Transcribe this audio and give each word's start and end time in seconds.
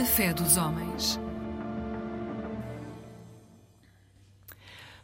A 0.00 0.04
fé 0.04 0.32
dos 0.32 0.56
homens. 0.56 1.20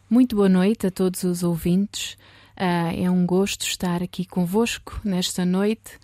Muito 0.09 0.35
boa 0.35 0.49
noite 0.49 0.87
a 0.87 0.91
todos 0.91 1.23
os 1.23 1.43
ouvintes. 1.43 2.13
Uh, 2.59 3.03
é 3.05 3.07
um 3.07 3.23
gosto 3.23 3.61
estar 3.67 4.01
aqui 4.01 4.25
convosco 4.25 4.99
nesta 5.03 5.45
noite. 5.45 5.99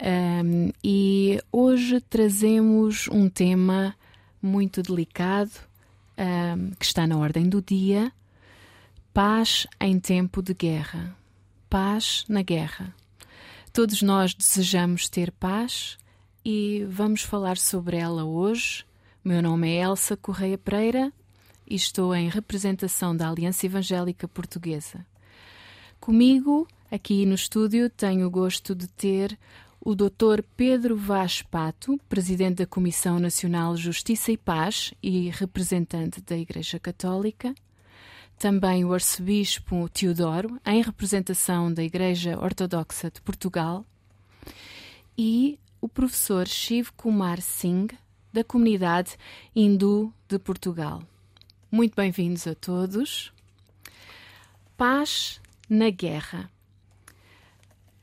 Um, 0.00 0.70
e 0.82 1.40
hoje 1.50 2.00
trazemos 2.02 3.08
um 3.08 3.28
tema 3.28 3.96
muito 4.40 4.80
delicado 4.80 5.50
um, 6.16 6.70
que 6.78 6.84
está 6.84 7.08
na 7.08 7.18
ordem 7.18 7.48
do 7.48 7.60
dia: 7.60 8.12
paz 9.12 9.66
em 9.80 9.98
tempo 9.98 10.40
de 10.40 10.54
guerra. 10.54 11.16
Paz 11.68 12.24
na 12.28 12.42
guerra. 12.42 12.94
Todos 13.72 14.02
nós 14.02 14.32
desejamos 14.34 15.08
ter 15.08 15.32
paz 15.32 15.98
e 16.44 16.86
vamos 16.88 17.22
falar 17.22 17.56
sobre 17.58 17.96
ela 17.96 18.24
hoje. 18.24 18.84
Meu 19.22 19.42
nome 19.42 19.70
é 19.70 19.82
Elsa 19.82 20.16
Correia 20.16 20.56
Pereira 20.56 21.12
e 21.66 21.74
estou 21.74 22.14
em 22.14 22.28
representação 22.28 23.14
da 23.14 23.28
Aliança 23.28 23.66
Evangélica 23.66 24.26
Portuguesa. 24.26 25.04
Comigo, 26.00 26.66
aqui 26.90 27.26
no 27.26 27.34
estúdio, 27.34 27.90
tenho 27.90 28.26
o 28.26 28.30
gosto 28.30 28.74
de 28.74 28.88
ter 28.88 29.38
o 29.80 29.94
Dr. 29.94 30.42
Pedro 30.56 30.96
Vaz 30.96 31.42
Pato, 31.42 31.98
presidente 32.08 32.56
da 32.56 32.66
Comissão 32.66 33.18
Nacional 33.18 33.76
Justiça 33.76 34.32
e 34.32 34.36
Paz 34.36 34.92
e 35.02 35.30
representante 35.30 36.20
da 36.20 36.36
Igreja 36.36 36.78
Católica. 36.78 37.54
Também 38.38 38.84
o 38.84 38.94
Arcebispo 38.94 39.88
Teodoro, 39.90 40.58
em 40.64 40.82
representação 40.82 41.72
da 41.72 41.82
Igreja 41.82 42.38
Ortodoxa 42.38 43.10
de 43.10 43.20
Portugal. 43.20 43.84
E 45.16 45.58
o 45.80 45.88
professor 45.88 46.46
Shiv 46.46 46.90
Kumar 46.96 47.40
Singh, 47.40 47.88
da 48.32 48.44
comunidade 48.44 49.16
hindu 49.56 50.12
de 50.28 50.38
Portugal. 50.38 51.02
Muito 51.70 51.94
bem-vindos 51.96 52.46
a 52.46 52.54
todos. 52.54 53.32
Paz 54.76 55.40
na 55.68 55.88
guerra. 55.88 56.50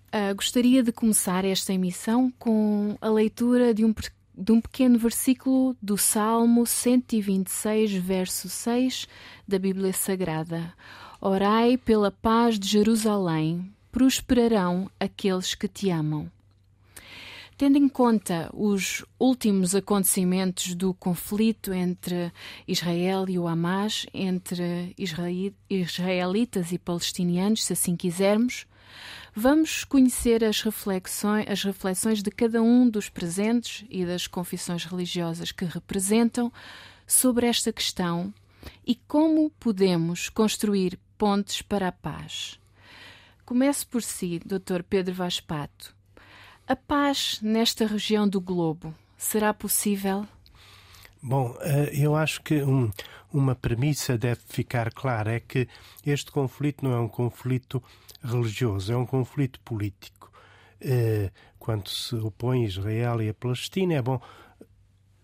Uh, 0.07 0.33
gostaria 0.35 0.81
de 0.81 0.91
começar 0.91 1.45
esta 1.45 1.73
emissão 1.73 2.33
com 2.39 2.97
a 2.99 3.09
leitura 3.09 3.73
de 3.73 3.85
um, 3.85 3.93
de 4.35 4.51
um 4.51 4.59
pequeno 4.59 4.97
versículo 4.97 5.75
do 5.81 5.97
Salmo 5.97 6.65
126, 6.65 7.93
verso 7.93 8.49
6 8.49 9.07
da 9.47 9.59
Bíblia 9.59 9.93
Sagrada. 9.93 10.73
Orai 11.21 11.77
pela 11.77 12.09
paz 12.09 12.57
de 12.57 12.67
Jerusalém, 12.67 13.71
prosperarão 13.91 14.89
aqueles 14.99 15.53
que 15.53 15.67
te 15.67 15.89
amam. 15.89 16.31
Tendo 17.57 17.77
em 17.77 17.89
conta 17.89 18.51
os 18.53 19.03
últimos 19.19 19.73
acontecimentos 19.73 20.75
do 20.75 20.93
conflito 20.93 21.73
entre 21.73 22.31
Israel 22.67 23.25
e 23.27 23.39
o 23.39 23.47
Hamas, 23.47 24.05
entre 24.13 24.95
israelitas 25.67 26.71
e 26.71 26.77
palestinianos, 26.77 27.65
se 27.65 27.73
assim 27.73 27.95
quisermos, 27.95 28.67
Vamos 29.39 29.83
conhecer 29.83 30.43
as 30.43 30.61
reflexões, 30.61 31.45
as 31.47 31.63
reflexões 31.63 32.23
de 32.23 32.31
cada 32.31 32.61
um 32.61 32.89
dos 32.89 33.07
presentes 33.09 33.85
e 33.87 34.03
das 34.03 34.25
confissões 34.25 34.83
religiosas 34.85 35.51
que 35.51 35.65
representam 35.65 36.51
sobre 37.05 37.45
esta 37.45 37.71
questão 37.71 38.33
e 38.85 38.95
como 38.95 39.51
podemos 39.59 40.29
construir 40.29 40.97
pontes 41.17 41.61
para 41.61 41.89
a 41.89 41.91
paz. 41.91 42.59
Comece 43.45 43.85
por 43.85 44.01
si, 44.01 44.39
Dr. 44.39 44.81
Pedro 44.89 45.13
Vaz 45.13 45.39
Pato. 45.39 45.96
A 46.67 46.75
paz 46.75 47.39
nesta 47.41 47.87
região 47.87 48.27
do 48.27 48.41
globo 48.41 48.93
será 49.17 49.53
possível? 49.53 50.27
Bom, 51.23 51.55
eh, 51.61 51.91
eu 51.93 52.13
acho 52.13 52.41
que 52.41 52.61
um, 52.61 52.91
uma 53.31 53.55
premissa 53.55 54.17
deve 54.17 54.41
ficar 54.45 54.91
clara: 54.91 55.31
é 55.31 55.39
que 55.39 55.65
este 56.05 56.29
conflito 56.29 56.83
não 56.83 56.93
é 56.93 56.99
um 56.99 57.07
conflito 57.07 57.81
religioso, 58.21 58.91
é 58.91 58.97
um 58.97 59.05
conflito 59.05 59.61
político. 59.61 60.29
Eh, 60.81 61.31
quando 61.57 61.87
se 61.87 62.15
opõe 62.15 62.65
Israel 62.65 63.21
e 63.21 63.29
a 63.29 63.33
Palestina, 63.33 63.93
é 63.93 64.01
bom 64.01 64.19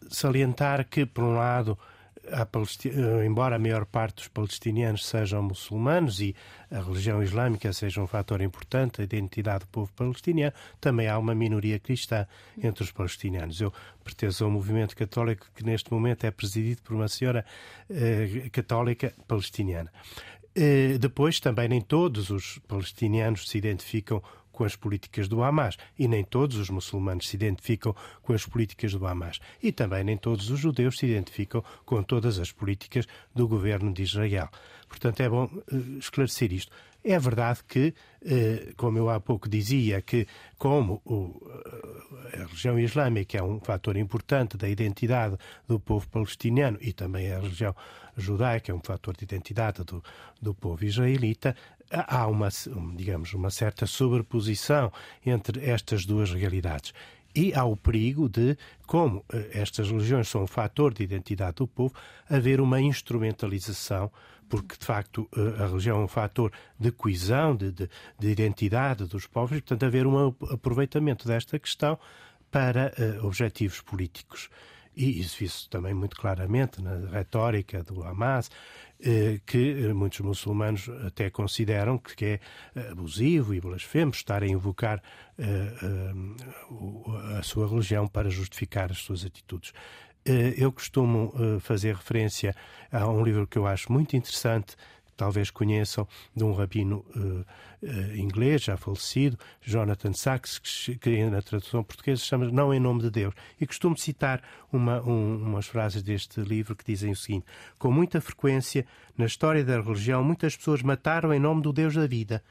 salientar 0.10 0.88
que, 0.88 1.06
por 1.06 1.26
um 1.26 1.36
lado, 1.36 1.78
a 2.32 2.48
embora 3.26 3.58
a 3.58 3.60
maior 3.60 3.86
parte 3.86 4.16
dos 4.16 4.28
palestinianos 4.28 5.06
sejam 5.06 5.44
muçulmanos 5.44 6.22
e 6.22 6.36
a 6.72 6.80
religião 6.80 7.22
islâmica 7.22 7.72
seja 7.74 8.02
um 8.02 8.08
fator 8.08 8.42
importante, 8.42 9.02
a 9.02 9.04
identidade 9.04 9.66
do 9.66 9.68
povo 9.68 9.92
palestiniano, 9.94 10.54
também 10.80 11.08
há 11.08 11.18
uma 11.18 11.36
minoria 11.36 11.80
cristã 11.80 12.26
entre 12.62 12.84
os 12.84 12.92
palestinianos. 12.92 13.60
Eu 13.60 13.74
pertenço 14.04 14.44
ao 14.44 14.52
movimento 14.52 14.96
católico 14.96 15.48
que 15.54 15.64
neste 15.64 15.92
momento 15.92 16.24
é 16.24 16.32
presidido 16.32 16.82
por 16.82 16.96
uma 16.96 17.08
senhora 17.08 17.46
eh, 17.90 18.50
católica 18.52 19.14
palestiniana. 19.28 19.92
Eh, 20.56 20.98
depois, 21.00 21.40
também 21.40 21.68
nem 21.68 21.82
todos 21.82 22.30
os 22.30 22.60
palestinianos 22.68 23.50
se 23.50 23.58
identificam 23.58 24.22
com 24.54 24.64
as 24.64 24.78
políticas 24.78 25.28
do 25.28 25.44
Hamas 25.44 25.76
e 26.00 26.08
nem 26.08 26.24
todos 26.24 26.56
os 26.56 26.70
muçulmanos 26.70 27.28
se 27.28 27.36
identificam 27.36 27.94
com 28.22 28.32
as 28.32 28.46
políticas 28.46 28.94
do 28.94 29.06
Hamas 29.06 29.40
e 29.62 29.74
também 29.74 30.04
nem 30.04 30.16
todos 30.16 30.50
os 30.50 30.60
judeus 30.60 30.98
se 30.98 31.08
identificam 31.08 31.62
com 31.84 32.02
todas 32.02 32.40
as 32.40 32.52
políticas 32.54 33.06
do 33.36 33.46
governo 33.46 33.92
de 33.92 34.04
Israel. 34.04 34.48
Portanto, 34.88 35.20
é 35.22 35.28
bom 35.28 35.46
uh, 35.46 35.98
esclarecer 35.98 36.54
isto. 36.54 36.72
É 37.04 37.20
verdade 37.20 37.60
que, 37.68 37.94
uh, 38.22 38.76
como 38.78 38.98
eu 38.98 39.10
há 39.10 39.20
pouco 39.20 39.50
dizia, 39.50 40.02
que 40.02 40.26
como 40.58 41.02
o, 41.04 41.42
a 42.34 42.38
religião 42.38 42.80
islâmica 42.80 43.38
é 43.38 43.44
um 43.44 43.60
fator 43.60 43.98
importante 43.98 44.56
da 44.56 44.70
identidade 44.70 45.38
do 45.68 45.80
povo 45.80 46.08
palestiniano 46.08 46.78
e 46.80 46.94
também 46.94 47.32
a 47.32 47.40
religião 47.40 47.76
judaica 48.16 48.72
é 48.72 48.76
um 48.76 48.82
fator 48.82 49.16
de 49.18 49.24
identidade 49.24 49.84
do, 49.84 50.04
do 50.42 50.54
povo 50.54 50.86
israelita, 50.86 51.56
há 51.92 52.28
uma, 52.28 52.50
digamos, 52.96 53.34
uma 53.34 53.50
certa 53.50 53.86
sobreposição 53.86 54.92
entre 55.26 55.66
estas 55.70 56.06
duas 56.06 56.32
realidades. 56.32 56.94
E 57.36 57.54
há 57.54 57.66
o 57.66 57.76
perigo 57.76 58.30
de, 58.30 58.56
como 58.86 59.26
eh, 59.34 59.50
estas 59.54 59.90
religiões 59.90 60.28
são 60.28 60.44
um 60.44 60.48
fator 60.48 60.94
de 60.94 61.04
identidade 61.04 61.56
do 61.56 61.68
povo, 61.68 61.94
haver 62.30 62.62
uma 62.62 62.80
instrumentalização, 62.80 64.12
porque 64.50 64.76
de 64.78 64.86
facto 64.86 65.28
eh, 65.36 65.64
a 65.64 65.68
religião 65.68 66.02
é 66.02 66.04
um 66.04 66.08
fator 66.08 66.52
de 66.80 66.92
coesão, 66.92 67.56
de, 67.56 67.72
de, 67.72 67.90
de 68.20 68.30
identidade 68.30 69.06
dos 69.06 69.28
povos, 69.28 69.58
e 69.58 69.62
portanto 69.62 69.84
haver 69.84 70.06
um 70.08 70.28
aproveitamento 70.52 71.28
desta 71.28 71.58
questão 71.60 71.98
para 72.52 72.94
uh, 73.00 73.26
objetivos 73.26 73.82
políticos. 73.82 74.50
E 74.96 75.20
isso 75.20 75.38
viu-se 75.40 75.68
também 75.70 75.92
muito 75.92 76.16
claramente 76.16 76.80
na 76.80 77.10
retórica 77.10 77.82
do 77.82 78.04
Hamas, 78.04 78.52
eh, 79.02 79.42
que 79.44 79.92
muitos 79.92 80.20
muçulmanos 80.20 80.88
até 81.08 81.32
consideram 81.32 81.98
que 81.98 82.26
é 82.26 82.40
abusivo 82.92 83.56
e 83.56 83.60
blasfemo 83.60 84.12
estar 84.12 84.44
a 84.44 84.48
invocar 84.48 85.02
a 87.40 87.42
sua 87.42 87.68
religião 87.68 88.08
para 88.08 88.30
justificar 88.30 88.92
as 88.92 89.00
suas 89.00 89.26
atitudes. 89.26 89.74
Eu 90.26 90.72
costumo 90.72 91.34
fazer 91.60 91.96
referência 91.96 92.56
a 92.92 93.08
um 93.10 93.24
livro 93.24 93.46
que 93.46 93.58
eu 93.58 93.68
acho 93.68 93.92
muito 93.92 94.16
interessante, 94.16 94.76
talvez 95.16 95.50
conheçam, 95.50 96.08
de 96.36 96.44
um 96.44 96.54
rabino 96.54 97.06
uh, 97.16 97.46
inglês, 98.16 98.64
já 98.64 98.78
falecido, 98.78 99.38
Jonathan 99.62 100.14
Sachs, 100.14 100.60
que, 100.60 100.96
que 100.98 101.26
na 101.26 101.42
tradução 101.42 101.84
portuguesa 101.84 102.22
se 102.22 102.28
chama 102.28 102.50
Não 102.52 102.74
em 102.74 102.80
Nome 102.80 103.02
de 103.02 103.10
Deus. 103.10 103.34
E 103.60 103.66
costumo 103.66 103.98
citar 103.98 104.42
uma, 104.72 105.02
um, 105.02 105.38
umas 105.38 105.68
frases 105.68 106.02
deste 106.02 106.42
livro 106.42 106.76
que 106.76 106.86
dizem 106.86 107.12
o 107.12 107.16
seguinte: 107.16 107.46
Com 107.78 107.92
muita 107.92 108.20
frequência, 108.22 108.86
na 109.18 109.26
história 109.26 109.64
da 109.64 109.80
religião, 109.80 110.24
muitas 110.24 110.56
pessoas 110.56 110.82
mataram 110.82 111.34
em 111.34 111.40
nome 111.40 111.62
do 111.62 111.72
Deus 111.72 111.96
da 111.96 112.08
vida, 112.08 112.44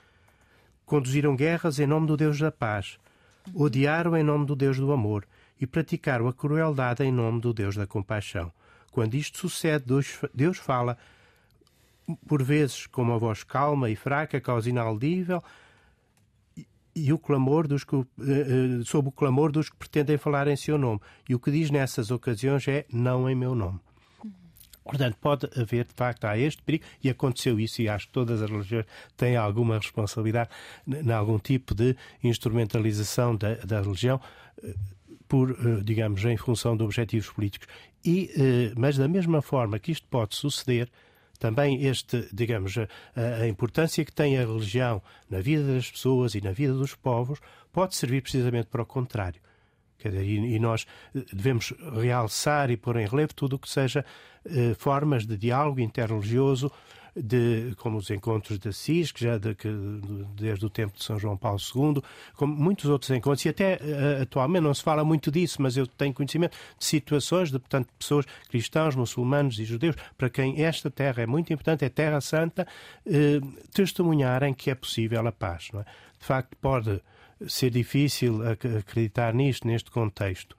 conduziram 0.86 1.36
guerras 1.36 1.78
em 1.78 1.86
nome 1.86 2.06
do 2.06 2.16
Deus 2.16 2.38
da 2.38 2.52
paz, 2.52 2.98
odiaram 3.54 4.16
em 4.16 4.22
nome 4.22 4.46
do 4.46 4.54
Deus 4.54 4.78
do 4.78 4.92
amor 4.92 5.26
e 5.60 5.66
praticaram 5.66 6.28
a 6.28 6.32
crueldade 6.32 7.02
em 7.04 7.12
nome 7.12 7.40
do 7.40 7.52
Deus 7.52 7.76
da 7.76 7.86
compaixão. 7.86 8.52
Quando 8.90 9.14
isto 9.14 9.38
sucede, 9.38 9.86
Deus, 10.34 10.58
fala 10.58 10.98
por 12.26 12.42
vezes 12.42 12.86
com 12.86 13.02
uma 13.02 13.18
voz 13.18 13.42
calma 13.42 13.88
e 13.88 13.96
fraca, 13.96 14.40
quase 14.40 14.70
inaudível, 14.70 15.42
e, 16.94 17.10
o 17.10 17.18
clamor 17.18 17.66
dos 17.66 17.84
que, 17.84 17.96
uh, 17.96 18.06
sob 18.84 19.08
o 19.08 19.12
clamor 19.12 19.50
dos 19.50 19.70
que 19.70 19.76
pretendem 19.76 20.18
falar 20.18 20.46
em 20.46 20.56
seu 20.56 20.76
nome. 20.76 21.00
E 21.26 21.34
o 21.34 21.38
que 21.38 21.50
diz 21.50 21.70
nessas 21.70 22.10
ocasiões 22.10 22.68
é 22.68 22.84
não 22.92 23.30
em 23.30 23.34
meu 23.34 23.54
nome. 23.54 23.80
Portanto, 24.84 25.16
pode 25.20 25.48
haver, 25.58 25.86
de 25.86 25.94
facto, 25.94 26.24
há 26.24 26.36
este 26.36 26.60
perigo, 26.62 26.84
e 27.02 27.08
aconteceu 27.08 27.58
isso, 27.58 27.80
e 27.80 27.88
acho 27.88 28.08
que 28.08 28.12
todas 28.12 28.42
as 28.42 28.50
religiões 28.50 28.84
têm 29.16 29.36
alguma 29.36 29.78
responsabilidade 29.78 30.50
em 30.86 31.12
algum 31.12 31.38
tipo 31.38 31.74
de 31.74 31.96
instrumentalização 32.22 33.36
da, 33.36 33.54
da 33.54 33.80
religião, 33.80 34.20
eh, 34.62 34.74
por, 35.32 35.82
digamos, 35.82 36.22
em 36.26 36.36
função 36.36 36.76
de 36.76 36.82
objetivos 36.82 37.30
políticos. 37.30 37.66
E, 38.04 38.30
mas 38.76 38.98
da 38.98 39.08
mesma 39.08 39.40
forma 39.40 39.78
que 39.78 39.90
isto 39.90 40.06
pode 40.08 40.34
suceder, 40.34 40.90
também 41.38 41.86
este, 41.86 42.28
digamos, 42.30 42.76
a, 42.76 43.48
importância 43.48 44.04
que 44.04 44.12
tem 44.12 44.36
a 44.36 44.42
religião 44.42 45.00
na 45.30 45.40
vida 45.40 45.72
das 45.72 45.90
pessoas 45.90 46.34
e 46.34 46.42
na 46.42 46.52
vida 46.52 46.74
dos 46.74 46.94
povos 46.94 47.40
pode 47.72 47.96
servir 47.96 48.20
precisamente 48.20 48.66
para 48.66 48.82
o 48.82 48.84
contrário. 48.84 49.40
E, 50.04 50.58
nós 50.58 50.86
devemos 51.32 51.72
realçar 51.98 52.70
e 52.70 52.76
pôr 52.76 52.98
em 52.98 53.06
relevo 53.06 53.34
tudo 53.34 53.56
o 53.56 53.58
que 53.58 53.70
seja 53.70 54.04
eh, 54.44 54.74
formas 54.76 55.24
de 55.24 55.38
diálogo 55.38 55.80
interreligioso 55.80 56.70
de, 57.14 57.74
como 57.76 57.98
os 57.98 58.10
encontros 58.10 58.58
de 58.58 58.68
Assis, 58.68 59.12
que 59.12 59.24
já 59.24 59.36
de, 59.36 59.54
que, 59.54 59.68
desde 60.34 60.64
o 60.64 60.70
tempo 60.70 60.96
de 60.96 61.04
São 61.04 61.18
João 61.18 61.36
Paulo 61.36 61.58
II, 61.58 62.02
como 62.34 62.54
muitos 62.54 62.86
outros 62.86 63.10
encontros, 63.10 63.44
e 63.44 63.50
até 63.50 63.74
uh, 63.74 64.22
atualmente 64.22 64.62
não 64.62 64.72
se 64.72 64.82
fala 64.82 65.04
muito 65.04 65.30
disso, 65.30 65.60
mas 65.60 65.76
eu 65.76 65.86
tenho 65.86 66.14
conhecimento 66.14 66.56
de 66.78 66.84
situações 66.84 67.50
de, 67.50 67.58
portanto, 67.58 67.88
pessoas 67.98 68.24
cristãos, 68.48 68.96
muçulmanos 68.96 69.58
e 69.58 69.64
judeus, 69.64 69.96
para 70.16 70.30
quem 70.30 70.62
esta 70.62 70.90
terra 70.90 71.22
é 71.22 71.26
muito 71.26 71.52
importante, 71.52 71.84
é 71.84 71.88
terra 71.88 72.20
santa, 72.20 72.66
uh, 73.06 73.46
testemunharem 73.72 74.54
que 74.54 74.70
é 74.70 74.74
possível 74.74 75.26
a 75.26 75.32
paz. 75.32 75.70
É? 75.74 75.78
De 76.18 76.26
facto, 76.26 76.56
pode 76.60 77.02
ser 77.46 77.70
difícil 77.70 78.40
acreditar 78.48 79.34
nisto, 79.34 79.66
neste 79.66 79.90
contexto. 79.90 80.56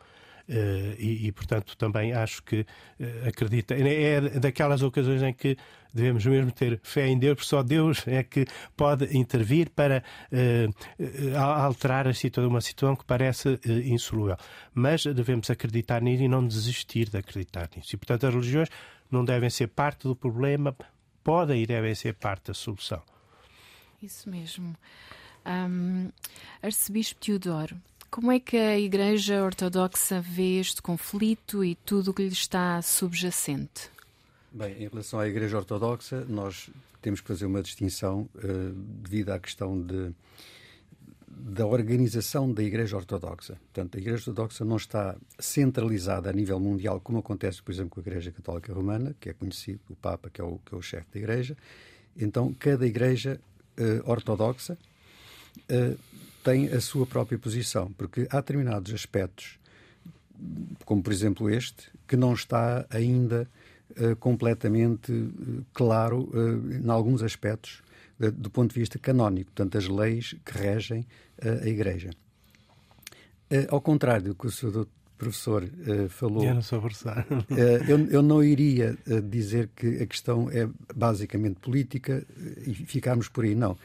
Uh, 0.48 1.00
e, 1.00 1.28
e, 1.28 1.31
portanto, 1.31 1.78
também 1.78 2.12
acho 2.12 2.44
que 2.44 2.62
uh, 2.62 3.28
acredita. 3.30 3.74
É 3.75 4.19
daquelas 4.40 4.81
ocasiões 4.81 5.24
em 5.24 5.34
que 5.34 5.56
devemos 5.94 6.25
mesmo 6.25 6.51
ter 6.51 6.81
fé 6.84 7.07
em 7.07 7.18
Deus, 7.18 7.36
porque 7.36 7.50
só 7.50 7.63
Deus 7.63 8.06
é 8.07 8.24
que 8.24 8.45
pode 8.75 9.18
intervir 9.18 9.69
para 9.69 10.04
uh, 10.31 11.38
alterar 11.38 12.07
a 12.07 12.13
situação, 12.13 12.50
uma 12.50 12.60
situação 12.60 12.95
que 12.95 13.06
parece 13.06 13.57
insolúvel. 13.86 14.36
Mas 14.74 15.06
devemos 15.06 15.50
acreditar 15.50 16.01
nisso 16.01 16.24
e 16.24 16.28
não 16.28 16.45
desistir 16.45 17.10
de 17.10 17.18
acreditar 17.18 17.69
nisso. 17.75 17.95
E, 17.95 17.98
portanto, 17.98 18.28
as 18.28 18.34
religiões 18.34 18.69
não 19.10 19.24
devem 19.24 19.50
ser 19.50 19.68
parte 19.68 20.07
do 20.07 20.16
problema, 20.16 20.75
podem 21.24 21.63
e 21.63 21.66
devem 21.66 21.95
ser 21.95 22.16
parte 22.16 22.48
da 22.48 22.54
solução. 22.54 23.01
Isso 24.01 24.30
mesmo. 24.30 24.75
Um, 25.45 26.10
Arcebispo 26.62 27.19
Teodoro, 27.19 27.75
como 28.13 28.31
é 28.31 28.39
que 28.39 28.56
a 28.56 28.80
Igreja 28.80 29.44
Ortodoxa 29.44 30.21
vê 30.21 30.60
este 30.60 30.83
conflito 30.83 31.65
e 31.65 31.74
tudo 31.74 32.12
o 32.12 32.13
que 32.13 32.21
lhe 32.21 32.31
está 32.31 32.80
subjacente? 32.80 33.89
Bem, 34.51 34.83
em 34.83 34.88
relação 34.88 35.19
à 35.19 35.27
Igreja 35.27 35.57
Ortodoxa, 35.57 36.24
nós 36.30 36.69
temos 37.01 37.21
que 37.21 37.27
fazer 37.27 37.48
uma 37.48 37.63
distinção 37.63 38.30
uh, 38.36 38.71
devido 39.01 39.31
à 39.31 39.39
questão 39.39 39.81
de, 39.81 40.12
da 41.27 41.65
organização 41.65 42.54
da 42.54 42.62
Igreja 42.62 42.98
Ortodoxa. 42.98 43.57
Portanto, 43.74 43.98
a 43.98 44.00
Igreja 44.00 44.30
Ortodoxa 44.30 44.63
não 44.63 44.77
está 44.77 45.16
centralizada 45.39 46.30
a 46.30 46.33
nível 46.33 46.59
mundial, 46.59 47.00
como 47.00 47.18
acontece, 47.18 47.63
por 47.63 47.71
exemplo, 47.71 47.89
com 47.89 48.00
a 48.00 48.04
Igreja 48.04 48.31
Católica 48.31 48.71
Romana, 48.71 49.16
que 49.19 49.30
é 49.30 49.33
conhecido, 49.33 49.80
o 49.89 49.95
Papa, 49.95 50.30
que 50.30 50.39
é 50.39 50.44
o, 50.44 50.59
que 50.63 50.75
é 50.75 50.77
o 50.77 50.83
chefe 50.83 51.07
da 51.12 51.19
Igreja. 51.19 51.57
Então, 52.16 52.54
cada 52.59 52.86
Igreja 52.86 53.42
uh, 53.80 54.07
Ortodoxa 54.07 54.77
uh, 55.71 55.98
tem 56.44 56.68
a 56.68 56.81
sua 56.81 57.06
própria 57.06 57.40
posição, 57.40 57.92
porque 57.94 58.28
há 58.30 58.38
determinados 58.38 58.94
aspectos, 58.94 59.57
como 60.86 61.01
por 61.01 61.13
exemplo 61.13 61.50
este, 61.50 61.90
que 62.07 62.18
não 62.18 62.34
está 62.34 62.86
ainda 62.90 63.48
uh, 63.92 64.16
completamente 64.18 65.12
uh, 65.12 65.66
claro 65.74 66.30
uh, 66.34 66.74
em 66.74 66.90
alguns 66.90 67.24
aspectos 67.24 67.81
do 68.38 68.50
ponto 68.50 68.74
de 68.74 68.80
vista 68.80 68.98
canónico, 68.98 69.51
portanto, 69.51 69.78
as 69.78 69.88
leis 69.88 70.36
que 70.45 70.57
regem 70.57 71.06
a 71.42 71.68
Igreja. 71.68 72.12
ao 73.69 73.81
contrário 73.81 74.28
do 74.28 74.36
que 74.36 74.48
o 74.48 74.51
Sr. 74.51 74.86
professor 75.18 75.68
falou. 76.10 76.45
Eu 76.45 76.54
não 76.54 76.62
sou 76.62 76.80
professor. 76.80 77.25
eu, 77.86 78.07
eu 78.07 78.22
não 78.22 78.42
iria 78.42 78.98
dizer 79.25 79.72
que 79.75 80.01
a 80.01 80.06
questão 80.06 80.50
é 80.51 80.69
basicamente 80.95 81.60
política 81.60 82.25
e 82.66 82.74
ficarmos 82.74 83.28
por 83.28 83.44
aí, 83.44 83.56
não 83.56 83.78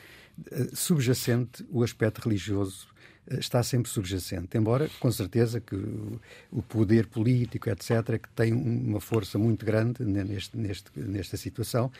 subjacente, 0.75 1.64
o 1.70 1.82
aspecto 1.82 2.20
religioso 2.20 2.88
eh, 3.29 3.38
está 3.38 3.62
sempre 3.62 3.90
subjacente, 3.90 4.56
embora 4.56 4.88
com 4.99 5.11
certeza 5.11 5.61
que 5.61 5.76
o 6.50 6.62
poder 6.62 7.06
político, 7.06 7.69
etc., 7.69 8.19
que 8.20 8.29
tem 8.35 8.52
uma 8.52 9.00
força 9.00 9.38
muito 9.38 9.64
grande 9.67 10.05
neste, 10.05 10.56
neste, 10.56 10.90
nesta 10.96 11.37
situação, 11.37 11.90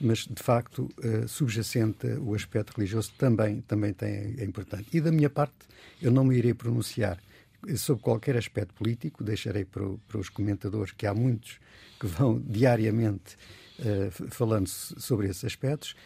mas 0.00 0.26
de 0.26 0.42
facto 0.42 0.88
eh, 1.02 1.26
subjacente 1.26 2.06
o 2.18 2.34
aspecto 2.34 2.76
religioso 2.76 3.12
também, 3.18 3.60
também 3.62 3.92
tem, 3.92 4.36
é 4.38 4.44
importante. 4.44 4.88
E 4.92 5.00
da 5.00 5.10
minha 5.10 5.30
parte, 5.30 5.54
eu 6.00 6.10
não 6.10 6.24
me 6.24 6.36
irei 6.36 6.54
pronunciar 6.54 7.18
sobre 7.76 8.02
qualquer 8.02 8.36
aspecto 8.36 8.74
político, 8.74 9.24
deixarei 9.24 9.64
para, 9.64 9.82
para 10.06 10.18
os 10.18 10.28
comentadores, 10.28 10.92
que 10.92 11.06
há 11.06 11.14
muitos 11.14 11.58
que 11.98 12.06
vão 12.06 12.38
diariamente 12.38 13.36
uh, 13.80 14.30
falando 14.30 14.68
sobre 14.68 15.28
esses 15.28 15.44
aspectos. 15.44 15.96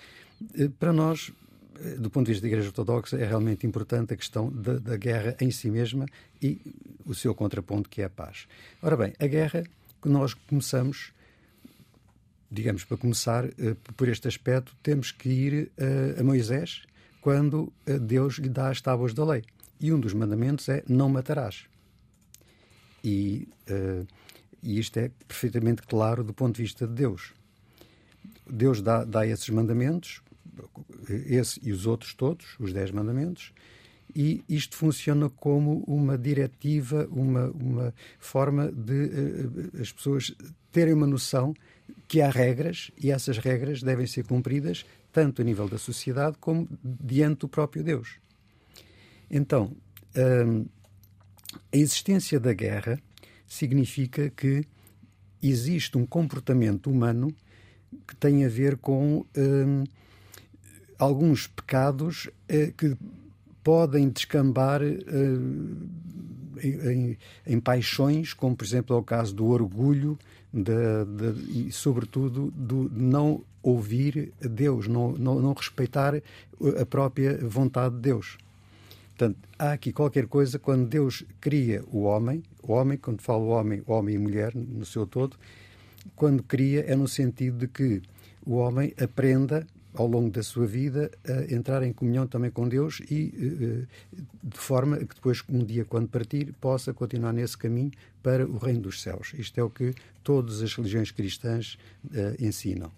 Para 0.79 0.93
nós, 0.93 1.33
do 1.99 2.11
ponto 2.11 2.27
de 2.27 2.33
vista 2.33 2.43
da 2.43 2.49
Igreja 2.49 2.69
Ortodoxa, 2.69 3.17
é 3.17 3.27
realmente 3.27 3.67
importante 3.67 4.13
a 4.13 4.17
questão 4.17 4.51
da, 4.51 4.79
da, 4.79 4.97
guerra 4.97 5.37
em 5.41 5.51
si 5.51 5.71
mesma 5.71 6.07
e 6.43 6.61
o 7.05 7.15
seu 7.15 7.35
contraponto, 7.35 7.89
que 7.89 8.03
é 8.03 8.05
a 8.05 8.11
paz. 8.11 8.47
Ora 8.83 8.97
bem, 8.97 9.15
a 9.19 9.27
guerra 9.27 9.65
que 10.03 10.09
nós 10.09 10.35
começamos, 10.35 11.13
digamos, 12.51 12.85
para 12.85 12.97
começar 12.97 13.45
uh, 13.45 13.77
por 13.97 14.09
este 14.09 14.29
aspecto, 14.29 14.75
temos 14.83 15.13
que 15.13 15.29
ir 15.29 15.73
uh, 15.79 16.21
a 16.21 16.25
Moisés 16.25 16.83
quando 17.21 17.73
uh, 17.87 17.99
Deus 17.99 18.35
lhe 18.35 18.49
dá 18.49 18.69
as 18.69 18.81
tábuas 18.81 19.15
da 19.15 19.25
lei. 19.25 19.43
E 19.81 19.93
um 19.93 20.01
dos 20.01 20.13
mandamentos 20.13 20.69
é 20.69 20.83
não 20.89 21.09
matarás. 21.09 21.65
E, 23.03 23.49
e 24.63 24.79
isto 24.79 24.99
é 24.99 25.11
perfeitamente 25.27 25.81
claro 25.81 26.23
do 26.23 26.35
ponto 26.35 26.57
de 26.57 26.63
vista 26.63 26.87
de 26.87 26.93
Deus. 26.93 27.33
Deus 28.47 28.83
dá, 28.83 29.05
dá 29.05 29.27
esses 29.27 29.49
mandamentos, 29.49 30.21
esse 31.09 31.61
e 31.63 31.73
os 31.73 31.87
outros 31.87 32.15
todos, 32.15 32.57
os 32.59 32.73
Dez 32.73 32.91
Mandamentos, 32.91 33.53
e 34.15 34.43
isto 34.49 34.77
funciona 34.77 35.29
como 35.31 35.85
uma 35.87 36.19
diretiva, 36.19 37.07
uma, 37.11 37.51
uma 37.51 37.95
forma 38.19 38.71
de 38.71 39.05
uh, 39.05 39.81
as 39.81 39.93
pessoas 39.93 40.35
terem 40.73 40.95
uma 40.95 41.07
noção 41.07 41.55
que 42.09 42.21
há 42.21 42.31
regras 42.31 42.91
e 42.99 43.11
essas 43.11 43.39
regras 43.39 43.83
devem 43.83 44.07
ser 44.07 44.25
cumpridas 44.25 44.85
tanto 45.13 45.43
a 45.43 45.45
nível 45.45 45.69
da 45.69 45.79
sociedade 45.79 46.37
como 46.41 46.69
diante 46.83 47.41
do 47.41 47.49
próprio 47.49 47.83
Deus. 47.83 48.19
Então, 49.31 49.75
um, 50.47 50.67
a 51.73 51.77
existência 51.77 52.39
da 52.39 52.53
guerra 52.53 53.01
significa 53.47 54.31
que 54.31 54.65
existe 55.43 55.97
um 55.97 56.07
comportamento 56.07 56.91
humano 56.91 57.35
que 58.07 58.15
tem 58.17 58.45
a 58.45 58.49
ver 58.49 58.77
com 58.77 59.25
um, 59.37 59.85
alguns 61.01 61.47
pecados 61.47 62.29
eh, 62.47 62.73
que 62.77 62.95
podem 63.65 64.11
descambar 64.11 64.83
eh, 64.83 64.97
em, 66.63 67.17
em, 67.47 67.59
paixões, 67.59 68.35
como 68.35 68.55
por 68.55 68.65
exemplo 68.65 68.95
é 68.95 68.99
o 68.99 69.03
caso 69.03 69.35
do 69.35 69.47
orgulho 69.47 70.19
de, 70.53 70.73
de, 71.07 71.69
e, 71.69 71.73
sobretudo, 71.73 72.53
do 72.55 72.91
não 72.95 73.43
ouvir 73.63 74.31
Deus, 74.41 74.87
não, 74.87 75.13
não, 75.13 75.41
não 75.41 75.55
respeitar 75.55 76.15
a 76.79 76.87
própria 76.87 77.39
vontade 77.39 77.95
de 77.95 78.03
Deus. 78.03 78.37
Portanto, 79.17 79.39
há 79.59 79.73
aqui 79.73 79.93
qualquer 79.93 80.27
coisa 80.27 80.59
quando 80.59 80.87
Deus 80.87 81.25
cria 81.41 81.83
o 81.91 82.03
homem, 82.03 82.43
o 82.63 82.73
homem, 82.73 82.99
quando 82.99 83.23
falo 83.23 83.49
homem, 83.49 83.83
homem 83.87 84.17
e 84.17 84.19
mulher 84.19 84.55
no 84.55 84.85
seu 84.85 85.07
todo, 85.07 85.37
quando 86.15 86.43
cria 86.43 86.85
é 86.87 86.95
no 86.95 87.09
sentido 87.09 87.59
de 87.59 87.69
que 87.69 88.03
o 88.45 88.57
homem 88.57 88.93
aprenda 89.03 89.67
ao 89.95 90.07
longo 90.07 90.31
da 90.31 90.43
sua 90.43 90.67
vida 90.67 91.11
a 91.27 91.53
entrar 91.53 91.83
em 91.83 91.93
comunhão 91.93 92.27
também 92.27 92.51
com 92.51 92.69
Deus 92.69 93.01
e 93.11 93.35
eh, 93.37 93.87
eh, 94.17 94.23
de 94.43 94.59
forma 94.59 94.97
que 94.99 95.15
depois 95.15 95.43
um 95.49 95.65
dia 95.65 95.85
quando 95.85 96.09
partir 96.09 96.53
possa 96.61 96.95
continuar 96.95 97.33
nesse 97.33 97.59
caminho 97.59 97.91
para 98.23 98.47
o 98.47 98.59
reino 98.59 98.83
dos 98.83 99.03
céus. 99.03 99.33
Isto 99.37 99.59
é 99.59 99.63
o 99.63 99.71
que 99.71 99.95
todas 100.23 100.63
as 100.63 100.75
religiões 100.75 101.11
cristãs 101.11 101.79
uh, 102.05 102.45
ensinam. 102.45 102.93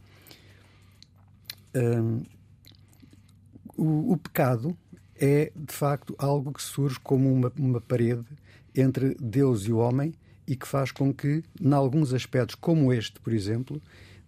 O, 3.76 4.12
o, 4.12 4.16
pecado 4.18 4.76
é 5.16 5.50
de 5.56 5.72
facto 5.72 6.14
algo 6.18 6.52
que 6.52 6.60
surge 6.60 7.00
como 7.00 7.32
uma, 7.32 7.50
uma 7.56 7.80
parede 7.80 8.26
entre 8.74 9.14
Deus 9.14 9.62
e 9.62 9.72
o 9.72 9.78
homem 9.78 10.12
e 10.46 10.56
que 10.56 10.66
faz 10.66 10.90
com 10.92 11.12
que, 11.14 11.42
em 11.60 11.72
alguns 11.72 12.12
aspectos, 12.12 12.54
como 12.54 12.92
este, 12.92 13.18
por 13.20 13.32
exemplo, 13.32 13.80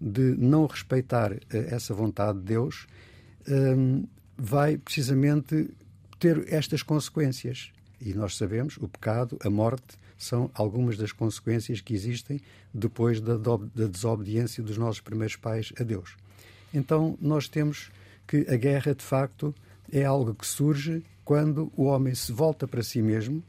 de 0.05 0.37
não 0.37 0.67
respeitar 0.67 1.33
uh, 1.33 1.39
essa 1.51 1.95
vontade 1.95 2.39
de 2.39 2.45
Deus, 2.45 2.87
um, 3.49 4.07
vai 4.37 4.77
precisamente 4.77 5.71
ter 6.19 6.53
estas 6.53 6.83
consequências. 6.83 7.73
E 8.01 8.13
nós 8.13 8.37
sabemos, 8.37 8.77
o 8.77 8.87
pecado, 8.87 9.39
a 9.43 9.49
morte, 9.49 9.97
são 10.19 10.51
algumas 10.53 10.99
das 10.99 11.11
consequências 11.11 11.81
que 11.81 11.95
existem 11.95 12.41
depois 12.73 13.21
da, 13.21 13.37
da 13.37 13.87
desobediência 13.87 14.63
dos 14.63 14.77
nossos 14.77 15.01
primeiros 15.01 15.37
pais 15.37 15.73
a 15.81 15.83
Deus. 15.83 16.17
Então, 16.73 17.17
nós 17.21 17.49
temos 17.49 17.91
que 18.27 18.47
a 18.49 18.57
guerra, 18.57 18.95
de 18.95 19.05
facto, 19.05 19.55
é 19.91 20.05
algo 20.05 20.35
que 20.35 20.47
surge 20.47 21.03
quando 21.25 21.73
o 21.77 21.85
homem 21.85 22.15
se 22.15 22.33
volta 22.33 22.69
para 22.69 22.83
si 22.83 23.01
mesmo 23.01 23.43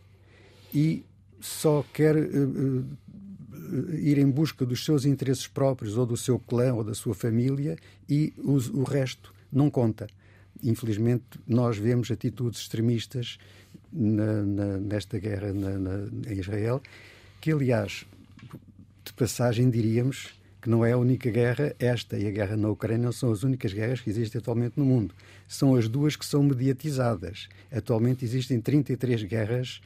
e 0.74 1.06
só 1.40 1.84
quer 1.94 2.16
uh, 2.16 2.20
eh, 2.20 2.84
ir 3.94 4.18
em 4.18 4.30
busca 4.30 4.66
dos 4.66 4.84
seus 4.84 5.06
interesses 5.06 5.48
próprios 5.48 5.98
ou 5.98 6.06
do 6.06 6.18
seu 6.18 6.40
clã 6.40 6.74
ou 6.74 6.84
da 6.84 6.94
sua 6.94 7.14
família 7.14 7.78
e 8.10 8.34
o, 8.38 8.54
o 8.80 8.84
resto 8.84 9.34
não 9.52 9.70
conta. 9.70 10.08
Infelizmente, 10.64 11.24
nós 11.48 11.78
vemos 11.78 12.10
atitudes 12.12 12.62
extremistas 12.62 13.38
na, 13.92 14.44
na, 14.44 14.78
nesta 14.78 15.20
guerra 15.20 15.54
na, 15.54 16.32
em 16.32 16.40
Israel, 16.40 16.82
que 17.40 17.52
aliás, 17.52 18.06
de 19.04 19.14
passagem 19.14 19.70
diríamos 19.70 20.34
que 20.62 20.70
não 20.70 20.84
é 20.84 20.94
a 20.94 20.98
única 20.98 21.30
guerra, 21.30 21.76
esta 21.78 22.18
e 22.18 22.28
a 22.28 22.32
guerra 22.32 22.58
na 22.58 22.70
Ucrânia 22.70 23.06
não 23.06 23.12
são 23.12 23.32
as 23.32 23.44
únicas 23.44 23.72
guerras 23.72 24.02
que 24.02 24.10
existem 24.10 24.40
atualmente 24.40 24.74
no 24.78 24.84
mundo. 24.84 25.14
São 25.48 25.76
as 25.76 25.88
duas 25.88 26.16
que 26.16 26.26
são 26.26 26.42
mediatizadas. 26.42 27.48
Atualmente 27.72 28.26
existem 28.26 28.60
33 28.60 29.24
guerras 29.26 29.80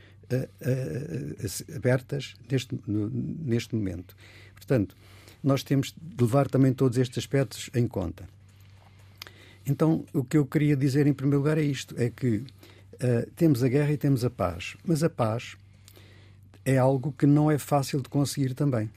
abertas 1.76 2.36
neste, 2.50 2.80
neste 2.88 3.76
momento. 3.76 4.16
Portanto, 4.56 4.96
nós 5.44 5.64
temos 5.64 5.94
de 6.00 6.24
levar 6.24 6.48
também 6.48 6.74
todos 6.74 6.98
estes 6.98 7.18
aspectos 7.18 7.70
em 7.74 7.88
conta. 7.88 8.28
Então, 9.66 10.06
o 10.14 10.24
que 10.24 10.38
eu 10.38 10.46
queria 10.46 10.76
dizer 10.76 11.08
em 11.08 11.14
primeiro 11.14 11.40
lugar 11.40 11.58
é 11.58 11.64
isto: 11.64 11.96
é 11.98 12.10
que 12.10 12.38
uh, 12.38 13.30
temos 13.36 13.64
a 13.64 13.68
guerra 13.68 13.92
e 13.92 13.98
temos 13.98 14.26
a 14.26 14.30
paz, 14.30 14.76
mas 14.84 15.04
a 15.04 15.10
paz 15.10 15.56
é 16.66 16.78
algo 16.78 17.14
que 17.18 17.26
não 17.26 17.50
é 17.50 17.58
fácil 17.58 18.02
de 18.02 18.10
conseguir 18.10 18.54
também. 18.54 18.90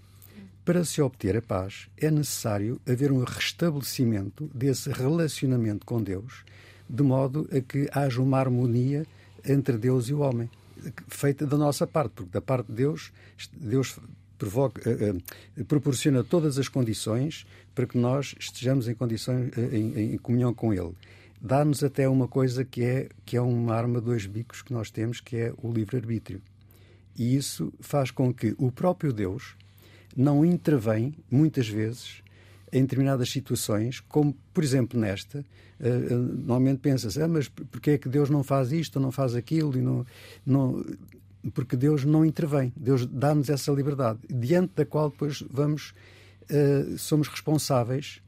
Para 0.65 0.85
se 0.85 1.03
obter 1.03 1.37
a 1.37 1.43
paz, 1.43 1.89
é 1.99 2.11
necessário 2.11 2.81
haver 2.89 3.11
um 3.11 3.25
restabelecimento 3.25 4.49
desse 4.55 4.91
relacionamento 4.91 5.85
com 5.85 6.01
Deus, 6.01 6.45
de 6.89 7.03
modo 7.03 7.49
a 7.51 7.61
que 7.61 7.89
haja 7.93 8.23
uma 8.23 8.39
harmonia 8.39 9.05
entre 9.45 9.77
Deus 9.77 10.09
e 10.09 10.15
o 10.15 10.21
homem, 10.21 10.49
feita 11.09 11.47
da 11.47 11.57
nossa 11.57 11.87
parte, 11.87 12.13
porque 12.15 12.31
da 12.31 12.41
parte 12.41 12.67
de 12.67 12.75
Deus, 12.75 13.13
Deus 13.53 13.99
provoca, 14.39 14.83
uh, 14.91 15.61
uh, 15.61 15.65
proporciona 15.65 16.25
todas 16.25 16.59
as 16.59 16.69
condições 16.69 17.47
para 17.75 17.87
que 17.87 17.97
nós 17.97 18.35
estejamos 18.39 18.89
em 18.89 18.95
condições 18.95 19.51
uh, 19.57 19.75
em, 19.75 20.15
em, 20.15 20.19
comunhão 20.19 20.53
com 20.53 20.75
Ele. 20.75 20.93
Dá-nos 21.41 21.83
até 21.85 22.09
uma 22.09 22.27
coisa 22.27 22.65
que 22.65 22.83
é 22.83 23.09
que 23.25 23.37
é 23.37 23.41
uma 23.41 23.75
arma 23.75 24.01
dois 24.01 24.27
bicos 24.27 24.63
que 24.63 24.73
nós 24.73 24.91
temos, 24.91 25.21
que 25.21 25.37
é 25.37 25.55
o 25.63 25.73
livre 25.73 25.97
arbítrio. 25.97 26.41
E 27.17 27.37
isso 27.37 27.73
faz 27.81 28.11
com 28.11 28.33
que 28.33 28.55
o 28.59 28.73
próprio 28.73 29.13
Deus 29.13 29.55
não 30.17 30.45
intervém, 30.45 31.15
muitas 31.31 31.69
vezes, 31.69 32.23
em 32.73 32.83
determinadas 32.83 33.31
situações, 33.31 34.01
como, 34.01 34.35
por 34.53 34.65
exemplo, 34.65 34.99
nesta. 34.99 35.45
Uh, 35.81 36.15
normalmente 36.15 36.79
pensa-se, 36.79 37.21
ah, 37.21 37.29
mas 37.29 37.49
porquê 37.49 37.93
é 37.93 37.99
que 37.99 38.09
Deus 38.09 38.31
não 38.31 38.43
faz 38.43 38.73
isto 38.73 39.01
não 39.01 39.13
faz 39.13 39.35
aquilo? 39.35 39.77
E 39.77 39.83
não, 39.83 40.07
não... 40.47 40.85
Porque 41.55 41.77
Deus 41.77 42.05
não 42.05 42.25
intervém. 42.25 42.73
Deus 42.77 43.05
dá-nos 43.05 43.49
essa 43.49 43.73
liberdade, 43.73 44.21
diante 44.31 44.73
da 44.77 44.87
qual 44.87 45.11
depois 45.11 45.43
vamos, 45.51 45.93
uh, 46.45 46.97
somos 46.97 47.29
responsáveis 47.29 48.23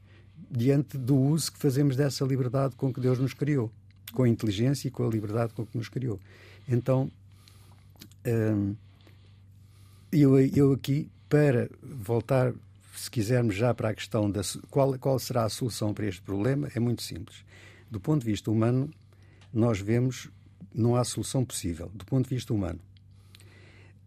diante 0.51 0.97
do 0.97 1.15
uso 1.15 1.51
que 1.51 1.59
fazemos 1.59 1.95
dessa 1.95 2.23
liberdade 2.25 2.75
com 2.75 2.93
que 2.93 2.99
Deus 2.99 3.19
nos 3.19 3.33
criou, 3.33 3.71
com 4.13 4.23
a 4.23 4.29
inteligência 4.29 4.87
e 4.87 4.91
com 4.91 5.05
a 5.05 5.09
liberdade 5.09 5.53
com 5.53 5.65
que 5.65 5.77
nos 5.77 5.89
criou. 5.89 6.19
Então, 6.67 7.09
eu, 10.11 10.39
eu 10.39 10.73
aqui 10.73 11.09
para 11.29 11.69
voltar, 11.81 12.53
se 12.99 13.09
quisermos 13.09 13.55
já 13.55 13.73
para 13.73 13.89
a 13.89 13.93
questão 13.93 14.29
da 14.29 14.41
qual, 14.69 14.97
qual 14.97 15.19
será 15.19 15.43
a 15.43 15.49
solução 15.49 15.93
para 15.93 16.05
este 16.05 16.21
problema, 16.21 16.69
é 16.75 16.79
muito 16.79 17.03
simples. 17.03 17.43
Do 17.89 17.99
ponto 17.99 18.23
de 18.23 18.31
vista 18.31 18.49
humano, 18.49 18.89
nós 19.53 19.79
vemos 19.79 20.29
não 20.73 20.95
há 20.95 21.03
solução 21.03 21.45
possível, 21.45 21.89
do 21.93 22.05
ponto 22.05 22.27
de 22.27 22.35
vista 22.35 22.53
humano. 22.53 22.79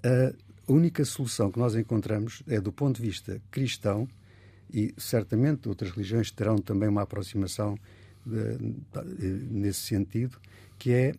A 0.02 0.72
única 0.72 1.04
solução 1.04 1.50
que 1.50 1.58
nós 1.58 1.74
encontramos 1.74 2.42
é 2.46 2.60
do 2.60 2.70
ponto 2.70 3.00
de 3.00 3.08
vista 3.08 3.40
cristão, 3.50 4.06
e 4.70 4.94
certamente 4.98 5.68
outras 5.68 5.90
religiões 5.90 6.30
terão 6.30 6.58
também 6.58 6.88
uma 6.88 7.02
aproximação 7.02 7.78
nesse 9.50 9.80
sentido, 9.80 10.38
que 10.78 10.92
é 10.92 11.14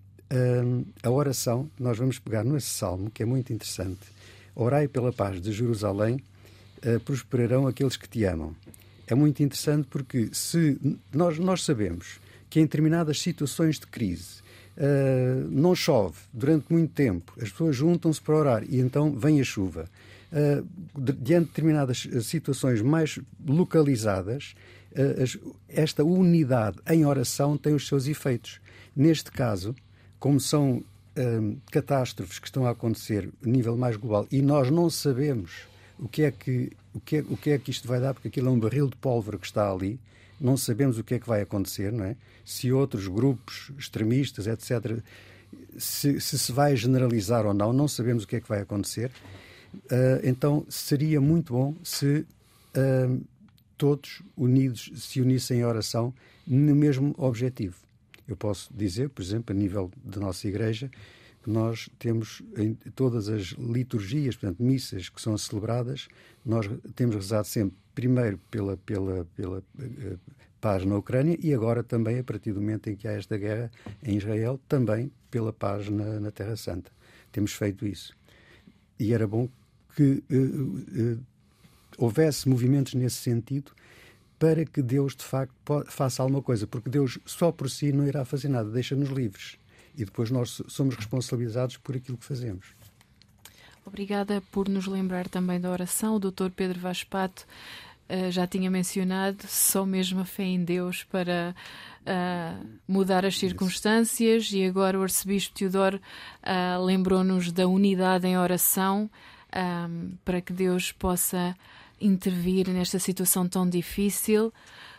hum, 0.64 0.86
a 1.02 1.10
oração. 1.10 1.70
Nós 1.80 1.98
vamos 1.98 2.20
pegar 2.20 2.44
nesse 2.44 2.68
salmo, 2.68 3.10
que 3.10 3.24
é 3.24 3.26
muito 3.26 3.52
interessante, 3.52 4.20
Orai 4.56 4.90
pela 4.90 5.14
paz 5.14 5.40
de 5.40 5.54
Jerusalém, 5.54 6.22
uh, 6.86 7.00
prosperarão 7.01 7.67
aqueles 7.67 7.98
que 7.98 8.07
te 8.07 8.24
amam. 8.24 8.55
É 9.07 9.15
muito 9.15 9.41
interessante 9.41 9.88
porque 9.89 10.29
se 10.31 10.79
nós, 11.12 11.39
nós 11.39 11.63
sabemos 11.63 12.19
que 12.50 12.59
em 12.59 12.63
determinadas 12.63 13.19
situações 13.19 13.79
de 13.79 13.88
crise 13.88 14.41
uh, 14.77 15.50
não 15.50 15.75
chove 15.75 16.17
durante 16.33 16.71
muito 16.71 16.93
tempo, 16.93 17.33
as 17.41 17.50
pessoas 17.50 17.75
juntam-se 17.75 18.21
para 18.21 18.36
orar 18.36 18.63
e 18.69 18.79
então 18.79 19.12
vem 19.12 19.41
a 19.41 19.43
chuva. 19.43 19.89
Uh, 20.31 20.65
diante 20.95 21.45
de 21.45 21.50
determinadas 21.50 22.07
situações 22.21 22.81
mais 22.81 23.19
localizadas, 23.45 24.53
esta 25.67 26.03
unidade 26.03 26.77
em 26.89 27.05
oração 27.05 27.55
tem 27.55 27.75
os 27.75 27.88
seus 27.88 28.07
efeitos. 28.07 28.59
Neste 28.95 29.31
caso, 29.31 29.75
como 30.19 30.39
são 30.39 30.83
catástrofes 31.71 32.39
que 32.39 32.48
estão 32.48 32.65
a 32.65 32.71
acontecer 32.71 33.29
a 33.43 33.48
nível 33.48 33.77
mais 33.77 33.95
global 33.95 34.27
e 34.31 34.41
nós 34.41 34.71
não 34.71 34.89
sabemos 34.89 35.67
o 36.00 36.08
que 36.08 36.24
é 36.24 36.32
que 36.32 36.72
o 36.94 37.00
que 37.00 37.18
é, 37.18 37.20
o 37.22 37.38
que 37.38 37.50
é 37.51 37.58
que 37.60 37.72
isto 37.72 37.88
vai 37.88 38.00
dar, 38.00 38.13
porque 38.13 38.29
aquilo 38.29 38.48
é 38.48 38.51
um 38.51 38.60
barril 38.60 38.88
de 38.88 38.96
pólvora 38.96 39.38
que 39.38 39.46
está 39.46 39.72
ali, 39.72 40.00
não 40.39 40.58
sabemos 40.58 40.98
o 40.98 41.03
que 41.03 41.15
é 41.15 41.20
que 41.20 41.27
vai 41.27 41.41
acontecer, 41.41 41.91
não 41.91 42.06
é? 42.06 42.15
Se 42.44 42.72
outros 42.72 43.08
grupos 43.08 43.72
extremistas, 43.77 44.48
etc., 44.48 45.00
se, 45.77 46.20
se, 46.20 46.39
se 46.39 46.51
vai 46.51 46.75
generalizar 46.75 47.46
ou 47.46 47.53
não, 47.53 47.74
não 47.74 47.88
sabemos 47.88 48.24
o 48.24 48.27
que 48.27 48.38
é 48.38 48.41
que 48.41 48.48
vai 48.48 48.62
acontecer. 48.62 49.12
Uh, 49.74 50.20
então 50.24 50.65
seria 50.68 51.22
muito 51.22 51.53
bom 51.53 51.75
se 51.84 52.25
uh, 52.75 53.22
todos 53.77 54.22
unidos 54.36 54.91
se 54.96 55.22
unissem 55.22 55.60
em 55.60 55.63
oração 55.63 56.13
no 56.46 56.75
mesmo 56.75 57.13
objetivo. 57.18 57.75
Eu 58.27 58.36
posso 58.36 58.72
dizer, 58.74 59.10
por 59.10 59.22
exemplo, 59.22 59.56
a 59.56 59.60
nível 59.60 59.91
da 60.03 60.20
nossa 60.20 60.48
igreja, 60.48 60.89
nós 61.46 61.89
temos 61.98 62.41
em 62.58 62.74
todas 62.74 63.29
as 63.29 63.48
liturgias, 63.58 64.36
portanto, 64.36 64.62
missas 64.62 65.10
que 65.10 65.22
são 65.22 65.38
celebradas, 65.38 66.08
nós 66.46 66.69
temos 66.96 67.15
rezado 67.15 67.48
sempre, 67.48 67.77
primeiro, 67.96 68.39
pela, 68.51 68.77
pela, 68.77 69.25
pela 69.36 69.60
uh, 69.60 70.19
paz 70.60 70.86
na 70.86 70.98
Ucrânia 70.98 71.38
e 71.41 71.53
agora 71.53 71.84
também, 71.84 72.19
a 72.19 72.24
partir 72.24 72.51
do 72.51 72.62
momento 72.62 72.89
em 72.89 72.96
que 72.96 73.08
há 73.08 73.12
esta 73.13 73.38
guerra 73.38 73.72
em 74.03 74.17
Israel, 74.17 74.60
também 74.67 75.12
pela 75.31 75.53
paz 75.53 75.89
na, 75.89 76.19
na 76.19 76.31
Terra 76.31 76.55
Santa. 76.55 76.91
Temos 77.31 77.53
feito 77.53 77.86
isso. 77.86 78.13
E 79.00 79.13
era 79.13 79.27
bom 79.27 79.48
que 79.96 80.24
uh, 80.29 81.13
uh, 81.13 81.19
houvesse 81.98 82.48
movimentos 82.48 82.93
nesse 82.93 83.17
sentido 83.17 83.72
para 84.38 84.65
que 84.65 84.81
Deus, 84.81 85.15
de 85.15 85.24
facto, 85.24 85.53
faça 85.88 86.24
alguma 86.24 86.41
coisa, 86.41 86.65
porque 86.65 86.89
Deus 86.89 87.19
só 87.25 87.51
por 87.51 87.69
si 87.69 87.91
não 87.91 88.08
irá 88.08 88.24
fazer 88.24 88.48
nada, 88.48 88.69
deixa-nos 88.69 89.10
livres. 89.10 89.58
E 89.98 90.05
depois 90.05 90.31
nós 90.31 90.62
somos 90.67 90.96
responsabilizados 90.96 91.77
por 91.77 91.96
aquilo 91.96 92.17
que 92.17 92.25
fazemos. 92.25 92.67
Obrigada 93.86 94.41
por 94.51 94.69
nos 94.69 94.86
lembrar 94.86 95.27
também 95.27 95.60
da 95.60 95.72
oração. 95.72 96.15
O 96.15 96.19
Dr. 96.19 96.50
Pedro 96.55 96.79
Vaspato 96.79 97.43
uh, 98.10 98.31
já 98.31 98.46
tinha 98.46 98.69
mencionado 98.69 99.48
só 99.48 99.86
mesmo 99.86 100.19
a 100.19 100.25
fé 100.25 100.43
em 100.43 100.63
Deus 100.63 101.03
para 101.03 101.55
uh, 102.01 102.67
mudar 102.88 103.25
as 103.25 103.38
circunstâncias 103.38 104.43
Isso. 104.43 104.58
e 104.58 104.65
agora 104.65 105.00
o 105.00 105.01
Arcebispo 105.01 105.55
Teodoro 105.55 105.98
uh, 105.98 106.84
lembrou-nos 106.84 107.51
da 107.51 107.67
unidade 107.67 108.27
em 108.27 108.38
oração 108.38 109.10
para 110.24 110.41
que 110.41 110.53
Deus 110.53 110.91
possa 110.91 111.55
intervir 112.01 112.70
nesta 112.70 113.00
situação 113.00 113.48
tão 113.48 113.68
difícil. 113.70 114.53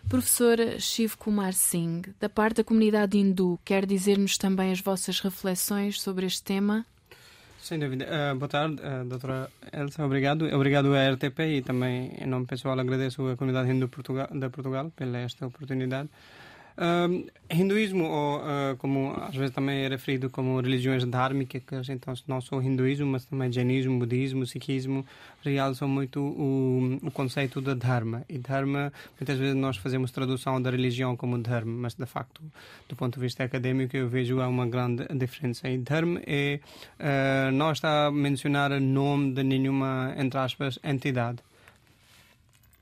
Professor 0.09 0.59
Shiv 0.79 1.17
Kumar 1.17 1.53
Singh, 1.53 2.03
da 2.19 2.29
parte 2.29 2.59
da 2.59 2.65
comunidade 2.65 3.19
hindu, 3.19 3.59
quer 3.65 3.85
dizer-nos 3.87 4.39
também 4.39 4.73
as 4.73 4.81
vossas 4.81 5.21
reflexões 5.21 6.01
sobre 6.01 6.27
este 6.27 6.43
tema? 6.43 6.87
Sem 7.61 7.79
dúvida. 7.79 8.07
Uh, 8.07 8.37
boa 8.37 8.49
tarde, 8.49 8.81
uh, 8.81 9.05
doutora 9.05 9.51
Elsa. 9.73 10.05
Obrigado. 10.05 10.47
Obrigado 10.55 10.95
à 10.95 11.13
RTP 11.13 11.41
e 11.41 11.63
também, 11.63 12.13
em 12.19 12.27
nome 12.27 12.47
pessoal, 12.47 12.79
agradeço 12.81 13.27
à 13.29 13.37
comunidade 13.37 13.71
hindu 13.71 13.89
Portugal, 13.89 14.29
da 14.33 14.49
Portugal 14.49 14.91
pela 14.97 15.19
esta 15.19 15.47
oportunidade. 15.47 16.09
Uh, 16.77 17.27
hinduísmo, 17.51 18.05
ou 18.05 18.39
uh, 18.39 18.77
como 18.79 19.13
às 19.21 19.35
vezes 19.35 19.55
também 19.55 19.85
é 19.85 19.89
referido 19.89 20.31
como 20.31 20.61
religiões 20.61 21.05
dhármicas, 21.05 21.89
então 21.89 22.15
não 22.27 22.41
só 22.41 22.57
o 22.57 22.63
hinduísmo, 22.63 23.07
mas 23.07 23.25
também 23.25 23.53
jainismo, 23.53 23.99
budismo, 23.99 24.47
sikhismo, 24.47 25.05
realçam 25.45 25.89
muito 25.89 26.21
o, 26.21 26.99
o 27.03 27.11
conceito 27.11 27.61
de 27.61 27.75
dharma. 27.75 28.23
E 28.29 28.39
dharma, 28.39 28.93
muitas 29.19 29.39
vezes 29.39 29.55
nós 29.55 29.77
fazemos 29.77 30.11
tradução 30.11 30.61
da 30.63 30.71
religião 30.71 31.17
como 31.17 31.39
dharma, 31.39 31.73
mas 31.73 31.95
de 31.95 32.07
facto, 32.07 32.41
do 32.89 32.97
ponto 32.97 33.15
de 33.15 33.21
vista 33.21 33.45
acadêmico, 33.45 33.97
eu 33.97 34.09
vejo 34.09 34.41
há 34.41 34.49
uma 34.49 34.67
grande 34.67 35.07
diferença. 35.15 35.69
E 35.69 35.79
dharma 35.79 36.21
é, 36.27 36.61
uh, 36.99 37.53
não 37.53 37.73
está 37.73 38.07
a 38.07 38.11
mencionar 38.11 38.73
o 38.73 38.81
nome 38.81 39.33
de 39.33 39.43
nenhuma, 39.43 40.15
entre 40.17 40.39
aspas, 40.39 40.79
entidade 40.85 41.43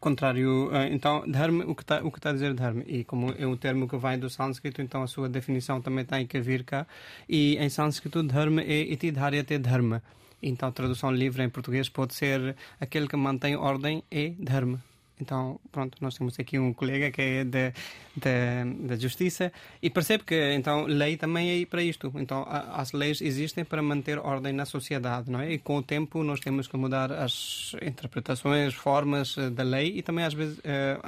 contrário. 0.09 0.71
Eh, 0.73 0.89
então, 0.93 1.25
dharma, 1.27 1.65
o 1.65 1.75
que 1.75 1.83
está 1.83 2.01
está 2.01 2.31
a 2.31 2.33
dizer 2.33 2.55
dharma, 2.55 2.83
e 2.87 3.05
como 3.05 3.35
é 3.39 3.47
um 3.47 3.57
termo 3.57 3.87
que 3.87 3.97
vem 3.97 4.19
do 4.19 4.29
sânscrito, 4.31 4.81
então 4.81 5.03
a 5.03 5.07
sua 5.07 5.29
definição 5.29 5.81
também 5.81 6.05
tem 6.05 6.27
que 6.27 6.41
vir 6.41 6.65
cá. 6.65 6.87
E 7.29 7.57
em 7.57 7.69
sânscrito, 7.69 8.23
dharma 8.23 8.63
é 8.63 8.81
iti 8.95 9.11
dharyate 9.11 9.59
dharma. 9.59 10.03
Então, 10.43 10.71
tradução 10.73 11.11
livre 11.13 11.43
em 11.43 11.51
português 11.51 11.89
pode 11.89 12.15
ser 12.15 12.57
aquele 12.81 13.09
que 13.09 13.17
mantém 13.17 13.57
ordem 13.57 14.03
é 14.11 14.33
dharma. 14.39 14.79
Então, 15.21 15.61
pronto, 15.71 15.99
nós 16.01 16.17
temos 16.17 16.39
aqui 16.39 16.59
um 16.59 16.73
colega 16.73 17.11
que 17.11 17.21
é 17.21 17.45
da, 17.45 17.73
da, 18.17 18.97
Justiça 18.97 19.53
e 19.83 19.91
percebe 19.91 20.25
que, 20.25 20.55
então, 20.55 20.85
lei 20.87 21.17
também 21.17 21.61
é 21.63 21.67
para 21.67 21.83
isto. 21.83 22.13
Então, 22.17 22.43
a, 22.43 22.81
as 22.81 22.93
leis 22.93 23.21
existem 23.21 23.65
para 23.65 23.83
manter 23.83 24.19
ordem 24.19 24.53
na 24.53 24.65
sociedade, 24.65 25.31
não 25.31 25.41
é? 25.41 25.53
E 25.53 25.59
com 25.59 25.79
o 25.79 25.83
tempo 25.83 26.23
nós 26.23 26.41
temos 26.41 26.67
que 26.67 26.77
mudar 26.77 27.13
as 27.13 27.75
interpretações, 27.83 28.75
formas 28.75 29.37
eh, 29.39 29.51
da 29.51 29.63
lei 29.63 29.99
e 29.99 30.03
também, 30.03 30.25
às 30.25 30.35
vezes, 30.35 30.61
eh, 30.65 30.99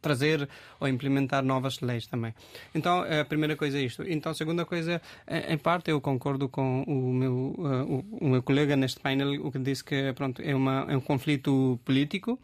trazer 0.00 0.48
ou 0.80 0.88
implementar 0.88 1.44
novas 1.44 1.80
leis 1.80 2.06
também. 2.06 2.34
Então, 2.74 3.02
a 3.02 3.24
primeira 3.24 3.56
coisa 3.56 3.78
é 3.78 3.82
isto. 3.82 4.02
Então, 4.02 4.32
a 4.32 4.34
segunda 4.34 4.64
coisa, 4.64 5.00
em 5.48 5.58
parte, 5.58 5.90
eu 5.90 6.00
concordo 6.00 6.48
com 6.48 6.82
o 6.82 7.12
meu, 7.12 7.32
o, 7.32 8.04
o 8.20 8.28
meu 8.28 8.42
colega 8.42 8.76
neste 8.76 9.00
painel, 9.00 9.46
o 9.46 9.50
que 9.50 9.58
disse 9.58 9.84
que, 9.84 10.12
pronto, 10.12 10.42
é, 10.42 10.54
uma, 10.54 10.86
é 10.88 10.96
um 10.96 11.00
conflito 11.00 11.78
político 11.84 12.38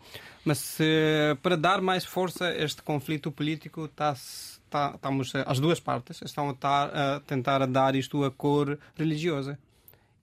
mas 0.48 0.78
para 1.42 1.56
dar 1.56 1.82
mais 1.82 2.04
força 2.04 2.46
a 2.46 2.64
este 2.64 2.82
conflito 2.82 3.30
político, 3.30 3.84
está, 3.84 4.12
está, 4.14 4.92
estamos, 4.94 5.32
as 5.34 5.60
duas 5.60 5.78
partes 5.78 6.22
estão 6.22 6.48
a, 6.48 6.54
tar, 6.54 6.90
a 6.96 7.20
tentar 7.20 7.66
dar 7.66 7.94
isto 7.94 8.24
a 8.24 8.30
cor 8.30 8.78
religiosa. 8.96 9.58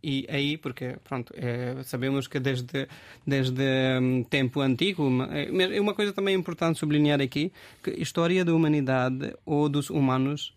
E 0.04 0.26
aí, 0.30 0.58
porque 0.58 0.98
pronto, 1.04 1.32
é, 1.36 1.82
sabemos 1.84 2.28
que 2.28 2.40
desde, 2.40 2.88
desde 3.26 3.64
um, 4.00 4.24
tempo 4.24 4.62
antigo, 4.62 5.10
é 5.32 5.80
uma 5.80 5.94
coisa 5.94 6.12
também 6.14 6.36
importante 6.36 6.80
sublinhar 6.80 7.22
aqui, 7.22 7.52
que 7.84 7.92
a 7.92 8.00
história 8.00 8.44
da 8.44 8.54
humanidade 8.54 9.36
ou 9.46 9.70
dos 9.70 9.90
humanos 9.90 10.56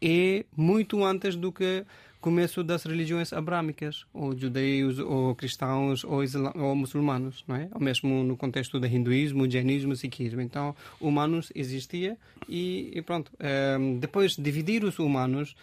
é 0.00 0.44
muito 0.56 1.04
antes 1.04 1.36
do 1.36 1.52
que 1.52 1.84
começo 2.20 2.62
das 2.62 2.84
religiões 2.84 3.32
abrâmicas, 3.32 4.04
ou 4.12 4.36
judeus, 4.36 4.98
ou 4.98 5.34
cristãos, 5.34 6.04
ou, 6.04 6.20
ou 6.56 6.74
muçulmanos, 6.74 7.44
não 7.48 7.56
é? 7.56 7.68
Ou 7.72 7.80
mesmo 7.80 8.22
no 8.22 8.36
contexto 8.36 8.78
do 8.78 8.86
hinduísmo, 8.86 9.50
jainismo, 9.50 9.96
sikhismo. 9.96 10.40
Então, 10.40 10.74
humanos 11.00 11.50
existia 11.54 12.16
e, 12.48 12.90
e 12.94 13.02
pronto. 13.02 13.32
Um, 13.40 13.46
ehm, 13.46 13.98
depois, 13.98 14.36
dividir 14.36 14.84
os 14.84 14.98
humanos 14.98 15.56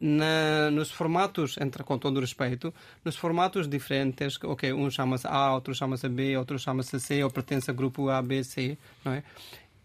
na, 0.00 0.70
nos 0.70 0.90
formatos, 0.90 1.56
entre, 1.58 1.82
com 1.82 1.98
todo 1.98 2.20
respeito, 2.20 2.74
nos 3.04 3.16
formatos 3.16 3.66
diferentes, 3.66 4.38
ok, 4.42 4.72
um 4.72 4.90
chama-se 4.90 5.26
A, 5.26 5.54
outro 5.54 5.74
chama-se 5.74 6.08
B, 6.08 6.36
outro 6.36 6.58
chama-se 6.58 7.00
C, 7.00 7.24
ou 7.24 7.30
pertence 7.30 7.70
a 7.70 7.74
grupo 7.74 8.08
A, 8.10 8.20
B, 8.20 8.44
C, 8.44 8.76
não 9.04 9.12
é? 9.12 9.22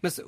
Mas 0.02 0.20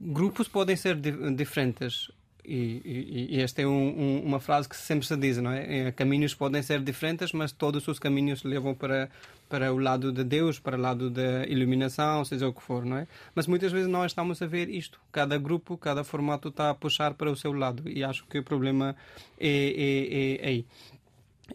grupos 0.00 0.48
podem 0.48 0.76
ser 0.76 0.96
diferentes 1.34 2.10
e, 2.48 3.28
e, 3.36 3.40
esta 3.40 3.62
é 3.62 3.66
um, 3.66 3.70
um, 3.70 4.22
uma 4.24 4.40
frase 4.40 4.68
que 4.68 4.76
sempre 4.76 5.06
se 5.06 5.16
diz, 5.16 5.38
não 5.38 5.50
é? 5.50 5.88
é? 5.88 5.92
Caminhos 5.92 6.34
podem 6.34 6.62
ser 6.62 6.80
diferentes, 6.80 7.32
mas 7.32 7.52
todos 7.52 7.86
os 7.88 7.98
caminhos 7.98 8.42
levam 8.44 8.74
para 8.74 9.08
para 9.48 9.72
o 9.72 9.78
lado 9.78 10.12
de 10.12 10.24
Deus, 10.24 10.58
para 10.58 10.76
o 10.76 10.80
lado 10.80 11.08
da 11.08 11.46
iluminação, 11.46 12.24
seja 12.24 12.48
o 12.48 12.52
que 12.52 12.62
for, 12.62 12.84
não 12.84 12.98
é? 12.98 13.06
Mas 13.34 13.46
muitas 13.46 13.70
vezes 13.70 13.88
nós 13.88 14.10
estamos 14.10 14.42
a 14.42 14.46
ver 14.46 14.68
isto. 14.68 15.00
Cada 15.12 15.38
grupo, 15.38 15.76
cada 15.76 16.02
formato 16.02 16.48
está 16.48 16.70
a 16.70 16.74
puxar 16.74 17.14
para 17.14 17.30
o 17.30 17.36
seu 17.36 17.52
lado 17.52 17.88
e 17.88 18.02
acho 18.02 18.26
que 18.26 18.38
o 18.40 18.42
problema 18.42 18.96
é, 19.38 19.48
é, 19.48 20.44
é 20.44 20.48
aí. 20.48 20.66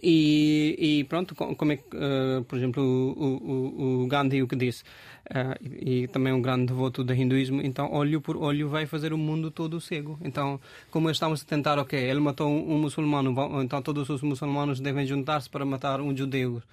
E, 0.01 0.75
e, 0.79 1.03
pronto, 1.03 1.35
como 1.35 1.71
é 1.73 1.77
que, 1.77 1.83
uh, 1.95 2.43
por 2.45 2.57
exemplo, 2.57 2.81
o, 2.81 4.01
o, 4.01 4.03
o, 4.03 4.07
Gandhi 4.07 4.41
o 4.41 4.47
que 4.47 4.55
disse, 4.55 4.83
uh, 5.29 5.53
e, 5.61 6.03
e, 6.03 6.07
também 6.07 6.31
um 6.31 6.41
grande 6.41 6.67
devoto 6.67 7.03
do 7.03 7.13
hinduísmo, 7.13 7.61
então 7.61 7.91
olho 7.91 8.21
por 8.21 8.37
olho 8.37 8.69
vai 8.69 8.85
fazer 8.85 9.11
o 9.11 9.17
mundo 9.17 9.51
todo 9.51 9.81
cego. 9.81 10.17
Então, 10.21 10.59
como 10.89 11.09
estamos 11.09 11.41
a 11.41 11.45
tentar, 11.45 11.77
ok, 11.77 11.99
ele 11.99 12.21
matou 12.21 12.49
um, 12.49 12.75
um 12.75 12.79
muçulmano, 12.79 13.35
então 13.61 13.81
todos 13.81 14.09
os 14.09 14.21
muçulmanos 14.21 14.79
devem 14.79 15.05
juntar-se 15.05 15.49
para 15.49 15.65
matar 15.65 15.99
um 15.99 16.15
judeu 16.15 16.63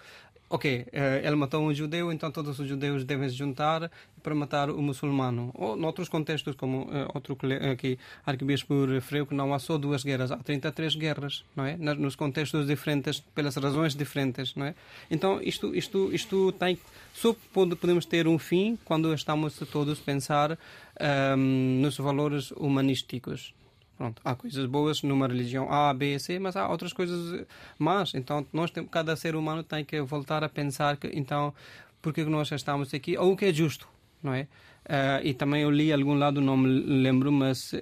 ok, 0.50 0.86
eh, 0.92 1.22
ele 1.24 1.36
matou 1.36 1.62
um 1.62 1.74
judeu, 1.74 2.10
então 2.10 2.30
todos 2.30 2.58
os 2.58 2.66
judeus 2.66 3.04
devem 3.04 3.28
se 3.28 3.34
juntar 3.34 3.90
para 4.22 4.34
matar 4.34 4.70
o 4.70 4.80
muçulmano. 4.80 5.50
Ou 5.54 5.76
noutros 5.76 6.08
contextos, 6.08 6.54
como 6.56 6.82
uh, 6.82 7.10
outro 7.14 7.36
aqui, 7.70 7.98
arcebispo 8.26 8.84
referiu, 8.86 9.26
que 9.26 9.34
não 9.34 9.52
há 9.54 9.58
só 9.58 9.78
duas 9.78 10.02
guerras, 10.02 10.30
há 10.30 10.36
33 10.36 10.96
guerras, 10.96 11.44
não 11.54 11.64
é? 11.64 11.76
Nos 11.76 12.16
contextos 12.16 12.66
diferentes, 12.66 13.20
pelas 13.34 13.56
razões 13.56 13.94
diferentes, 13.94 14.54
não 14.54 14.66
é? 14.66 14.74
Então, 15.10 15.40
isto, 15.42 15.74
isto, 15.74 16.12
isto 16.12 16.52
tem... 16.52 16.78
Só 17.14 17.34
podemos 17.52 18.06
ter 18.06 18.28
um 18.28 18.38
fim 18.38 18.78
quando 18.84 19.12
estamos 19.12 19.58
todos 19.72 19.98
a 19.98 20.02
pensar 20.02 20.52
um, 20.52 20.56
ehm, 21.00 21.80
nos 21.80 21.96
valores 21.98 22.52
humanísticos, 22.52 23.54
Pronto, 23.98 24.22
há 24.24 24.36
coisas 24.36 24.64
boas 24.66 25.02
numa 25.02 25.26
religião 25.26 25.72
A, 25.72 25.92
B, 25.92 26.16
C, 26.20 26.38
mas 26.38 26.54
há 26.54 26.68
outras 26.68 26.92
coisas 26.92 27.44
más. 27.76 28.14
Então, 28.14 28.46
nós 28.52 28.70
temos, 28.70 28.88
cada 28.92 29.16
ser 29.16 29.34
humano 29.34 29.64
tem 29.64 29.84
que 29.84 30.00
voltar 30.00 30.44
a 30.44 30.48
pensar 30.48 30.96
que, 30.96 31.08
então, 31.12 31.52
por 32.00 32.14
que 32.14 32.24
nós 32.24 32.48
estamos 32.52 32.94
aqui? 32.94 33.18
Ou 33.18 33.32
o 33.32 33.36
que 33.36 33.46
é 33.46 33.52
justo, 33.52 33.88
não 34.22 34.32
é? 34.32 34.42
Uh, 34.86 35.20
e 35.24 35.34
também 35.34 35.62
eu 35.62 35.70
li 35.70 35.92
algum 35.92 36.14
lado, 36.14 36.40
não 36.40 36.56
me 36.56 36.68
lembro, 36.68 37.32
mas 37.32 37.72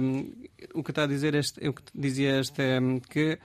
um, 0.00 0.32
o 0.72 0.82
que 0.84 0.92
está 0.92 1.02
a 1.02 1.06
dizer 1.08 1.34
este, 1.34 1.68
o 1.68 1.72
que 1.72 1.82
dizia 1.92 2.38
este, 2.38 2.62
um, 2.80 3.00
que 3.00 3.38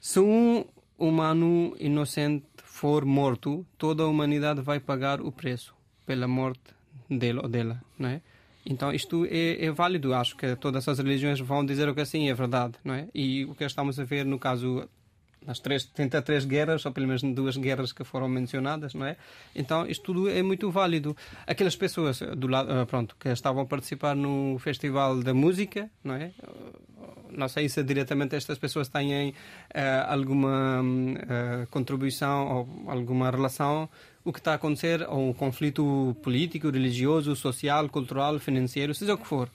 se 0.00 0.18
um 0.18 0.64
humano 0.98 1.76
inocente 1.78 2.44
for 2.64 3.04
morto, 3.04 3.64
toda 3.78 4.02
a 4.02 4.06
humanidade 4.06 4.60
vai 4.62 4.80
pagar 4.80 5.20
o 5.20 5.30
preço 5.30 5.74
pela 6.04 6.26
morte 6.26 6.74
dele 7.08 7.38
ou 7.38 7.48
dela, 7.48 7.80
não 7.96 8.08
é? 8.08 8.20
Então 8.68 8.92
isto 8.92 9.24
é, 9.30 9.64
é, 9.64 9.70
válido, 9.70 10.12
acho 10.12 10.36
que 10.36 10.56
todas 10.56 10.88
as 10.88 10.98
religiões 10.98 11.38
vão 11.38 11.64
dizer 11.64 11.88
o 11.88 11.94
que 11.94 12.00
assim 12.00 12.28
é 12.28 12.34
verdade, 12.34 12.74
não 12.84 12.94
é? 12.94 13.06
E 13.14 13.44
o 13.44 13.54
que 13.54 13.64
estamos 13.64 13.98
a 14.00 14.04
ver 14.04 14.26
no 14.26 14.40
caso 14.40 14.88
nas 15.46 15.60
três, 15.60 15.84
33 15.84 16.44
guerras, 16.44 16.84
ou 16.84 16.90
pelo 16.90 17.06
menos 17.06 17.22
duas 17.22 17.56
guerras 17.56 17.92
que 17.92 18.02
foram 18.02 18.28
mencionadas, 18.28 18.92
não 18.94 19.06
é? 19.06 19.16
Então 19.54 19.86
isto 19.86 20.02
tudo 20.02 20.28
é 20.28 20.42
muito 20.42 20.68
válido. 20.72 21.16
Aquelas 21.46 21.76
pessoas 21.76 22.18
do 22.36 22.48
lado, 22.48 22.72
ah, 22.72 22.84
pronto, 22.84 23.14
que 23.18 23.28
estavam 23.28 23.62
a 23.62 23.66
participar 23.66 24.16
no 24.16 24.58
festival 24.58 25.22
da 25.22 25.32
música, 25.32 25.88
não 26.02 26.14
é? 26.14 26.32
Não 27.30 27.48
sei 27.48 27.68
se 27.68 27.82
diretamente 27.84 28.34
estas 28.34 28.58
pessoas 28.58 28.88
têm 28.88 29.30
uh, 29.30 29.34
alguma 30.08 30.80
uh, 30.82 31.66
contribuição 31.70 32.48
ou 32.48 32.90
alguma 32.90 33.30
relação 33.30 33.88
o 34.26 34.32
que 34.32 34.40
está 34.40 34.52
a 34.52 34.54
acontecer, 34.56 35.06
ou 35.08 35.30
um 35.30 35.32
conflito 35.32 36.16
político, 36.20 36.68
religioso, 36.68 37.36
social, 37.36 37.88
cultural, 37.88 38.40
financeiro, 38.40 38.92
seja 38.92 39.14
o 39.14 39.18
que 39.18 39.26
for. 39.26 39.48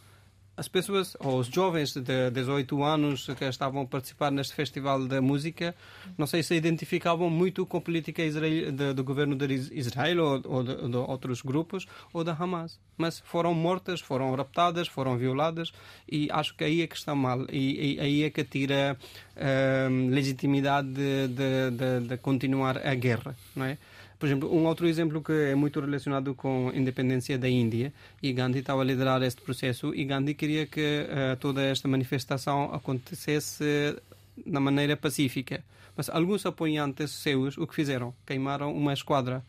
As 0.56 0.68
pessoas, 0.68 1.18
ou 1.20 1.40
os 1.40 1.48
jovens 1.48 1.94
de 1.94 2.30
18 2.30 2.84
anos 2.84 3.26
que 3.38 3.46
estavam 3.46 3.82
a 3.82 3.86
participar 3.86 4.32
neste 4.32 4.54
festival 4.54 5.08
da 5.08 5.22
música, 5.22 5.76
não 6.18 6.28
sei 6.28 6.44
se 6.44 6.54
identificavam 6.56 7.30
muito 7.30 7.66
com 7.66 7.78
a 7.78 7.82
política 7.82 8.22
israel, 8.22 8.72
de, 8.72 8.94
do 8.94 9.04
governo 9.04 9.36
de 9.36 9.54
Israel 9.74 10.20
ou, 10.20 10.42
ou 10.46 10.64
de, 10.64 10.76
de, 10.90 10.98
outros 10.98 11.42
grupos, 11.42 11.86
ou 12.14 12.24
da 12.24 12.34
Hamas. 12.34 12.80
Mas 12.98 13.20
foram 13.20 13.54
mortas, 13.54 14.00
foram 14.02 14.36
raptadas, 14.36 14.88
foram 14.88 15.18
violadas, 15.18 15.74
e 16.10 16.30
acho 16.32 16.56
que 16.56 16.64
aí 16.64 16.82
é 16.82 16.88
que 16.88 16.96
está 16.96 17.16
mal. 17.16 17.46
E, 17.50 17.96
e 17.96 18.00
aí 18.00 18.24
é 18.24 18.30
que 18.30 18.44
tira 18.44 18.98
uh, 19.36 20.10
legitimidade 20.10 20.90
de, 20.90 21.28
de, 21.28 22.08
de 22.08 22.18
continuar 22.18 22.78
a 22.86 22.94
guerra, 22.94 23.36
não 23.56 23.66
é? 23.66 23.78
Por 24.22 24.28
exemplo, 24.28 24.56
um 24.56 24.68
outro 24.68 24.88
exemplo 24.88 25.20
que 25.20 25.32
é 25.32 25.56
muito 25.56 25.80
relacionado 25.80 26.36
com 26.36 26.70
a 26.70 26.78
independência 26.78 27.40
da 27.40 27.50
Índia, 27.50 27.92
e 28.22 28.32
Gandhi 28.32 28.60
estava 28.60 28.82
a 28.84 28.86
liderar 28.86 29.24
este 29.24 29.42
processo, 29.42 29.96
e 29.96 30.06
Gandhi 30.06 30.36
queria 30.36 30.68
que 30.68 31.08
uh, 31.10 31.36
toda 31.38 31.64
esta 31.64 31.88
manifestação 31.88 32.72
acontecesse 32.72 33.98
na 34.46 34.60
maneira 34.60 34.96
pacífica. 34.96 35.64
Mas 35.98 36.08
alguns 36.08 36.46
apoiantes 36.46 37.10
seus, 37.10 37.58
o 37.58 37.66
que 37.66 37.74
fizeram? 37.74 38.14
Queimaram 38.24 38.72
uma 38.72 38.94
esquadra. 38.94 39.44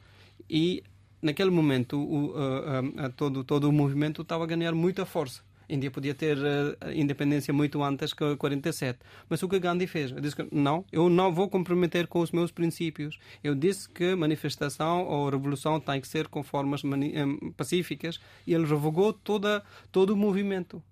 E 0.48 0.82
naquele 1.20 1.50
momento, 1.50 1.98
o, 1.98 2.30
uh, 2.30 3.08
uh, 3.08 3.12
todo, 3.14 3.44
todo 3.44 3.68
o 3.68 3.72
movimento 3.72 4.22
estava 4.22 4.44
a 4.44 4.46
ganhar 4.46 4.72
muita 4.72 5.04
força. 5.04 5.42
A 5.72 5.74
Índia 5.74 5.90
podia 5.90 6.14
ter 6.14 6.36
uh, 6.36 6.92
independência 6.94 7.52
muito 7.52 7.82
antes 7.82 8.12
que 8.12 8.36
47. 8.36 8.98
Mas 9.26 9.42
o 9.42 9.48
que 9.48 9.58
Gandhi 9.58 9.86
fez? 9.86 10.10
Ele 10.10 10.20
disse 10.20 10.36
que 10.36 10.46
não, 10.52 10.84
eu 10.92 11.08
não 11.08 11.32
vou 11.32 11.48
comprometer 11.48 12.06
com 12.06 12.20
os 12.20 12.30
meus 12.30 12.50
princípios. 12.50 13.18
Eu 13.42 13.54
disse 13.54 13.88
que 13.88 14.14
manifestação 14.14 15.06
ou 15.06 15.30
revolução 15.30 15.80
tem 15.80 15.98
que 15.98 16.06
ser 16.06 16.28
com 16.28 16.42
formas 16.42 16.82
eh, 16.84 17.24
pacíficas 17.56 18.20
e 18.46 18.52
ele 18.52 18.66
revogou 18.66 19.14
toda, 19.14 19.62
todo 19.90 20.10
o 20.10 20.16
movimento 20.16 20.82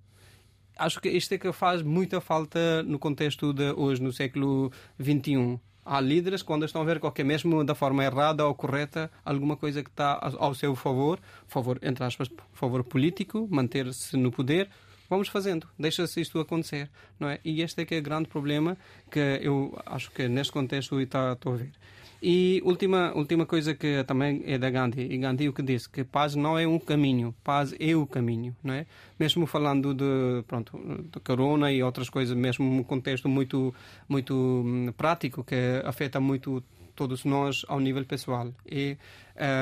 acho 0.78 0.98
que 0.98 1.10
isto 1.10 1.34
é 1.34 1.36
que 1.36 1.52
faz 1.52 1.82
muita 1.82 2.22
falta 2.22 2.82
no 2.84 2.98
contexto 2.98 3.52
de 3.52 3.70
hoje, 3.72 4.02
no 4.02 4.14
século 4.14 4.72
XXI 4.98 5.60
há 5.90 6.00
líderes 6.00 6.40
quando 6.40 6.64
estão 6.64 6.80
a 6.80 6.84
ver 6.84 7.00
qualquer 7.00 7.24
mesmo 7.24 7.64
da 7.64 7.74
forma 7.74 8.04
errada 8.04 8.46
ou 8.46 8.54
correta 8.54 9.10
alguma 9.24 9.56
coisa 9.56 9.82
que 9.82 9.90
está 9.90 10.20
ao 10.38 10.54
seu 10.54 10.76
favor, 10.76 11.18
favor 11.48 11.80
entre 11.82 12.04
aspas, 12.04 12.30
favor 12.52 12.84
político, 12.84 13.48
manter-se 13.50 14.16
no 14.16 14.30
poder, 14.30 14.70
vamos 15.08 15.26
fazendo, 15.26 15.66
deixa-se 15.76 16.20
isto 16.20 16.38
acontecer, 16.38 16.88
não 17.18 17.28
é? 17.28 17.40
E 17.44 17.60
este 17.60 17.82
é 17.82 17.84
que 17.84 17.96
é 17.96 17.98
o 17.98 18.02
grande 18.02 18.28
problema 18.28 18.78
que 19.10 19.40
eu 19.42 19.76
acho 19.84 20.12
que 20.12 20.28
neste 20.28 20.52
contexto 20.52 21.00
está, 21.00 21.32
estou 21.32 21.54
a 21.54 21.56
ver. 21.56 21.72
E 22.22 22.60
última, 22.64 23.12
última 23.14 23.46
coisa 23.46 23.74
que 23.74 24.04
também 24.04 24.42
é 24.44 24.58
da 24.58 24.68
Gandhi, 24.68 25.08
e 25.10 25.16
Gandhi 25.16 25.48
o 25.48 25.54
que 25.54 25.62
disse, 25.62 25.88
que 25.88 26.04
paz 26.04 26.34
não 26.34 26.58
é 26.58 26.66
um 26.66 26.78
caminho, 26.78 27.34
paz 27.42 27.74
é 27.80 27.96
o 27.96 28.06
caminho, 28.06 28.54
não 28.62 28.74
é? 28.74 28.84
Mesmo 29.18 29.46
falando 29.46 29.94
de, 29.94 30.42
pronto, 30.46 30.78
de 31.10 31.18
corona 31.20 31.72
e 31.72 31.82
outras 31.82 32.10
coisas, 32.10 32.36
mesmo 32.36 32.70
um 32.70 32.82
contexto 32.82 33.26
muito, 33.26 33.74
muito 34.06 34.34
hum, 34.34 34.92
prático 34.94 35.42
que 35.42 35.82
afeta 35.82 36.20
muito 36.20 36.62
todos 36.94 37.24
nós 37.24 37.64
ao 37.66 37.80
nível 37.80 38.04
pessoal, 38.04 38.52
e 38.70 38.98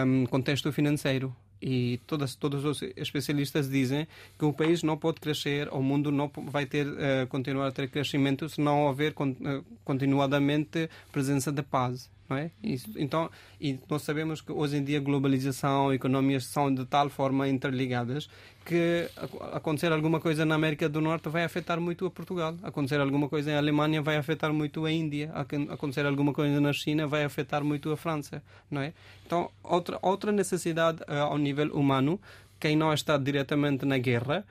um, 0.05 0.27
contexto 0.27 0.73
financeiro. 0.73 1.35
E 1.61 2.01
todas, 2.07 2.37
todos 2.37 2.65
os 2.65 2.83
especialistas 2.97 3.69
dizem 3.69 4.07
que 4.39 4.45
o 4.45 4.53
país 4.53 4.83
não 4.83 4.97
pode 4.97 5.21
crescer, 5.21 5.69
o 5.73 5.83
mundo 5.83 6.13
não 6.13 6.31
vai 6.47 6.67
ter 6.67 6.87
uh, 6.87 7.27
continuar 7.29 7.69
a 7.69 7.73
ter 7.73 7.89
crescimento 7.89 8.49
se 8.49 8.61
não 8.61 8.87
houver 8.87 9.13
con 9.13 9.31
uh, 9.31 9.65
continuadamente 9.85 10.89
presença 11.11 11.51
de 11.51 11.63
paz. 11.63 12.09
Não 12.29 12.37
é? 12.37 12.51
Isso, 12.63 12.91
então, 12.97 13.31
e 13.59 13.79
nós 13.89 14.03
sabemos 14.03 14.43
que 14.43 14.53
hoje 14.53 14.77
em 14.77 14.85
dia 14.85 15.01
globalização, 15.01 15.93
economias 15.95 16.45
são 16.45 16.73
de 16.73 16.85
tal 16.85 17.09
forma 17.09 17.49
interligadas 17.49 18.29
que 18.69 19.09
acontecer 19.53 19.91
alguma 19.91 20.21
coisa 20.21 20.45
na 20.45 20.55
América 20.55 20.91
do 20.91 21.01
Norte 21.01 21.31
vai 21.31 21.43
afetar 21.43 21.81
muito 21.81 22.05
a 22.05 22.11
Portugal, 22.11 22.55
acontecer 22.63 23.01
alguma 23.01 23.27
coisa 23.27 23.51
em 23.51 23.55
Alemanha 23.55 24.03
vai 24.03 24.17
afetar 24.19 24.53
muito 24.53 24.85
a 24.85 24.93
Índia, 24.93 25.33
acontecer 25.71 26.05
alguma 26.05 26.35
coisa 26.35 26.61
na 26.61 26.75
China 26.75 27.07
vai 27.07 27.25
afetar 27.25 27.65
muito 27.65 27.91
a 27.91 27.97
França, 27.97 28.43
não 28.71 28.83
é? 28.83 28.93
Então, 29.25 29.51
outra 29.63 29.99
outra 30.03 30.31
necessidade 30.31 31.03
uh, 31.05 31.31
ao 31.31 31.39
nível 31.39 31.73
humano, 31.73 32.21
quem 32.61 32.77
não 32.77 32.93
está 32.93 33.17
diretamente 33.17 33.87
na 33.87 33.97
guerra, 33.97 34.45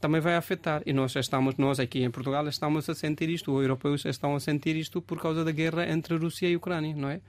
também 0.00 0.20
vai 0.20 0.34
afetar. 0.36 0.82
E 0.86 0.92
nós 0.92 1.14
estamos, 1.14 1.56
nós 1.56 1.80
aqui 1.80 2.02
em 2.02 2.10
Portugal, 2.10 2.46
estamos 2.48 2.88
a 2.88 2.94
sentir 2.94 3.28
isto, 3.28 3.52
os 3.52 3.62
europeus 3.62 4.04
estão 4.04 4.34
a 4.34 4.40
sentir 4.40 4.76
isto 4.76 5.00
por 5.02 5.20
causa 5.20 5.44
da 5.44 5.52
guerra 5.52 5.88
entre 5.88 6.14
a 6.14 6.18
Rússia 6.18 6.48
e 6.48 6.54
a 6.54 6.56
Ucrânia, 6.56 6.94
não 6.96 7.08
é? 7.08 7.20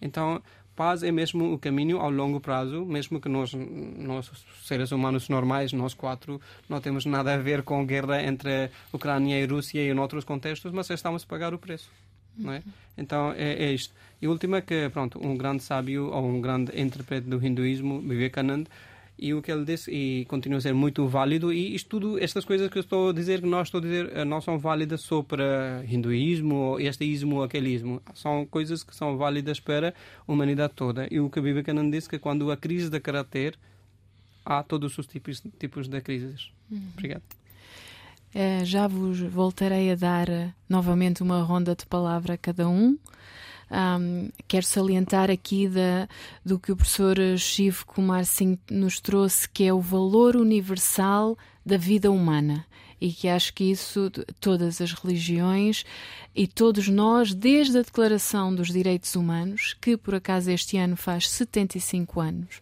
Então, 0.00 0.40
paz 0.76 1.02
é 1.02 1.10
mesmo 1.10 1.52
o 1.52 1.58
caminho 1.58 1.98
ao 1.98 2.10
longo 2.10 2.38
prazo, 2.38 2.84
mesmo 2.84 3.20
que 3.20 3.28
nós, 3.28 3.52
nós 3.52 4.30
seres 4.62 4.92
humanos 4.92 5.28
normais, 5.28 5.72
nós 5.72 5.92
quatro, 5.92 6.40
não 6.68 6.80
temos 6.80 7.04
nada 7.04 7.34
a 7.34 7.36
ver 7.36 7.62
com 7.62 7.80
a 7.80 7.84
guerra 7.84 8.22
entre 8.22 8.66
a 8.66 8.70
Ucrânia 8.92 9.40
e 9.40 9.44
a 9.44 9.46
Rússia 9.48 9.80
e 9.80 9.90
em 9.90 9.98
outros 9.98 10.24
contextos, 10.24 10.70
mas 10.70 10.88
estamos 10.90 11.24
a 11.24 11.26
pagar 11.26 11.52
o 11.52 11.58
preço. 11.58 11.90
Não 12.36 12.52
é? 12.52 12.62
Então 12.96 13.32
é, 13.32 13.64
é 13.64 13.72
isto. 13.72 13.92
E 14.22 14.28
última 14.28 14.60
que, 14.60 14.88
pronto, 14.90 15.18
um 15.20 15.36
grande 15.36 15.64
sábio 15.64 16.12
ou 16.12 16.24
um 16.24 16.40
grande 16.40 16.70
intérprete 16.80 17.26
do 17.26 17.44
hinduísmo, 17.44 18.00
Vivekananda, 18.00 18.70
e 19.18 19.34
o 19.34 19.42
que 19.42 19.50
ele 19.50 19.64
disse 19.64 19.90
e 19.90 20.24
continua 20.26 20.58
a 20.58 20.60
ser 20.60 20.72
muito 20.72 21.06
válido 21.08 21.52
e 21.52 21.74
isto 21.74 21.88
tudo, 21.88 22.18
estas 22.22 22.44
coisas 22.44 22.68
que 22.68 22.78
eu 22.78 22.80
estou 22.80 23.10
a 23.10 23.12
dizer 23.12 23.40
que 23.40 23.46
nós 23.46 23.66
estou 23.66 23.78
a 23.78 23.82
dizer 23.82 24.10
eh, 24.14 24.24
não 24.24 24.40
são 24.40 24.58
válidas 24.58 25.00
só 25.00 25.22
para 25.22 25.84
hinduísmo 25.88 26.54
ou 26.54 26.80
este 26.80 27.04
ismo 27.04 27.36
ou 27.36 27.42
aquele 27.42 27.70
ismo 27.70 28.00
são 28.14 28.46
coisas 28.46 28.84
que 28.84 28.94
são 28.94 29.16
válidas 29.16 29.58
para 29.58 29.94
a 30.26 30.32
humanidade 30.32 30.72
toda. 30.74 31.08
E 31.10 31.18
o 31.18 31.28
que 31.28 31.38
a 31.38 31.42
Vivekananda 31.42 31.96
disse 31.96 32.08
que 32.08 32.18
quando 32.18 32.50
há 32.50 32.56
crise 32.56 32.88
de 32.88 33.00
caráter 33.00 33.58
há 34.44 34.62
todos 34.62 34.96
os 34.96 35.06
tipos, 35.06 35.42
tipos 35.58 35.88
de 35.88 36.00
crises. 36.00 36.50
Uhum. 36.70 36.80
obrigado. 36.94 37.22
É, 38.34 38.64
já 38.64 38.86
vos 38.86 39.20
voltarei 39.20 39.90
a 39.90 39.94
dar 39.94 40.28
eh, 40.28 40.52
novamente 40.68 41.22
uma 41.22 41.42
ronda 41.42 41.74
de 41.74 41.86
palavra 41.86 42.34
a 42.34 42.38
cada 42.38 42.68
um 42.68 42.96
um, 43.70 44.30
quero 44.46 44.64
salientar 44.64 45.30
aqui 45.30 45.68
da, 45.68 46.08
do 46.44 46.58
que 46.58 46.72
o 46.72 46.76
professor 46.76 47.16
Shiv 47.36 47.84
Kumar 47.84 48.24
Singh 48.24 48.58
nos 48.70 49.00
trouxe, 49.00 49.48
que 49.48 49.64
é 49.64 49.72
o 49.72 49.80
valor 49.80 50.36
universal 50.36 51.36
da 51.64 51.76
vida 51.76 52.10
humana 52.10 52.64
e 53.00 53.12
que 53.12 53.28
acho 53.28 53.54
que 53.54 53.64
isso 53.64 54.10
todas 54.40 54.80
as 54.80 54.92
religiões 54.92 55.84
e 56.34 56.46
todos 56.46 56.88
nós, 56.88 57.32
desde 57.32 57.78
a 57.78 57.82
Declaração 57.82 58.54
dos 58.54 58.68
Direitos 58.68 59.14
Humanos, 59.14 59.76
que 59.80 59.96
por 59.96 60.14
acaso 60.14 60.50
este 60.50 60.76
ano 60.76 60.96
faz 60.96 61.28
75 61.30 62.20
anos, 62.20 62.56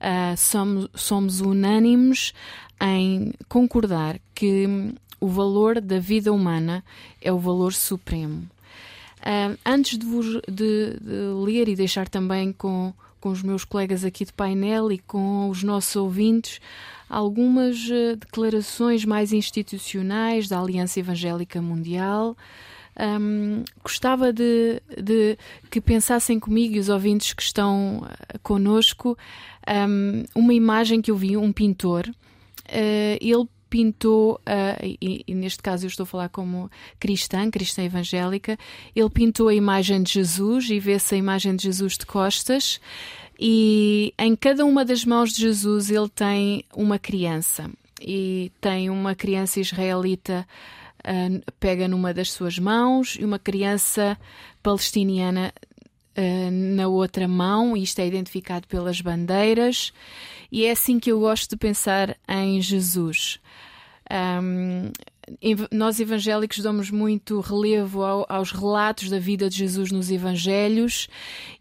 uh, 0.00 0.36
somos, 0.36 0.88
somos 0.94 1.40
unânimes 1.40 2.32
em 2.80 3.32
concordar 3.48 4.20
que 4.34 4.94
o 5.20 5.28
valor 5.28 5.80
da 5.80 5.98
vida 5.98 6.32
humana 6.32 6.84
é 7.20 7.32
o 7.32 7.38
valor 7.38 7.72
supremo. 7.72 8.48
Antes 9.64 9.98
de, 9.98 10.06
vos, 10.06 10.26
de, 10.48 10.98
de, 11.00 11.44
ler 11.44 11.68
e 11.68 11.76
deixar 11.76 12.08
também 12.08 12.52
com, 12.52 12.92
com 13.20 13.28
os 13.30 13.42
meus 13.42 13.64
colegas 13.64 14.04
aqui 14.04 14.24
de 14.24 14.32
painel 14.32 14.90
e 14.92 14.98
com 14.98 15.48
os 15.48 15.62
nossos 15.62 15.96
ouvintes 15.96 16.60
algumas 17.08 17.88
uh, 17.88 18.16
declarações 18.16 19.04
mais 19.04 19.32
institucionais 19.32 20.48
da 20.48 20.60
Aliança 20.60 21.00
Evangélica 21.00 21.62
Mundial. 21.62 22.36
Um, 23.00 23.62
gostava 23.82 24.32
de, 24.32 24.82
de, 25.00 25.38
que 25.70 25.80
pensassem 25.80 26.40
comigo 26.40 26.74
e 26.74 26.80
os 26.80 26.88
ouvintes 26.88 27.32
que 27.32 27.42
estão 27.42 27.98
uh, 27.98 28.38
conosco 28.42 29.16
um, 29.88 30.24
uma 30.34 30.52
imagem 30.52 31.00
que 31.00 31.10
eu 31.10 31.16
vi, 31.16 31.36
um 31.36 31.52
pintor. 31.52 32.08
Uh, 32.08 33.16
ele 33.20 33.48
pintou, 33.68 34.34
uh, 34.34 34.98
e, 35.00 35.24
e, 35.26 35.34
neste 35.34 35.62
caso 35.62 35.84
eu 35.84 35.88
estou 35.88 36.04
a 36.04 36.06
falar 36.06 36.28
como 36.28 36.70
cristã, 36.98 37.50
cristã 37.50 37.82
evangélica, 37.82 38.58
ele 38.94 39.10
pintou 39.10 39.48
a 39.48 39.54
imagem 39.54 40.02
de 40.02 40.12
Jesus 40.12 40.70
e 40.70 40.78
vê-se 40.78 41.14
a 41.14 41.18
imagem 41.18 41.54
de 41.56 41.64
Jesus 41.64 41.96
de 41.96 42.06
costas, 42.06 42.80
e 43.38 44.12
em 44.18 44.34
cada 44.34 44.64
uma 44.64 44.84
das 44.84 45.04
mãos 45.04 45.32
de 45.32 45.42
Jesus 45.42 45.90
ele 45.90 46.08
tem 46.08 46.64
uma 46.74 46.98
criança, 46.98 47.70
e 48.00 48.50
tem 48.60 48.90
uma 48.90 49.14
criança 49.14 49.60
israelita. 49.60 50.46
Uh, 50.98 51.40
pega 51.60 51.86
numa 51.86 52.12
das 52.12 52.32
suas 52.32 52.58
mãos 52.58 53.16
e 53.18 53.24
uma 53.24 53.38
criança 53.38 54.18
palestiniana 54.60 55.54
uh, 56.18 56.50
na 56.50 56.88
outra 56.88 57.28
mão, 57.28 57.76
isto 57.76 58.00
é 58.00 58.06
identificado 58.06 58.66
pelas 58.66 59.00
bandeiras, 59.00 59.92
e 60.50 60.64
é 60.64 60.70
assim 60.70 60.98
que 60.98 61.10
eu 61.10 61.20
gosto 61.20 61.50
de 61.50 61.56
pensar 61.56 62.16
em 62.28 62.60
Jesus. 62.60 63.40
Um, 64.10 64.90
nós 65.70 66.00
evangélicos 66.00 66.60
damos 66.60 66.90
muito 66.90 67.40
relevo 67.40 68.02
ao, 68.02 68.24
aos 68.28 68.50
relatos 68.50 69.10
da 69.10 69.18
vida 69.18 69.50
de 69.50 69.58
Jesus 69.58 69.92
nos 69.92 70.10
Evangelhos 70.10 71.08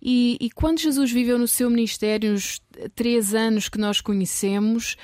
e, 0.02 0.38
e, 0.40 0.50
quando 0.50 0.80
Jesus 0.80 1.12
viveu 1.12 1.38
no 1.38 1.48
seu 1.48 1.70
ministério, 1.70 2.32
nos 2.32 2.62
três 2.96 3.34
anos 3.34 3.68
que 3.68 3.78
nós 3.78 4.00
conhecemos, 4.00 4.96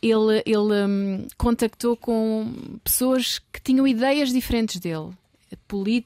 ele, 0.00 0.42
ele 0.46 0.86
um, 0.86 1.26
contactou 1.36 1.96
com 1.96 2.78
pessoas 2.84 3.40
que 3.52 3.60
tinham 3.60 3.86
ideias 3.86 4.32
diferentes 4.32 4.78
dele. 4.78 5.10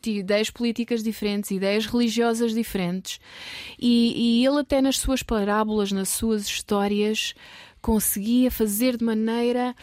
Ideias 0.06 0.50
políticas 0.50 1.02
diferentes, 1.02 1.50
ideias 1.50 1.86
religiosas 1.86 2.52
diferentes, 2.54 3.20
e, 3.78 4.40
e 4.40 4.46
ele, 4.46 4.60
até 4.60 4.80
nas 4.80 4.98
suas 4.98 5.22
parábolas, 5.22 5.92
nas 5.92 6.08
suas 6.08 6.46
histórias, 6.46 7.34
conseguia 7.80 8.50
fazer 8.50 8.96
de 8.96 9.04
maneira 9.04 9.74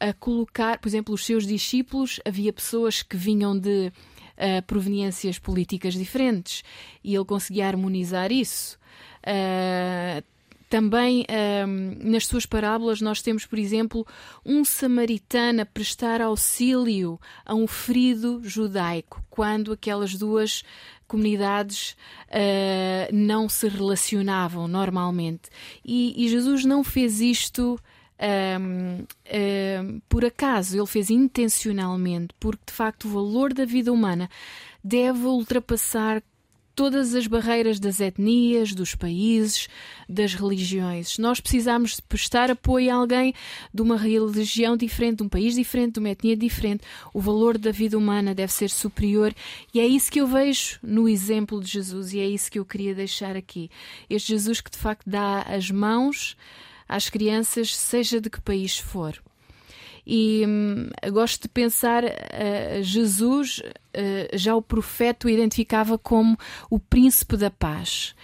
a 0.00 0.14
colocar, 0.14 0.78
por 0.78 0.88
exemplo, 0.88 1.14
os 1.14 1.26
seus 1.26 1.46
discípulos, 1.46 2.18
havia 2.24 2.52
pessoas 2.52 3.02
que 3.02 3.16
vinham 3.18 3.56
de 3.56 3.88
uh, 3.88 4.62
proveniências 4.66 5.38
políticas 5.38 5.92
diferentes 5.92 6.64
e 7.04 7.14
ele 7.14 7.24
conseguia 7.26 7.68
harmonizar 7.68 8.32
isso. 8.32 8.78
Uh, 9.20 10.24
também 10.70 11.26
um, 11.28 12.10
nas 12.10 12.26
suas 12.26 12.46
parábolas 12.46 13.00
nós 13.00 13.20
temos, 13.20 13.44
por 13.44 13.58
exemplo, 13.58 14.06
um 14.46 14.64
samaritano 14.64 15.62
a 15.62 15.66
prestar 15.66 16.22
auxílio 16.22 17.20
a 17.44 17.54
um 17.56 17.66
ferido 17.66 18.40
judaico, 18.44 19.22
quando 19.28 19.72
aquelas 19.72 20.14
duas 20.14 20.62
comunidades 21.08 21.96
uh, 22.28 23.12
não 23.12 23.48
se 23.48 23.68
relacionavam 23.68 24.68
normalmente. 24.68 25.50
E, 25.84 26.24
e 26.24 26.28
Jesus 26.28 26.64
não 26.64 26.84
fez 26.84 27.20
isto 27.20 27.78
um, 28.60 28.98
um, 29.02 30.00
por 30.08 30.24
acaso, 30.24 30.78
ele 30.78 30.86
fez 30.86 31.10
intencionalmente, 31.10 32.32
porque 32.38 32.62
de 32.68 32.72
facto 32.72 33.06
o 33.06 33.10
valor 33.10 33.52
da 33.52 33.64
vida 33.64 33.92
humana 33.92 34.30
deve 34.84 35.26
ultrapassar 35.26 36.22
todas 36.80 37.14
as 37.14 37.26
barreiras 37.26 37.78
das 37.78 38.00
etnias, 38.00 38.72
dos 38.72 38.94
países, 38.94 39.68
das 40.08 40.32
religiões. 40.32 41.18
Nós 41.18 41.38
precisamos 41.38 41.96
de 41.96 42.00
prestar 42.00 42.50
apoio 42.50 42.90
a 42.90 42.94
alguém 42.94 43.34
de 43.70 43.82
uma 43.82 43.98
religião 43.98 44.78
diferente, 44.78 45.18
de 45.18 45.24
um 45.24 45.28
país 45.28 45.56
diferente, 45.56 45.92
de 45.92 45.98
uma 45.98 46.08
etnia 46.08 46.34
diferente. 46.34 46.82
O 47.12 47.20
valor 47.20 47.58
da 47.58 47.70
vida 47.70 47.98
humana 47.98 48.34
deve 48.34 48.50
ser 48.50 48.70
superior 48.70 49.34
e 49.74 49.78
é 49.78 49.86
isso 49.86 50.10
que 50.10 50.22
eu 50.22 50.26
vejo 50.26 50.78
no 50.82 51.06
exemplo 51.06 51.60
de 51.60 51.70
Jesus 51.70 52.14
e 52.14 52.18
é 52.18 52.26
isso 52.26 52.50
que 52.50 52.58
eu 52.58 52.64
queria 52.64 52.94
deixar 52.94 53.36
aqui. 53.36 53.70
Este 54.08 54.28
Jesus 54.28 54.62
que 54.62 54.70
de 54.70 54.78
facto 54.78 55.04
dá 55.06 55.42
as 55.42 55.70
mãos 55.70 56.34
às 56.88 57.10
crianças, 57.10 57.76
seja 57.76 58.22
de 58.22 58.30
que 58.30 58.40
país 58.40 58.78
for. 58.78 59.20
E 60.06 60.44
hum, 60.46 60.88
gosto 61.12 61.42
de 61.42 61.48
pensar, 61.48 62.04
uh, 62.04 62.82
Jesus, 62.82 63.58
uh, 63.58 64.36
já 64.36 64.54
o 64.54 64.62
profeta 64.62 65.26
o 65.26 65.30
identificava 65.30 65.98
como 65.98 66.38
o 66.68 66.78
príncipe 66.78 67.36
da 67.36 67.50
paz. 67.50 68.14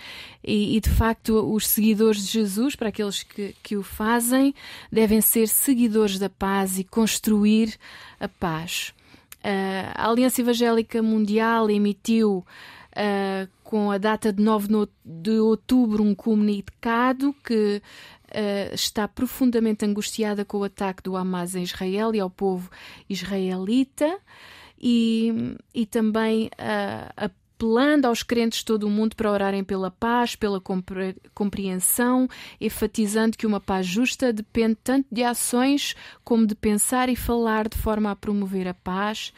E, 0.42 0.76
e, 0.76 0.80
de 0.80 0.90
facto, 0.90 1.52
os 1.52 1.66
seguidores 1.66 2.24
de 2.24 2.32
Jesus, 2.32 2.76
para 2.76 2.88
aqueles 2.88 3.22
que, 3.22 3.54
que 3.62 3.76
o 3.76 3.82
fazem, 3.82 4.54
devem 4.90 5.20
ser 5.20 5.48
seguidores 5.48 6.18
da 6.18 6.30
paz 6.30 6.78
e 6.78 6.84
construir 6.84 7.76
a 8.20 8.28
paz. 8.28 8.92
Uh, 9.38 9.92
a 9.94 10.08
Aliança 10.08 10.40
Evangélica 10.40 11.02
Mundial 11.02 11.70
emitiu 11.70 12.44
com 13.62 13.90
a 13.90 13.98
data 13.98 14.32
de 14.32 14.42
9 14.42 14.68
de 15.04 15.38
outubro 15.38 16.02
um 16.02 16.14
comunicado 16.14 17.34
que 17.44 17.82
uh, 18.30 18.74
está 18.74 19.06
profundamente 19.06 19.84
angustiada 19.84 20.44
com 20.44 20.58
o 20.58 20.64
ataque 20.64 21.02
do 21.02 21.16
Hamas 21.16 21.54
em 21.54 21.62
Israel 21.62 22.14
e 22.14 22.20
ao 22.20 22.30
povo 22.30 22.70
israelita 23.08 24.18
e, 24.80 25.56
e 25.74 25.86
também 25.86 26.46
uh, 26.46 27.30
apelando 27.56 28.06
aos 28.06 28.22
crentes 28.22 28.58
de 28.58 28.66
todo 28.66 28.86
o 28.86 28.90
mundo 28.90 29.16
para 29.16 29.32
orarem 29.32 29.64
pela 29.64 29.90
paz, 29.90 30.36
pela 30.36 30.60
compreensão, 31.34 32.28
enfatizando 32.60 33.36
que 33.36 33.46
uma 33.46 33.58
paz 33.58 33.86
justa 33.86 34.30
depende 34.30 34.76
tanto 34.84 35.06
de 35.10 35.24
ações 35.24 35.96
como 36.22 36.46
de 36.46 36.54
pensar 36.54 37.08
e 37.08 37.16
falar 37.16 37.66
de 37.68 37.78
forma 37.78 38.10
a 38.10 38.16
promover 38.16 38.68
a 38.68 38.74
paz. 38.74 39.32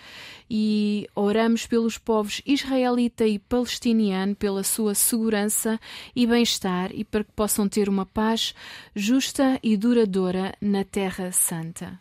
E 0.51 1.09
oramos 1.15 1.65
pelos 1.67 1.97
povos 1.97 2.43
israelita 2.45 3.25
e 3.25 3.39
palestiniano, 3.39 4.35
pela 4.35 4.65
sua 4.65 4.95
segurança 4.97 5.79
e 6.17 6.27
bem-estar 6.27 6.91
e 6.93 7.05
para 7.05 7.23
que 7.23 7.33
possam 7.33 7.69
ter 7.69 7.89
uma 7.89 8.05
paz 8.05 8.53
justa 8.97 9.61
e 9.63 9.77
duradoura 9.77 10.55
na 10.61 10.83
Terra 10.83 11.31
Santa. 11.31 12.01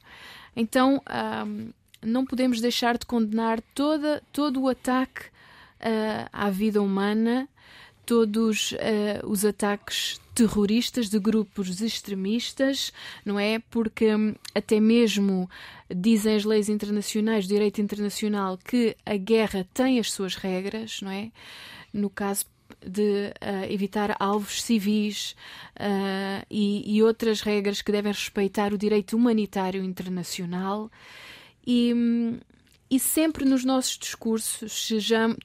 Então, 0.55 0.99
não 2.01 2.25
podemos 2.25 2.59
deixar 2.59 2.97
de 2.97 3.05
condenar 3.05 3.61
toda, 3.75 4.23
todo 4.31 4.61
o 4.61 4.67
ataque 4.67 5.36
uh, 5.81 6.29
à 6.31 6.49
vida 6.49 6.81
humana, 6.81 7.47
todos 8.05 8.71
uh, 8.71 9.27
os 9.27 9.43
ataques 9.43 10.19
terroristas 10.33 11.09
de 11.09 11.19
grupos 11.19 11.81
extremistas, 11.81 12.93
não 13.25 13.39
é? 13.39 13.59
Porque 13.71 14.15
um, 14.15 14.35
até 14.53 14.79
mesmo 14.79 15.49
dizem 15.93 16.35
as 16.35 16.45
leis 16.45 16.69
internacionais, 16.69 17.45
o 17.45 17.47
direito 17.47 17.81
internacional, 17.81 18.57
que 18.57 18.95
a 19.05 19.17
guerra 19.17 19.67
tem 19.73 19.99
as 19.99 20.11
suas 20.11 20.35
regras, 20.35 21.01
não 21.01 21.11
é? 21.11 21.31
No 21.91 22.09
caso 22.09 22.45
de 22.85 23.33
uh, 23.41 23.71
evitar 23.71 24.15
alvos 24.19 24.61
civis 24.61 25.35
uh, 25.79 26.45
e, 26.49 26.95
e, 26.95 27.01
outras 27.03 27.41
regras 27.41 27.81
que 27.81 27.91
devem 27.91 28.11
respeitar 28.11 28.73
o 28.73 28.77
direito 28.77 29.17
humanitário 29.17 29.83
internacional. 29.83 30.91
E, 31.65 31.93
hum, 31.93 32.39
e 32.89 32.99
sempre 32.99 33.43
nos 33.43 33.65
nossos 33.65 33.97
discursos 33.97 34.89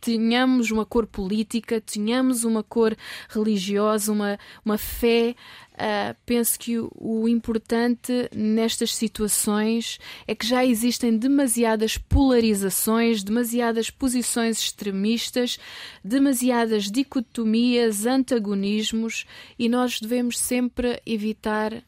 tenhamos 0.01 0.71
uma 0.71 0.87
cor 0.87 1.07
política, 1.07 1.81
tenhamos 1.81 2.45
uma 2.45 2.63
cor 2.63 2.97
religiosa, 3.29 4.13
uma, 4.13 4.39
uma 4.65 4.79
fé. 4.79 5.35
Uh, 5.73 6.15
penso 6.25 6.59
que 6.59 6.79
o, 6.79 6.91
o, 6.95 7.29
importante 7.29 8.29
nestas 8.35 8.95
situações 8.95 9.99
é 10.29 10.35
que 10.35 10.47
já 10.47 10.65
existem 10.65 11.17
demasiadas 11.17 11.97
polarizações, 11.97 13.25
demasiadas 13.25 13.91
posições 13.91 14.59
extremistas, 14.61 15.59
demasiadas 16.05 16.91
dicotomias, 16.91 18.05
antagonismos 18.07 19.25
e 19.59 19.69
nós 19.69 19.99
devemos 19.99 20.39
sempre 20.39 21.01
evitar 21.07 21.83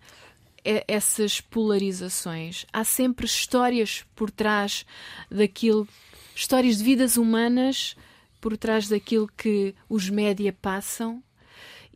essas 0.64 1.40
polarizações. 1.40 2.64
Há 2.72 2.84
sempre 2.84 3.26
histórias 3.26 4.04
por 4.14 4.30
trás 4.30 4.86
daquilo, 5.30 5.86
histórias 6.34 6.78
de 6.78 6.84
vidas 6.84 7.16
humanas 7.16 7.96
por 8.40 8.56
trás 8.56 8.88
daquilo 8.88 9.28
que 9.36 9.74
os 9.88 10.08
média 10.08 10.52
passam. 10.52 11.22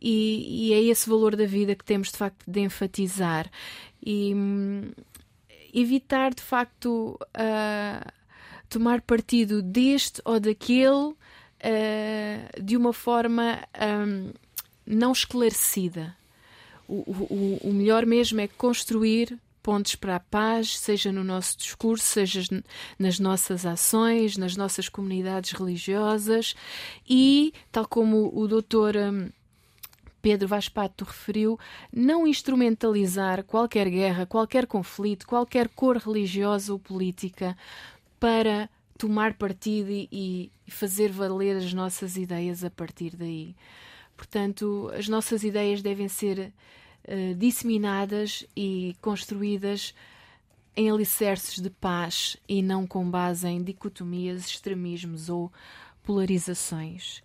E, 0.01 0.69
e 0.69 0.73
é 0.73 0.81
esse 0.83 1.09
valor 1.09 1.35
da 1.35 1.45
vida 1.45 1.75
que 1.75 1.83
temos 1.83 2.09
de 2.09 2.17
facto 2.17 2.49
de 2.49 2.61
enfatizar 2.61 3.51
e 4.01 4.33
hum, 4.33 4.91
evitar 5.73 6.33
de 6.33 6.41
facto 6.41 7.19
uh, 7.35 8.11
tomar 8.69 9.01
partido 9.01 9.61
deste 9.61 10.21
ou 10.23 10.39
daquele 10.39 10.89
uh, 10.89 11.15
de 12.63 12.77
uma 12.77 12.93
forma 12.93 13.59
um, 14.07 14.31
não 14.85 15.11
esclarecida 15.11 16.15
o, 16.89 17.59
o, 17.69 17.73
melhor 17.73 18.05
mesmo 18.05 18.41
é 18.41 18.47
construir 18.47 19.37
pontos 19.61 19.95
para 19.95 20.15
a 20.15 20.19
paz, 20.19 20.79
seja 20.79 21.11
no 21.11 21.23
nosso 21.23 21.57
discurso, 21.57 22.03
seja 22.03 22.41
nas 22.97 23.19
nossas 23.19 23.65
ações, 23.65 24.37
nas 24.37 24.55
nossas 24.55 24.89
comunidades 24.89 25.51
religiosas 25.51 26.55
e, 27.07 27.53
tal 27.71 27.87
como 27.87 28.31
o 28.33 28.47
doutor 28.47 28.95
hum, 28.95 29.29
Pedro 30.21 30.47
Vaspato 30.47 31.05
referiu, 31.05 31.59
não 31.93 32.27
instrumentalizar 32.27 33.43
qualquer 33.43 33.89
guerra, 33.89 34.25
qualquer 34.25 34.65
conflito, 34.65 35.27
qualquer 35.27 35.69
cor 35.69 35.97
religiosa 35.97 36.73
ou 36.73 36.79
política 36.79 37.55
para 38.19 38.69
tomar 38.97 39.35
partido 39.35 39.89
e 39.91 40.51
fazer 40.67 41.11
valer 41.11 41.55
as 41.57 41.73
nossas 41.73 42.17
ideias 42.17 42.63
a 42.63 42.69
partir 42.69 43.15
daí. 43.15 43.55
Portanto, 44.19 44.91
as 44.93 45.07
nossas 45.07 45.45
ideias 45.45 45.81
devem 45.81 46.09
ser 46.09 46.51
uh, 47.07 47.33
disseminadas 47.35 48.45
e 48.53 48.93
construídas 48.99 49.95
em 50.75 50.91
alicerces 50.91 51.61
de 51.61 51.69
paz 51.69 52.35
e 52.45 52.61
não 52.61 52.85
com 52.85 53.09
base 53.09 53.47
em 53.47 53.63
dicotomias, 53.63 54.45
extremismos 54.45 55.29
ou 55.29 55.49
polarizações. 56.03 57.23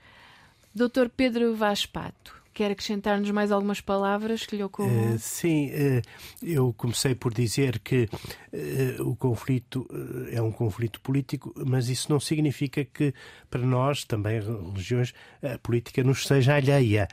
Dr. 0.73 1.09
Pedro 1.17 1.57
Vaz 1.57 1.85
Pato, 1.85 2.41
Quer 2.55 2.71
acrescentar-nos 2.71 3.29
mais 3.33 3.51
algumas 3.51 3.81
palavras 3.81 4.47
que 4.47 4.55
lhe 4.55 4.63
ocorram? 4.63 5.15
Uh, 5.15 5.19
sim, 5.19 5.71
uh, 5.71 6.01
eu 6.41 6.73
comecei 6.73 7.13
por 7.13 7.35
dizer 7.35 7.81
que 7.81 8.09
uh, 8.09 9.03
o 9.03 9.17
conflito 9.17 9.85
é 10.31 10.41
um 10.41 10.53
conflito 10.53 11.01
político, 11.01 11.53
mas 11.67 11.89
isso 11.89 12.13
não 12.13 12.21
significa 12.21 12.85
que 12.85 13.13
para 13.51 13.61
nós, 13.61 14.05
também 14.05 14.41
religiões, 14.41 15.13
a 15.43 15.59
política 15.59 16.05
nos 16.05 16.27
seja 16.27 16.55
alheia, 16.55 17.09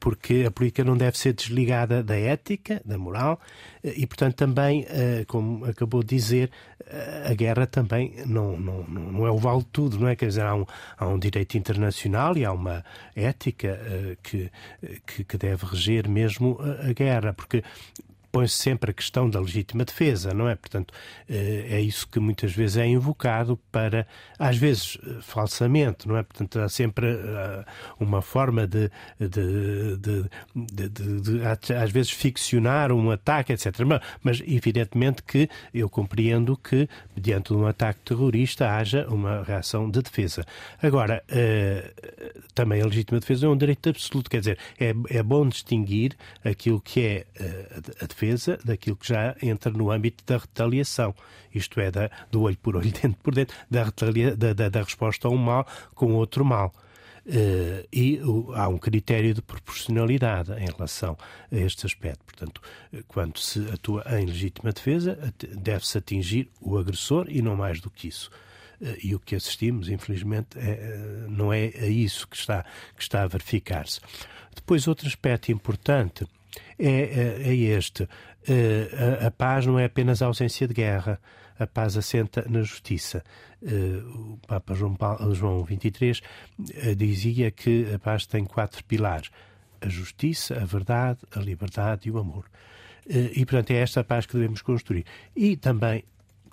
porque 0.00 0.44
a 0.46 0.50
política 0.50 0.82
não 0.82 0.96
deve 0.96 1.18
ser 1.18 1.32
desligada 1.34 2.02
da 2.02 2.16
ética, 2.16 2.80
da 2.84 2.96
moral, 2.98 3.40
e 3.84 4.06
portanto 4.06 4.34
também, 4.34 4.86
como 5.26 5.64
acabou 5.66 6.02
de 6.02 6.16
dizer, 6.16 6.50
a 7.28 7.34
guerra 7.34 7.66
também 7.66 8.14
não, 8.26 8.58
não, 8.58 8.82
não 8.84 9.26
é 9.26 9.30
o 9.30 9.36
vale 9.36 9.64
tudo, 9.70 9.98
não 9.98 10.08
é? 10.08 10.16
Quer 10.16 10.28
dizer, 10.28 10.42
há 10.42 10.54
um, 10.54 10.64
há 10.96 11.06
um 11.06 11.18
direito 11.18 11.56
internacional 11.58 12.36
e 12.36 12.44
há 12.44 12.52
uma 12.52 12.84
ética 13.14 13.78
que 14.22 14.50
que, 15.06 15.24
que 15.24 15.38
deve 15.38 15.66
reger 15.66 16.08
mesmo 16.08 16.58
a 16.60 16.92
guerra, 16.92 17.32
porque 17.32 17.62
põe-se 18.34 18.56
sempre 18.56 18.90
a 18.90 18.92
questão 18.92 19.30
da 19.30 19.38
legítima 19.38 19.84
defesa, 19.84 20.34
não 20.34 20.48
é? 20.48 20.56
Portanto, 20.56 20.92
eh, 21.28 21.66
é 21.70 21.80
isso 21.80 22.08
que 22.08 22.18
muitas 22.18 22.52
vezes 22.52 22.76
é 22.76 22.84
invocado 22.84 23.56
para, 23.70 24.08
às 24.36 24.56
vezes 24.56 24.98
eh, 25.06 25.18
falsamente, 25.20 26.08
não 26.08 26.16
é? 26.16 26.24
Portanto, 26.24 26.58
há 26.58 26.68
sempre 26.68 27.06
eh, 27.06 27.64
uma 28.00 28.20
forma 28.20 28.66
de, 28.66 28.90
de, 29.20 29.96
de, 29.96 30.88
de 30.88 31.74
às 31.80 31.92
vezes, 31.92 32.10
ficcionar 32.10 32.90
um 32.90 33.08
ataque, 33.12 33.52
etc. 33.52 33.66
Mas, 34.20 34.42
evidentemente, 34.44 35.22
que 35.22 35.48
eu 35.72 35.88
compreendo 35.88 36.56
que, 36.56 36.88
diante 37.16 37.52
de 37.52 37.54
um 37.54 37.68
ataque 37.68 38.00
terrorista, 38.00 38.68
haja 38.68 39.06
uma 39.08 39.44
reação 39.44 39.88
de 39.88 40.02
defesa. 40.02 40.44
Agora, 40.82 41.22
também 42.52 42.82
a 42.82 42.86
legítima 42.86 43.20
defesa 43.20 43.46
é 43.46 43.48
um 43.48 43.56
direito 43.56 43.90
absoluto, 43.90 44.28
quer 44.28 44.40
dizer, 44.40 44.58
é, 44.80 44.92
é 45.08 45.22
bom 45.22 45.48
distinguir 45.48 46.16
aquilo 46.44 46.80
que 46.80 47.00
é 47.00 47.26
a 48.00 48.06
defesa 48.06 48.23
defesa 48.24 48.58
daquilo 48.64 48.96
que 48.96 49.08
já 49.08 49.36
entra 49.42 49.70
no 49.70 49.90
âmbito 49.90 50.24
da 50.26 50.38
retaliação, 50.38 51.14
isto 51.54 51.78
é, 51.80 51.90
da, 51.90 52.10
do 52.30 52.42
olho 52.42 52.56
por 52.58 52.76
olho, 52.76 52.90
dente 53.02 53.18
por 53.22 53.34
dente, 53.34 53.54
da, 53.70 53.84
da, 54.36 54.52
da, 54.52 54.68
da 54.68 54.82
resposta 54.82 55.28
a 55.28 55.30
um 55.30 55.36
mal 55.36 55.66
com 55.94 56.14
outro 56.14 56.44
mal. 56.44 56.74
Uh, 57.26 57.88
e 57.90 58.18
uh, 58.18 58.52
há 58.52 58.68
um 58.68 58.76
critério 58.76 59.32
de 59.32 59.40
proporcionalidade 59.40 60.52
em 60.52 60.66
relação 60.66 61.16
a 61.50 61.56
este 61.56 61.86
aspecto. 61.86 62.22
Portanto, 62.22 62.60
eh, 62.92 63.02
quando 63.08 63.38
se 63.38 63.66
atua 63.72 64.04
em 64.20 64.26
legítima 64.26 64.72
defesa, 64.72 65.18
deve-se 65.56 65.96
atingir 65.96 66.50
o 66.60 66.76
agressor 66.76 67.24
e 67.30 67.40
não 67.40 67.56
mais 67.56 67.80
do 67.80 67.88
que 67.88 68.08
isso. 68.08 68.30
Uh, 68.78 68.94
e 69.02 69.14
o 69.14 69.18
que 69.18 69.34
assistimos, 69.34 69.88
infelizmente, 69.88 70.58
é, 70.58 71.26
não 71.30 71.50
é 71.50 71.72
a 71.78 71.86
isso 71.86 72.28
que 72.28 72.36
está, 72.36 72.62
que 72.94 73.02
está 73.02 73.22
a 73.22 73.26
verificar-se. 73.26 74.00
Depois, 74.54 74.86
outro 74.86 75.06
aspecto 75.06 75.50
importante 75.50 76.26
é, 76.78 76.88
é, 76.88 77.48
é 77.48 77.54
este. 77.54 78.08
Eh, 78.46 79.18
a, 79.22 79.26
a 79.26 79.30
paz 79.30 79.66
não 79.66 79.78
é 79.78 79.84
apenas 79.84 80.22
a 80.22 80.26
ausência 80.26 80.68
de 80.68 80.74
guerra 80.74 81.20
a 81.58 81.66
paz 81.66 81.96
assenta 81.96 82.44
na 82.48 82.62
justiça. 82.62 83.22
Eh, 83.62 84.02
o 84.04 84.38
Papa 84.46 84.74
João, 84.74 84.94
Paulo, 84.94 85.34
João 85.34 85.64
XXIII 85.64 86.20
eh, 86.74 86.94
dizia 86.94 87.50
que 87.50 87.92
a 87.94 87.98
paz 87.98 88.26
tem 88.26 88.44
quatro 88.44 88.84
pilares: 88.84 89.30
a 89.80 89.88
justiça, 89.88 90.60
a 90.60 90.64
verdade, 90.64 91.20
a 91.34 91.40
liberdade 91.40 92.08
e 92.08 92.10
o 92.10 92.18
amor. 92.18 92.46
E, 93.06 93.44
portanto, 93.44 93.70
é 93.70 93.76
esta 93.76 94.02
paz 94.02 94.24
que 94.24 94.32
devemos 94.32 94.62
construir. 94.62 95.04
E 95.36 95.58
também 95.58 96.04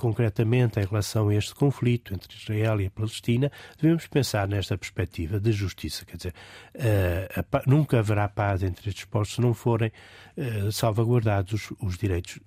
concretamente 0.01 0.79
em 0.79 0.83
relação 0.83 1.29
a 1.29 1.35
este 1.35 1.53
conflito 1.53 2.11
entre 2.11 2.35
Israel 2.35 2.81
e 2.81 2.87
a 2.87 2.91
Palestina, 2.91 3.51
devemos 3.79 4.07
pensar 4.07 4.47
nesta 4.47 4.75
perspectiva 4.75 5.39
de 5.39 5.51
justiça. 5.51 6.03
Quer 6.05 6.17
dizer, 6.17 6.33
uh, 6.75 7.69
nunca 7.69 7.99
haverá 7.99 8.27
paz 8.27 8.63
entre 8.63 8.89
estes 8.89 9.05
povos 9.05 9.35
se 9.35 9.39
não 9.39 9.53
forem 9.53 9.91
uh, 10.35 10.71
salvaguardados 10.71 11.53
os, 11.53 11.77
os 11.79 11.97
direitos 11.99 12.39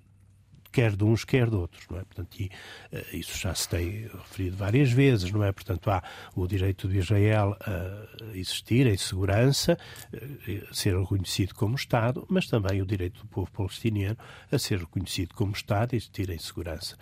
quer 0.69 0.93
de 0.93 1.05
uns, 1.05 1.23
quer 1.23 1.49
de 1.49 1.55
outros, 1.55 1.87
não 1.89 1.97
é? 1.97 2.03
Portanto, 2.03 2.37
e, 2.37 2.47
uh, 2.91 3.15
isso 3.15 3.37
já 3.37 3.55
se 3.55 3.69
tem 3.69 4.09
referido 4.13 4.57
várias 4.57 4.91
vezes, 4.91 5.31
não 5.31 5.41
é? 5.41 5.53
Portanto, 5.53 5.89
há 5.89 6.03
o 6.35 6.45
direito 6.45 6.89
de 6.89 6.97
Israel 6.97 7.55
a 7.61 8.37
existir 8.37 8.85
em 8.85 8.97
segurança, 8.97 9.77
a 10.69 10.73
ser 10.73 10.99
reconhecido 10.99 11.55
como 11.55 11.75
Estado, 11.75 12.25
mas 12.29 12.47
também 12.47 12.81
o 12.81 12.85
direito 12.85 13.21
do 13.21 13.27
povo 13.27 13.49
palestiniano 13.49 14.17
a 14.51 14.59
ser 14.59 14.79
reconhecido 14.79 15.33
como 15.33 15.53
Estado 15.53 15.93
e 15.93 15.95
existir 15.95 16.29
em 16.29 16.37
segurança. 16.37 16.97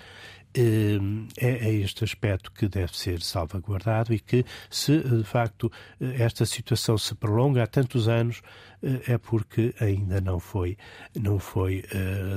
Ehm, 0.56 1.28
é, 1.36 1.68
é, 1.68 1.74
este 1.74 2.04
aspecto 2.04 2.52
que 2.52 2.68
deve 2.68 2.96
ser 2.96 3.22
salvaguardado 3.22 4.14
e 4.14 4.20
que, 4.20 4.46
se 4.70 5.00
de 5.00 5.24
facto 5.24 5.72
esta 6.00 6.46
situação 6.46 6.96
se 6.98 7.16
prolonga 7.16 7.64
há 7.64 7.68
tantos 7.68 8.08
anos, 8.08 8.42
é 9.08 9.18
porque 9.18 9.74
ainda 9.80 10.22
não 10.22 10.40
foi, 10.40 10.78
não 11.16 11.40
foi 11.40 11.84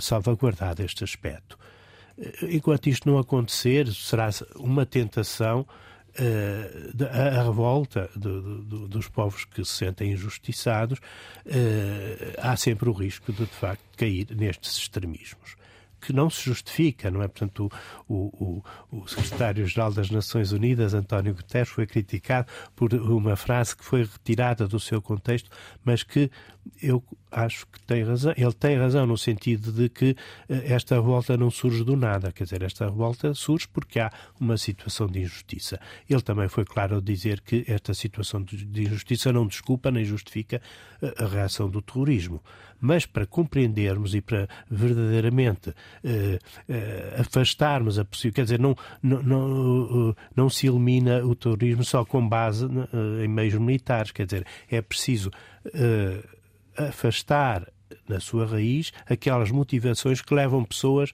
salvaguardado 0.01 0.83
este 0.83 1.03
aspecto. 1.05 1.59
Enquanto 2.43 2.87
isto 2.87 3.11
não 3.11 3.19
acontecer, 3.19 3.89
será 3.89 4.31
uma 4.55 4.87
tentação 4.87 5.67
a, 6.17 7.43
revolta 7.43 8.09
do, 8.17 8.63
do, 8.63 8.89
dos 8.89 9.09
povos 9.09 9.45
que 9.45 9.65
se 9.65 9.73
sentem 9.73 10.13
injustiçados, 10.13 11.01
há 12.39 12.57
sempre 12.57 12.89
o 12.89 12.93
risco 12.93 13.33
de, 13.33 13.45
de 13.45 13.47
facto, 13.47 13.83
cair 13.97 14.29
nestes 14.31 14.79
extremismos 14.79 15.57
que 16.01 16.13
não 16.13 16.31
se 16.31 16.43
justifica, 16.43 17.11
não 17.11 17.23
é? 17.23 17.29
Portanto, 17.29 17.71
o, 18.09 18.63
o, 18.93 18.99
o 18.99 19.09
secretário-geral 19.09 19.93
das 19.93 20.11
Nações 20.11 20.53
Unidas, 20.53 20.95
António 20.95 21.35
Guterres, 21.35 21.69
foi 21.69 21.87
criticado 21.87 22.49
por 22.75 22.93
uma 22.95 23.37
frase 23.37 23.77
que 23.77 23.85
foi 23.85 24.03
retirada 24.03 24.69
do 24.69 24.79
seu 24.79 25.01
contexto, 25.03 25.51
mas 25.85 26.03
que 26.03 26.31
eu 26.83 27.03
acho 27.31 27.67
que 27.67 27.81
tem 27.83 28.03
razão. 28.03 28.33
Ele 28.37 28.53
tem 28.53 28.77
razão 28.77 29.07
no 29.07 29.17
sentido 29.17 29.73
de 29.73 29.89
que 29.89 30.17
eh, 30.49 30.73
esta 30.73 30.95
revolta 30.95 31.37
não 31.37 31.51
surge 31.51 31.85
do 31.85 31.97
nada. 31.97 32.33
Quer 32.33 32.45
dizer, 32.45 32.63
esta 32.63 32.87
revolta 32.87 33.35
surge 33.35 33.69
porque 33.69 34.01
há 34.01 34.11
uma 34.41 34.57
situação 34.57 35.07
de 35.07 35.21
injustiça. 35.21 35.79
Ele 36.09 36.23
também 36.23 36.49
foi 36.49 36.65
claro 36.65 36.97
ao 36.97 37.01
dizer 37.01 37.41
que 37.41 37.65
esta 37.69 37.95
situação 37.95 38.43
de 38.43 38.83
injustiça 38.83 39.33
não 39.33 39.47
desculpa 39.47 39.91
nem 39.91 40.05
justifica 40.05 40.61
eh, 41.03 41.15
a 41.19 41.27
reação 41.27 41.69
do 41.69 41.83
terrorismo. 41.83 42.43
Mas 42.81 43.07
para 43.07 43.27
compreendermos 43.27 44.15
e 44.15 44.21
para 44.21 44.49
verdadeiramente 44.71 45.75
eh, 46.05 46.39
eh, 46.69 47.17
afastarmos 47.19 47.99
a 47.99 48.05
possível, 48.05 48.35
quer 48.35 48.43
dizer, 48.43 48.59
não, 48.59 48.77
não, 49.03 49.23
não, 49.23 50.17
não 50.35 50.51
se 50.51 50.67
elimina 50.67 51.25
o 51.25 51.35
terrorismo 51.35 51.85
só 51.85 52.05
com 52.05 52.27
base 52.29 52.67
em 53.23 53.29
meios 53.29 53.55
militares. 53.55 54.13
Quer 54.13 54.27
dizer, 54.27 54.47
é 54.71 54.81
preciso 54.83 55.31
afastar 56.77 57.67
na 58.09 58.21
sua 58.21 58.47
raiz 58.47 58.93
aquelas 59.09 59.51
motivações 59.51 60.21
que 60.21 60.35
levam 60.35 60.65
pessoas 60.65 61.13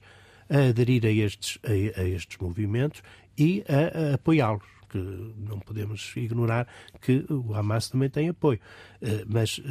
a 0.49 0.69
aderir 0.69 1.05
a 1.05 1.09
estes, 1.09 1.57
a, 1.63 2.01
a 2.01 2.03
estes 2.03 2.37
movimentos 2.37 3.01
e 3.37 3.63
a, 3.67 4.11
a 4.11 4.13
apoiá-los. 4.15 4.63
Que 4.93 4.99
não 4.99 5.59
podemos 5.59 6.13
ignorar 6.15 6.67
que 7.01 7.25
o 7.27 7.55
Hamas 7.55 7.89
também 7.89 8.11
tem 8.11 8.29
apoio, 8.29 8.59
uh, 9.01 9.25
mas 9.27 9.57
uh, 9.57 9.63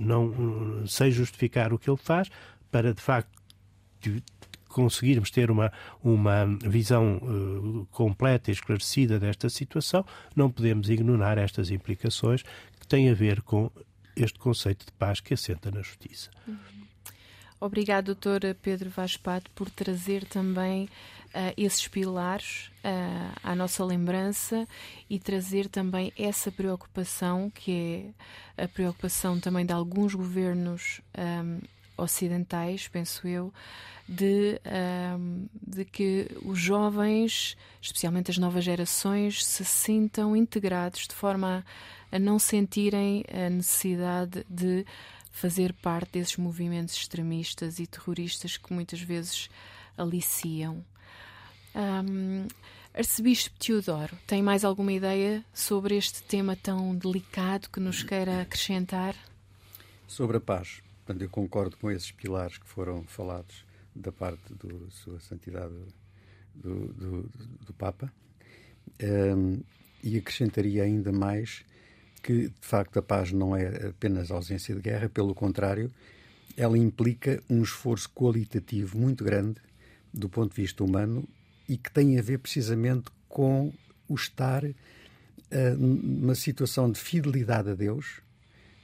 não 0.00 0.84
sem 0.84 1.12
justificar 1.12 1.72
o 1.72 1.78
que 1.78 1.88
ele 1.88 1.96
faz 1.96 2.28
para 2.72 2.92
de 2.92 3.00
facto 3.00 3.30
conseguirmos 4.68 5.30
ter 5.30 5.48
uma, 5.48 5.72
uma 6.02 6.44
visão 6.68 7.18
uh, 7.18 7.86
completa 7.90 8.50
e 8.50 8.52
esclarecida 8.52 9.18
desta 9.18 9.48
situação, 9.48 10.04
não 10.34 10.50
podemos 10.50 10.90
ignorar 10.90 11.38
estas 11.38 11.70
implicações 11.70 12.42
que 12.42 12.86
têm 12.88 13.10
a 13.10 13.14
ver 13.14 13.42
com 13.42 13.70
este 14.16 14.40
conceito 14.40 14.86
de 14.86 14.92
paz 14.92 15.20
que 15.20 15.34
assenta 15.34 15.70
na 15.70 15.82
justiça. 15.82 16.30
Uhum. 16.46 16.56
Obrigado, 17.60 18.06
doutor 18.06 18.40
Pedro 18.62 18.88
Vaz 18.88 19.16
Pato, 19.16 19.50
por 19.50 19.68
trazer 19.68 20.24
também 20.24 20.88
uh, 21.34 21.52
esses 21.56 21.86
pilares 21.88 22.70
uh, 22.84 23.38
à 23.42 23.54
nossa 23.54 23.84
lembrança 23.84 24.66
e 25.08 25.18
trazer 25.18 25.68
também 25.68 26.12
essa 26.18 26.50
preocupação, 26.50 27.50
que 27.50 28.14
é 28.56 28.64
a 28.64 28.68
preocupação 28.68 29.38
também 29.38 29.64
de 29.64 29.72
alguns 29.72 30.14
governos 30.14 31.00
um, 31.16 31.60
ocidentais, 31.96 32.88
penso 32.88 33.26
eu, 33.26 33.52
de, 34.08 34.60
um, 35.18 35.46
de 35.66 35.84
que 35.84 36.28
os 36.42 36.58
jovens, 36.58 37.56
especialmente 37.80 38.30
as 38.30 38.38
novas 38.38 38.64
gerações, 38.64 39.44
se 39.44 39.64
sintam 39.64 40.36
integrados 40.36 41.06
de 41.06 41.14
forma 41.14 41.64
a 41.66 41.98
a 42.10 42.18
não 42.18 42.38
sentirem 42.38 43.24
a 43.32 43.50
necessidade 43.50 44.44
de 44.48 44.84
fazer 45.30 45.72
parte 45.74 46.12
desses 46.12 46.36
movimentos 46.36 46.94
extremistas 46.94 47.78
e 47.78 47.86
terroristas 47.86 48.56
que 48.56 48.72
muitas 48.72 49.00
vezes 49.00 49.48
aliciam. 49.96 50.84
Um, 51.74 52.46
Arcebispo 52.94 53.56
Teodoro, 53.58 54.16
tem 54.26 54.42
mais 54.42 54.64
alguma 54.64 54.92
ideia 54.92 55.44
sobre 55.54 55.96
este 55.96 56.22
tema 56.22 56.56
tão 56.56 56.96
delicado 56.96 57.68
que 57.70 57.78
nos 57.78 58.02
queira 58.02 58.42
acrescentar? 58.42 59.14
Sobre 60.06 60.38
a 60.38 60.40
paz. 60.40 60.82
Portanto, 61.04 61.22
eu 61.22 61.30
concordo 61.30 61.76
com 61.76 61.90
esses 61.90 62.10
pilares 62.10 62.58
que 62.58 62.66
foram 62.66 63.04
falados 63.04 63.64
da 63.94 64.10
parte 64.10 64.52
da 64.54 64.90
Sua 64.90 65.20
Santidade 65.20 65.74
do, 66.54 66.92
do, 66.92 67.30
do 67.66 67.72
Papa. 67.72 68.12
Um, 69.00 69.60
e 70.02 70.16
acrescentaria 70.16 70.82
ainda 70.82 71.12
mais 71.12 71.64
que, 72.22 72.48
de 72.48 72.66
facto, 72.66 72.98
a 72.98 73.02
paz 73.02 73.32
não 73.32 73.54
é 73.54 73.88
apenas 73.88 74.30
ausência 74.30 74.74
de 74.74 74.80
guerra, 74.80 75.08
pelo 75.08 75.34
contrário, 75.34 75.90
ela 76.56 76.76
implica 76.76 77.42
um 77.48 77.62
esforço 77.62 78.10
qualitativo 78.10 78.98
muito 78.98 79.22
grande 79.22 79.60
do 80.12 80.28
ponto 80.28 80.54
de 80.54 80.62
vista 80.62 80.82
humano 80.82 81.28
e 81.68 81.76
que 81.76 81.90
tem 81.90 82.18
a 82.18 82.22
ver 82.22 82.38
precisamente 82.38 83.10
com 83.28 83.72
o 84.08 84.14
estar 84.14 84.64
uh, 84.64 84.74
numa 85.78 86.34
situação 86.34 86.90
de 86.90 86.98
fidelidade 86.98 87.70
a 87.70 87.74
Deus, 87.74 88.20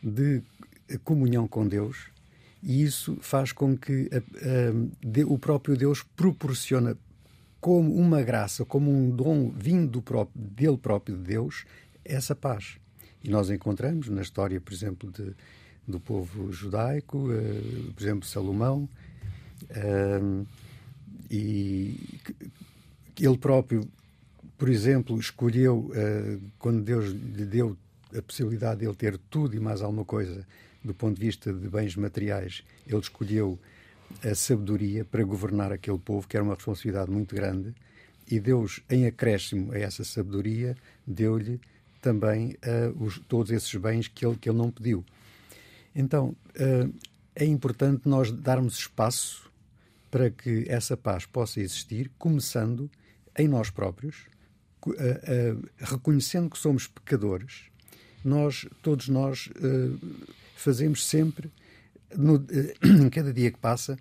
de 0.02 0.42
comunhão 1.02 1.48
com 1.48 1.66
Deus, 1.66 2.08
e 2.62 2.82
isso 2.82 3.16
faz 3.20 3.52
com 3.52 3.76
que 3.76 4.08
de, 5.02 5.24
o 5.24 5.38
próprio 5.38 5.76
Deus 5.76 6.02
proporciona 6.02 6.96
como 7.64 7.94
uma 7.94 8.22
graça, 8.22 8.62
como 8.62 8.90
um 8.90 9.08
dom 9.08 9.50
vindo 9.50 9.92
do 9.92 10.02
próprio, 10.02 10.38
dele 10.38 10.76
próprio 10.76 11.16
de 11.16 11.22
Deus, 11.22 11.64
essa 12.04 12.34
paz. 12.34 12.76
E 13.22 13.30
nós 13.30 13.48
encontramos 13.48 14.10
na 14.10 14.20
história, 14.20 14.60
por 14.60 14.70
exemplo, 14.74 15.10
de, 15.10 15.34
do 15.88 15.98
povo 15.98 16.52
judaico, 16.52 17.30
uh, 17.30 17.92
por 17.94 18.02
exemplo, 18.02 18.28
Salomão, 18.28 18.86
uh, 19.70 20.46
e 21.30 22.20
ele 23.18 23.38
próprio, 23.38 23.88
por 24.56 24.68
exemplo, 24.68 25.18
escolheu, 25.18 25.90
uh, 25.90 26.40
quando 26.58 26.82
Deus 26.82 27.06
lhe 27.06 27.44
deu 27.44 27.76
a 28.16 28.22
possibilidade 28.22 28.80
de 28.80 28.86
ele 28.86 28.94
ter 28.94 29.18
tudo 29.30 29.56
e 29.56 29.60
mais 29.60 29.82
alguma 29.82 30.04
coisa 30.04 30.46
do 30.82 30.94
ponto 30.94 31.18
de 31.18 31.26
vista 31.26 31.52
de 31.52 31.68
bens 31.68 31.96
materiais, 31.96 32.62
ele 32.86 32.98
escolheu 32.98 33.58
a 34.22 34.34
sabedoria 34.34 35.04
para 35.04 35.24
governar 35.24 35.72
aquele 35.72 35.98
povo, 35.98 36.28
que 36.28 36.36
era 36.36 36.44
uma 36.44 36.54
responsabilidade 36.54 37.10
muito 37.10 37.34
grande, 37.34 37.74
e 38.30 38.38
Deus, 38.38 38.80
em 38.88 39.06
acréscimo 39.06 39.72
a 39.72 39.78
essa 39.78 40.04
sabedoria, 40.04 40.76
deu-lhe 41.06 41.60
também 42.00 42.56
uh, 42.66 43.02
os, 43.04 43.18
todos 43.20 43.50
esses 43.50 43.74
bens 43.76 44.08
que 44.08 44.26
ele, 44.26 44.36
que 44.36 44.48
ele 44.48 44.58
não 44.58 44.70
pediu. 44.70 45.04
Então, 45.94 46.36
uh, 46.56 46.94
é 47.34 47.44
importante 47.44 48.08
nós 48.08 48.30
darmos 48.30 48.78
espaço 48.78 49.50
para 50.10 50.30
que 50.30 50.64
essa 50.68 50.96
paz 50.96 51.26
possa 51.26 51.60
existir, 51.60 52.10
começando 52.18 52.90
em 53.38 53.48
nós 53.48 53.70
próprios, 53.70 54.26
uh, 54.86 54.92
reconhecendo 55.78 56.50
que 56.50 56.58
somos 56.58 56.86
pecadores. 56.86 57.64
Nós, 58.24 58.66
todos 58.82 59.08
nós, 59.08 59.50
fazemos 60.56 61.04
sempre, 61.04 61.52
no, 62.16 62.42
em 62.82 63.10
cada 63.10 63.32
dia 63.34 63.50
que 63.50 63.58
passa, 63.58 63.98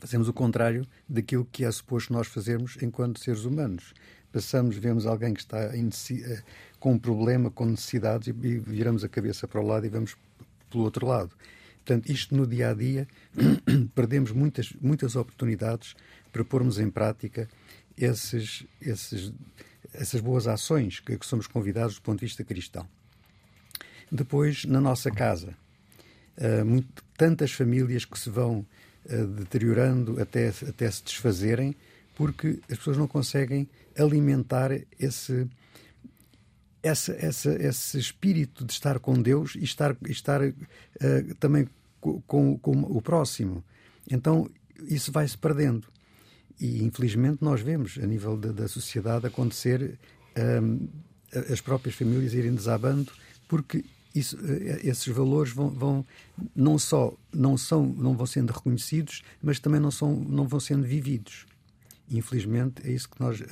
fazemos 0.00 0.28
o 0.28 0.32
contrário 0.32 0.86
daquilo 1.06 1.44
que 1.44 1.64
é 1.64 1.70
suposto 1.70 2.12
nós 2.12 2.26
fazermos 2.28 2.78
enquanto 2.80 3.20
seres 3.20 3.44
humanos. 3.44 3.92
Passamos, 4.32 4.76
vemos 4.76 5.06
alguém 5.06 5.34
que 5.34 5.40
está 5.40 5.70
com 6.78 6.92
um 6.92 6.98
problema, 6.98 7.50
com 7.50 7.66
necessidades, 7.66 8.28
e, 8.28 8.30
e 8.30 8.58
viramos 8.58 9.04
a 9.04 9.08
cabeça 9.08 9.46
para 9.46 9.60
o 9.60 9.66
lado 9.66 9.86
e 9.86 9.88
vamos 9.88 10.16
pelo 10.70 10.84
outro 10.84 11.06
lado. 11.06 11.30
Portanto, 11.84 12.10
isto 12.10 12.34
no 12.34 12.46
dia 12.46 12.70
a 12.70 12.74
dia, 12.74 13.06
perdemos 13.94 14.32
muitas, 14.32 14.72
muitas 14.80 15.14
oportunidades 15.14 15.94
para 16.32 16.44
pormos 16.44 16.78
em 16.78 16.90
prática 16.90 17.48
esses, 17.96 18.64
esses, 18.80 19.32
essas 19.92 20.20
boas 20.20 20.46
ações 20.46 21.00
que, 21.00 21.16
que 21.16 21.26
somos 21.26 21.46
convidados 21.46 21.96
do 21.96 22.02
ponto 22.02 22.20
de 22.20 22.26
vista 22.26 22.44
cristão. 22.44 22.86
Depois, 24.10 24.64
na 24.64 24.80
nossa 24.80 25.10
casa, 25.10 25.56
uh, 26.38 26.64
muito, 26.64 27.02
tantas 27.16 27.52
famílias 27.52 28.04
que 28.04 28.18
se 28.18 28.30
vão 28.30 28.66
uh, 29.04 29.26
deteriorando 29.26 30.20
até, 30.20 30.48
até 30.48 30.90
se 30.90 31.02
desfazerem 31.02 31.74
porque 32.16 32.60
as 32.70 32.78
pessoas 32.78 32.96
não 32.96 33.06
conseguem 33.06 33.68
alimentar 33.96 34.70
esse, 34.98 35.46
essa, 36.82 37.12
essa, 37.12 37.50
esse 37.62 37.98
espírito 37.98 38.64
de 38.64 38.72
estar 38.72 38.98
com 38.98 39.20
Deus 39.20 39.54
e 39.54 39.64
estar, 39.64 39.94
estar 40.08 40.40
uh, 40.42 40.54
também 41.38 41.68
com, 42.00 42.58
com, 42.58 42.80
o 42.82 43.02
próximo. 43.02 43.62
Então, 44.10 44.48
isso 44.88 45.12
vai-se 45.12 45.36
perdendo. 45.36 45.88
E, 46.60 46.82
infelizmente, 46.82 47.42
nós 47.42 47.60
vemos, 47.60 47.98
a 48.02 48.06
nível 48.06 48.36
da, 48.36 48.52
da 48.52 48.68
sociedade, 48.68 49.26
acontecer 49.26 49.98
um, 50.62 50.88
as 51.52 51.60
próprias 51.60 51.94
famílias 51.94 52.32
irem 52.34 52.54
desabando, 52.54 53.12
porque 53.48 53.84
isso, 54.14 54.38
eh, 54.42 54.80
esses 54.84 55.06
valores 55.08 55.52
vão, 55.52 55.68
vão, 55.68 56.06
não 56.54 56.78
só 56.78 57.14
não 57.32 57.58
são 57.58 57.86
não 57.86 58.16
vão 58.16 58.26
sendo 58.26 58.52
reconhecidos, 58.52 59.22
mas 59.42 59.60
também 59.60 59.80
não 59.80 59.90
são 59.90 60.14
não 60.14 60.48
vão 60.48 60.60
sendo 60.60 60.84
vividos. 60.84 61.46
Infelizmente, 62.08 62.86
é 62.86 62.92
isso 62.92 63.10
que 63.10 63.20
nós 63.20 63.42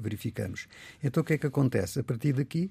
verificamos. 0.00 0.66
Então, 1.00 1.22
o 1.22 1.24
que 1.24 1.34
é 1.34 1.38
que 1.38 1.46
acontece? 1.46 2.00
A 2.00 2.02
partir 2.02 2.32
daqui, 2.32 2.68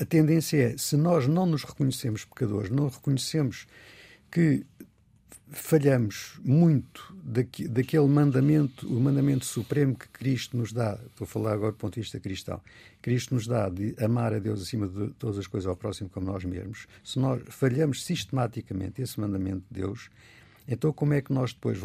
a 0.00 0.04
tendência 0.04 0.56
é, 0.56 0.78
se 0.78 0.96
nós 0.96 1.26
não 1.26 1.44
nos 1.44 1.64
reconhecemos 1.64 2.24
pecadores, 2.24 2.70
não 2.70 2.88
reconhecemos 2.88 3.66
que 4.30 4.64
falhamos 5.50 6.38
muito 6.44 7.14
daqui, 7.22 7.66
daquele 7.66 8.06
mandamento, 8.06 8.86
o 8.86 9.00
mandamento 9.00 9.44
supremo 9.44 9.96
que 9.96 10.08
Cristo 10.08 10.56
nos 10.56 10.72
dá, 10.72 10.98
estou 11.06 11.24
a 11.24 11.28
falar 11.28 11.52
agora 11.52 11.72
do 11.72 11.78
ponto 11.78 11.94
de 11.94 12.00
vista 12.00 12.20
cristão, 12.20 12.60
Cristo 13.02 13.34
nos 13.34 13.46
dá 13.46 13.68
de 13.68 13.94
amar 14.02 14.32
a 14.32 14.38
Deus 14.38 14.62
acima 14.62 14.86
de 14.86 15.08
todas 15.14 15.38
as 15.38 15.46
coisas 15.46 15.66
ao 15.66 15.76
próximo 15.76 16.08
como 16.08 16.26
nós 16.26 16.44
mesmos, 16.44 16.86
se 17.04 17.18
nós 17.18 17.42
falhamos 17.48 18.04
sistematicamente 18.04 19.02
esse 19.02 19.18
mandamento 19.18 19.64
de 19.70 19.80
Deus, 19.80 20.08
então 20.68 20.92
como 20.92 21.14
é 21.14 21.20
que 21.20 21.32
nós 21.32 21.52
depois 21.52 21.80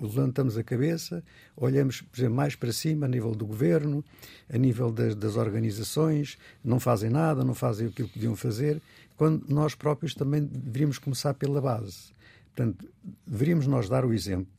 levantamos 0.00 0.56
a 0.56 0.62
cabeça, 0.62 1.22
olhamos, 1.54 2.00
por 2.00 2.18
exemplo, 2.18 2.36
mais 2.36 2.54
para 2.54 2.72
cima, 2.72 3.04
a 3.04 3.08
nível 3.08 3.32
do 3.32 3.44
governo, 3.44 4.02
a 4.50 4.56
nível 4.56 4.90
das, 4.90 5.14
das 5.14 5.36
organizações, 5.36 6.38
não 6.64 6.80
fazem 6.80 7.10
nada, 7.10 7.44
não 7.44 7.54
fazem 7.54 7.88
aquilo 7.88 8.08
que 8.08 8.14
deviam 8.14 8.34
fazer, 8.34 8.80
quando 9.18 9.44
nós 9.48 9.74
próprios 9.74 10.14
também 10.14 10.42
deveríamos 10.42 10.98
começar 10.98 11.34
pela 11.34 11.60
base 11.60 12.11
Portanto, 12.54 12.88
deveríamos 13.26 13.66
nós 13.66 13.88
dar 13.88 14.04
o 14.04 14.12
exemplo 14.12 14.52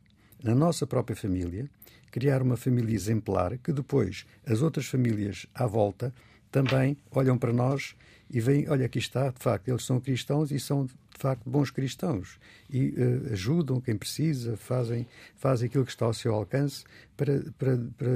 na 0.43 0.53
nossa 0.53 0.85
própria 0.85 1.15
família, 1.15 1.69
criar 2.11 2.41
uma 2.41 2.57
família 2.57 2.93
exemplar, 2.93 3.57
que 3.57 3.71
depois 3.71 4.25
as 4.45 4.61
outras 4.61 4.85
famílias 4.85 5.47
à 5.53 5.65
volta 5.65 6.13
também 6.51 6.97
olham 7.11 7.37
para 7.37 7.53
nós 7.53 7.95
e 8.29 8.39
veem, 8.39 8.69
olha, 8.69 8.85
aqui 8.85 8.99
está, 8.99 9.29
de 9.29 9.39
facto, 9.39 9.67
eles 9.67 9.83
são 9.83 9.99
cristãos 9.99 10.51
e 10.51 10.59
são, 10.59 10.85
de 10.85 10.93
facto, 11.17 11.49
bons 11.49 11.71
cristãos. 11.71 12.39
E 12.69 12.89
uh, 12.89 13.33
ajudam 13.33 13.79
quem 13.79 13.95
precisa, 13.95 14.57
fazem, 14.57 15.07
fazem 15.35 15.67
aquilo 15.67 15.85
que 15.85 15.91
está 15.91 16.05
ao 16.05 16.13
seu 16.13 16.33
alcance 16.33 16.83
para, 17.15 17.43
para, 17.57 17.77
para 17.97 18.07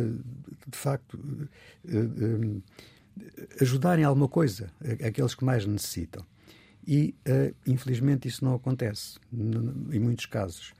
de 0.67 0.77
facto, 0.77 1.13
uh, 1.85 2.61
ajudarem 3.61 4.03
alguma 4.05 4.27
coisa 4.27 4.71
aqueles 5.03 5.33
que 5.33 5.45
mais 5.45 5.65
necessitam. 5.65 6.25
E, 6.87 7.13
uh, 7.27 7.53
infelizmente, 7.65 8.29
isso 8.29 8.45
não 8.45 8.55
acontece 8.55 9.19
em 9.33 9.99
muitos 9.99 10.25
casos. 10.25 10.73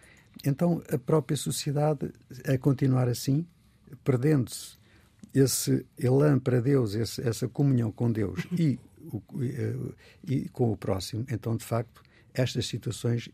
Então, 0.45 0.81
a 0.89 0.97
própria 0.97 1.35
sociedade, 1.35 2.11
a 2.47 2.57
continuar 2.57 3.09
assim, 3.09 3.45
perdendo-se 4.03 4.77
esse 5.33 5.85
elan 5.97 6.39
para 6.39 6.61
Deus, 6.61 6.93
esse, 6.93 7.21
essa 7.27 7.47
comunhão 7.47 7.91
com 7.91 8.09
Deus 8.09 8.47
e, 8.57 8.79
o, 9.11 9.21
e, 9.43 9.49
eh, 9.49 9.75
e 10.25 10.49
com 10.49 10.71
o 10.71 10.77
próximo, 10.77 11.25
então, 11.29 11.57
de 11.57 11.65
facto, 11.65 12.01
estas 12.33 12.67
situações 12.67 13.27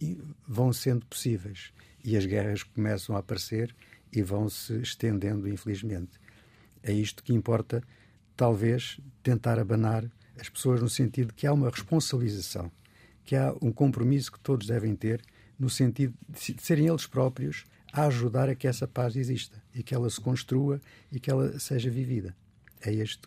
vão 0.47 0.71
sendo 0.71 1.05
possíveis 1.05 1.74
e 2.03 2.17
as 2.17 2.26
guerras 2.26 2.63
começam 2.63 3.15
a 3.15 3.19
aparecer 3.19 3.76
e 4.11 4.21
vão 4.21 4.49
se 4.49 4.74
estendendo, 4.82 5.47
infelizmente. 5.47 6.19
É 6.82 6.91
isto 6.91 7.24
que 7.24 7.34
importa, 7.34 7.84
talvez, 8.36 8.99
tentar 9.21 9.59
abanar 9.59 10.09
as 10.39 10.49
pessoas 10.49 10.81
no 10.81 10.89
sentido 10.89 11.27
de 11.27 11.34
que 11.34 11.47
há 11.47 11.53
uma 11.53 11.69
responsabilização, 11.69 12.71
que 13.23 13.36
há 13.36 13.53
um 13.61 13.71
compromisso 13.71 14.31
que 14.31 14.39
todos 14.39 14.67
devem 14.67 14.95
ter 14.95 15.21
no 15.57 15.69
sentido 15.69 16.13
de 16.29 16.61
serem 16.61 16.88
eles 16.88 17.05
próprios 17.05 17.65
a 17.91 18.05
ajudar 18.07 18.49
a 18.49 18.55
que 18.55 18.67
essa 18.67 18.88
paz 18.88 19.15
exista 19.15 19.61
e 19.73 19.84
que 19.84 19.93
ela 19.93 20.09
se 20.09 20.19
construa 20.19 20.81
e 21.11 21.19
que 21.19 21.29
ela 21.29 21.59
seja 21.59 21.89
vivida. 21.89 22.36
É 22.81 22.91
este, 22.91 23.21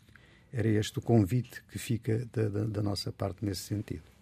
era 0.53 0.69
este 0.69 0.99
o 0.99 1.03
convite 1.03 1.63
que 1.71 1.79
fica 1.79 2.27
da, 2.33 2.49
da, 2.49 2.65
da 2.65 2.83
nossa 2.83 3.13
parte 3.13 3.45
nesse 3.45 3.63
sentido. 3.63 4.16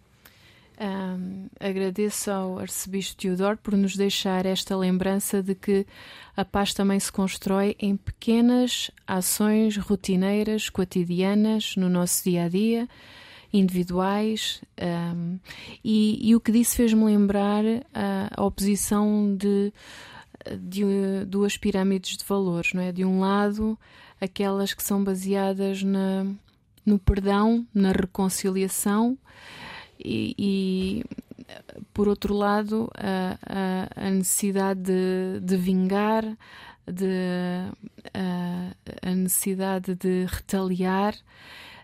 Um, 0.77 1.47
agradeço 1.57 2.29
ao 2.29 2.59
Arcebispo 2.59 3.15
Teodoro 3.15 3.57
por 3.57 3.75
nos 3.77 3.95
deixar 3.95 4.45
esta 4.45 4.75
lembrança 4.75 5.41
de 5.41 5.55
que 5.55 5.87
a 6.35 6.43
paz 6.43 6.73
também 6.73 6.99
se 6.99 7.11
constrói 7.11 7.77
em 7.79 7.95
pequenas 7.95 8.91
ações 9.07 9.77
rotineiras, 9.77 10.69
cotidianas, 10.69 11.75
no 11.77 11.87
nosso 11.87 12.25
dia 12.25 12.43
a 12.43 12.49
dia, 12.49 12.89
individuais. 13.53 14.61
Um, 14.81 15.39
e, 15.81 16.29
e, 16.29 16.35
o 16.35 16.41
que 16.41 16.51
disse 16.51 16.75
fez-me 16.75 17.05
lembrar 17.05 17.63
a, 17.93 18.29
a 18.35 18.43
oposição 18.43 19.33
de, 19.33 19.71
de 20.59 21.25
duas 21.25 21.55
pirâmides 21.55 22.17
de 22.17 22.25
valores, 22.25 22.73
não 22.73 22.81
é? 22.81 22.91
De 22.91 23.05
um 23.05 23.21
lado, 23.21 23.79
aquelas 24.19 24.73
que 24.73 24.83
são 24.83 25.01
baseadas 25.01 25.83
na, 25.83 26.25
no 26.85 26.99
perdão, 26.99 27.65
na 27.73 27.93
reconciliação 27.93 29.17
e, 29.99 30.35
e 30.37 31.03
por 31.93 32.07
outro 32.07 32.33
lado, 32.33 32.89
a, 32.95 33.37
a, 33.45 34.07
a 34.07 34.09
necessidade 34.09 34.81
de, 34.81 35.39
de 35.41 35.57
vingar, 35.57 36.23
de, 36.85 37.71
a, 38.13 39.09
a, 39.09 39.15
necessidade 39.15 39.95
de 39.95 40.25
retaliar 40.25 41.15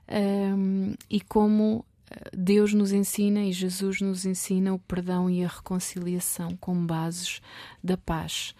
um, 0.10 0.94
e 1.10 1.22
como 1.22 1.86
Deus 2.34 2.74
nos 2.74 2.92
ensina 2.92 3.42
e 3.44 3.54
Jesus 3.54 4.02
nos 4.02 4.26
ensina 4.26 4.74
o 4.74 4.80
perdão 4.80 5.30
e 5.30 5.44
a 5.44 5.48
reconciliação 5.48 6.58
como 6.58 6.86
bases 6.86 7.42
da 7.84 7.98
paz. 7.98 8.54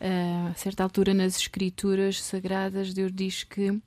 Uh, 0.00 0.50
a 0.50 0.54
certa 0.54 0.82
altura 0.82 1.14
nas 1.14 1.36
Escrituras 1.36 2.20
Sagradas, 2.20 2.92
Deus 2.92 3.12
diz 3.12 3.44
que 3.44 3.70
uh, 3.70 3.82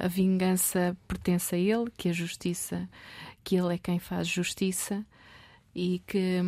a 0.00 0.08
vingança 0.08 0.96
pertence 1.06 1.54
a 1.54 1.58
Ele, 1.58 1.90
que 1.96 2.08
a 2.08 2.12
justiça 2.12 2.88
que 3.42 3.56
Ele 3.56 3.74
é 3.74 3.78
quem 3.78 3.98
faz 3.98 4.26
justiça 4.28 5.04
e 5.74 6.00
que 6.06 6.40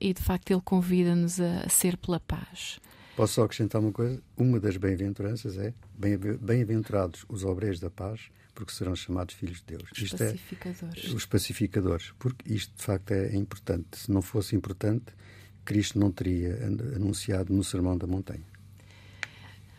e 0.00 0.12
de 0.12 0.22
facto 0.22 0.50
Ele 0.50 0.60
convida-nos 0.60 1.40
a, 1.40 1.68
ser 1.68 1.96
pela 1.96 2.20
paz. 2.20 2.78
Posso 3.16 3.34
só 3.34 3.44
acrescentar 3.44 3.80
uma 3.80 3.92
coisa? 3.92 4.20
Uma 4.36 4.58
das 4.58 4.76
bem-aventuranças 4.76 5.56
é 5.56 5.72
bem-aventurados 5.96 7.24
os 7.28 7.44
obreiros 7.44 7.78
da 7.78 7.88
paz, 7.88 8.28
porque 8.54 8.72
serão 8.72 8.94
chamados 8.96 9.34
filhos 9.34 9.58
de 9.58 9.76
Deus. 9.76 9.90
Os 9.92 9.98
isto 9.98 10.22
é 10.22 10.32
pacificadores. 10.32 11.04
É, 11.04 11.14
os 11.14 11.26
pacificadores, 11.26 12.12
porque 12.18 12.52
isto 12.52 12.76
de 12.76 12.82
facto 12.82 13.12
é 13.12 13.36
importante. 13.36 13.98
Se 13.98 14.10
não 14.10 14.20
fosse 14.20 14.56
importante, 14.56 15.06
Cristo 15.64 15.98
não 15.98 16.10
teria 16.10 16.56
anunciado 16.96 17.52
no 17.52 17.62
Sermão 17.62 17.96
da 17.96 18.06
Montanha. 18.06 18.44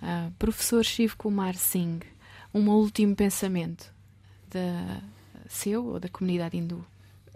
Uh, 0.01 0.31
professor 0.39 0.83
Shiv 0.83 1.15
Kumar 1.15 1.55
Singh, 1.55 2.05
um 2.53 2.69
último 2.69 3.15
pensamento 3.15 3.93
da, 4.49 5.01
seu 5.47 5.85
ou 5.85 5.99
da 5.99 6.09
comunidade 6.09 6.57
hindu? 6.57 6.85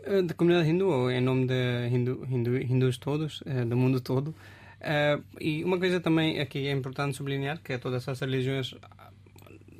Eh, 0.03 0.21
da 0.21 0.33
comunidade 0.33 0.69
hindu, 0.69 1.09
em 1.11 1.21
nome 1.21 1.47
de 1.47 1.87
hindu, 1.89 2.25
hindu, 2.29 2.57
hindus 2.57 2.97
todos, 2.97 3.43
eh, 3.45 3.65
do 3.65 3.75
mundo 3.75 3.99
todo. 4.01 4.33
Uh, 4.79 5.21
e 5.41 5.61
uma 5.63 5.77
coisa 5.77 5.99
também 5.99 6.39
aqui 6.39 6.67
é 6.67 6.71
importante 6.71 7.17
sublinhar 7.17 7.59
que 7.61 7.77
todas 7.77 8.07
as 8.07 8.17
religiões 8.21 8.73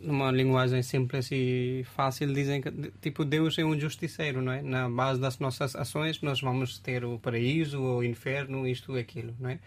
numa 0.02 0.30
linguagem 0.30 0.82
simples 0.82 1.30
e 1.32 1.86
fácil 1.96 2.34
dizem 2.34 2.62
que 2.62 2.70
tipo 3.02 3.24
Deus 3.24 3.58
é 3.58 3.64
um 3.64 3.80
justiceiro 3.80 4.42
não 4.42 4.52
é 4.52 4.62
na 4.62 4.90
base 4.90 5.20
das 5.20 5.40
nossas 5.40 5.76
ações 5.76 6.22
nós 6.22 6.42
vamos 6.42 6.80
ter 6.80 7.06
o 7.06 7.18
paraíso 7.18 7.82
ou 7.82 8.00
o 8.00 8.04
inferno 8.04 8.68
isto 8.68 8.98
e 8.98 9.00
aquilo 9.00 9.34
não 9.40 9.52
é 9.52 9.60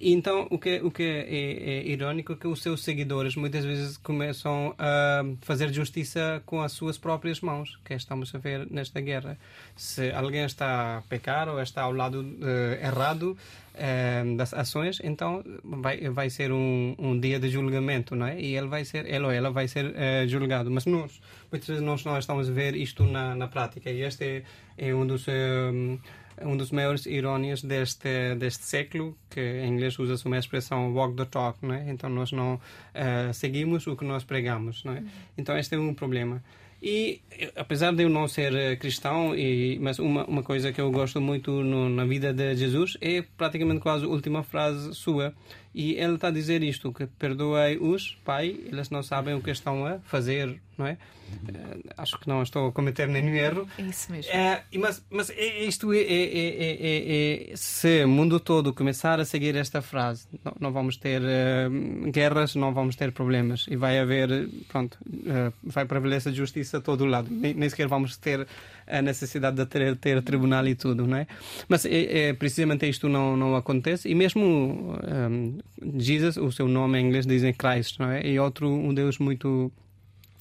então, 0.00 0.46
o 0.50 0.58
que, 0.58 0.80
o 0.80 0.90
que 0.90 1.02
é, 1.02 1.20
é, 1.20 1.78
é 1.78 1.88
irónico 1.88 2.34
é 2.34 2.36
que 2.36 2.46
os 2.46 2.60
seus 2.62 2.84
seguidores 2.84 3.34
muitas 3.34 3.64
vezes 3.64 3.96
começam 3.96 4.74
a 4.78 5.22
fazer 5.40 5.72
justiça 5.72 6.42
com 6.44 6.60
as 6.60 6.72
suas 6.72 6.98
próprias 6.98 7.40
mãos, 7.40 7.78
que 7.84 7.94
estamos 7.94 8.34
a 8.34 8.38
ver 8.38 8.66
nesta 8.70 9.00
guerra. 9.00 9.38
Se 9.74 10.10
alguém 10.12 10.44
está 10.44 10.98
a 10.98 11.02
pecar 11.02 11.48
ou 11.48 11.60
está 11.60 11.82
ao 11.82 11.92
lado 11.92 12.20
uh, 12.20 12.84
errado 12.84 13.36
uh, 13.74 14.36
das 14.36 14.52
ações, 14.52 15.00
então 15.02 15.42
vai, 15.64 16.08
vai 16.10 16.28
ser 16.28 16.52
um, 16.52 16.94
um 16.98 17.18
dia 17.18 17.40
de 17.40 17.48
julgamento, 17.48 18.14
não 18.14 18.26
é? 18.26 18.38
E 18.38 18.54
ele 18.54 18.68
vai 18.68 18.84
ser, 18.84 19.06
ele 19.06 19.24
ou 19.24 19.30
ela 19.30 19.50
vai 19.50 19.66
ser 19.66 19.86
uh, 19.86 20.28
julgado. 20.28 20.70
Mas 20.70 20.84
nós, 20.84 21.20
muitas 21.56 21.68
vezes 21.68 21.82
nós 21.82 22.04
não 22.04 22.18
estamos 22.18 22.48
a 22.48 22.52
ver 22.52 22.76
isto 22.76 23.04
na, 23.04 23.34
na 23.34 23.48
prática. 23.48 23.90
E 23.90 24.02
este 24.02 24.24
é, 24.24 24.88
é 24.88 24.94
um 24.94 25.06
dos 25.06 25.26
um 26.42 26.54
dos 26.56 26.70
maiores 26.70 27.06
irónias 27.06 27.62
deste, 27.62 28.34
deste 28.34 28.64
século, 28.64 29.16
que 29.30 29.40
em 29.40 29.72
inglês 29.72 29.98
usa-se 29.98 30.26
uma 30.26 30.38
expressão 30.38 30.92
walk 30.92 31.16
the 31.16 31.24
talk, 31.24 31.58
não 31.62 31.74
é? 31.74 31.90
Então 31.90 32.10
nós 32.10 32.30
não 32.30 32.56
uh, 32.56 33.32
seguimos 33.32 33.86
o 33.86 33.96
que 33.96 34.04
nós 34.04 34.22
pregamos, 34.22 34.84
não 34.84 34.92
é? 34.92 34.98
Uhum. 34.98 35.08
Então 35.38 35.56
este 35.56 35.74
é 35.74 35.78
um 35.78 35.94
problema. 35.94 36.42
E 36.82 37.20
apesar 37.56 37.94
de 37.94 38.02
eu 38.02 38.10
não 38.10 38.28
ser 38.28 38.54
eh, 38.54 38.76
cristão, 38.76 39.34
e, 39.34 39.78
mas 39.80 39.98
uma, 39.98 40.24
uma 40.26 40.42
coisa 40.42 40.72
que 40.72 40.80
eu 40.80 40.90
gosto 40.90 41.20
muito 41.20 41.50
no, 41.50 41.88
na 41.88 42.04
vida 42.04 42.34
de 42.34 42.54
Jesus 42.54 42.98
é 43.00 43.24
praticamente 43.36 43.80
quase 43.80 44.04
a 44.04 44.08
última 44.08 44.42
frase 44.42 44.94
sua. 44.94 45.34
E 45.76 45.92
ele 45.96 46.14
está 46.14 46.28
a 46.28 46.30
dizer 46.30 46.62
isto: 46.62 46.90
que 46.90 47.06
perdoei-os, 47.06 48.16
Pai, 48.24 48.58
eles 48.64 48.88
não 48.88 49.02
sabem 49.02 49.34
o 49.34 49.42
que 49.42 49.50
estão 49.50 49.84
a 49.84 49.98
fazer 50.00 50.58
não 50.76 50.86
é? 50.86 50.92
Uh, 50.92 51.90
acho 51.96 52.18
que 52.20 52.28
não 52.28 52.42
estou 52.42 52.68
a 52.68 52.72
cometer 52.72 53.08
nenhum 53.08 53.34
erro. 53.34 53.68
É 53.78 53.82
isso 53.82 54.12
mesmo. 54.12 54.30
Uh, 54.30 54.78
mas, 54.78 55.04
mas 55.10 55.30
é, 55.30 55.64
isto 55.64 55.92
é, 55.92 55.98
é, 55.98 57.52
é, 57.52 57.56
se 57.56 58.04
o 58.04 58.08
mundo 58.08 58.38
todo 58.38 58.72
começar 58.72 59.18
a 59.18 59.24
seguir 59.24 59.56
esta 59.56 59.80
frase, 59.82 60.26
não, 60.44 60.52
não 60.60 60.72
vamos 60.72 60.96
ter 60.96 61.22
uh, 61.22 62.10
guerras, 62.10 62.54
não 62.54 62.72
vamos 62.72 62.94
ter 62.94 63.10
problemas 63.12 63.66
e 63.68 63.76
vai 63.76 63.98
haver, 63.98 64.48
pronto, 64.68 64.98
vai 65.62 65.84
prevalecer 65.84 66.32
a 66.32 66.34
justiça 66.34 66.78
a 66.78 66.80
todo 66.80 67.04
lado. 67.06 67.28
Nem, 67.30 67.54
nem 67.54 67.68
sequer 67.68 67.88
vamos 67.88 68.16
ter 68.16 68.46
a 68.86 69.02
necessidade 69.02 69.56
de 69.56 69.66
ter, 69.66 69.96
ter 69.96 70.22
tribunal 70.22 70.66
e 70.66 70.74
tudo, 70.74 71.06
não 71.06 71.16
é? 71.16 71.26
Mas 71.68 71.84
é, 71.84 72.28
é 72.28 72.32
precisamente 72.32 72.88
isto 72.88 73.08
não, 73.08 73.36
não 73.36 73.56
acontece. 73.56 74.08
E 74.08 74.14
mesmo 74.14 74.44
um, 74.44 75.58
Jesus, 75.98 76.36
o 76.36 76.50
seu 76.52 76.68
nome 76.68 76.98
em 76.98 77.06
inglês 77.06 77.26
dizem 77.26 77.52
Christ, 77.52 77.98
não 77.98 78.10
é? 78.10 78.26
E 78.26 78.38
outro, 78.38 78.68
um 78.68 78.94
Deus 78.94 79.18
muito 79.18 79.72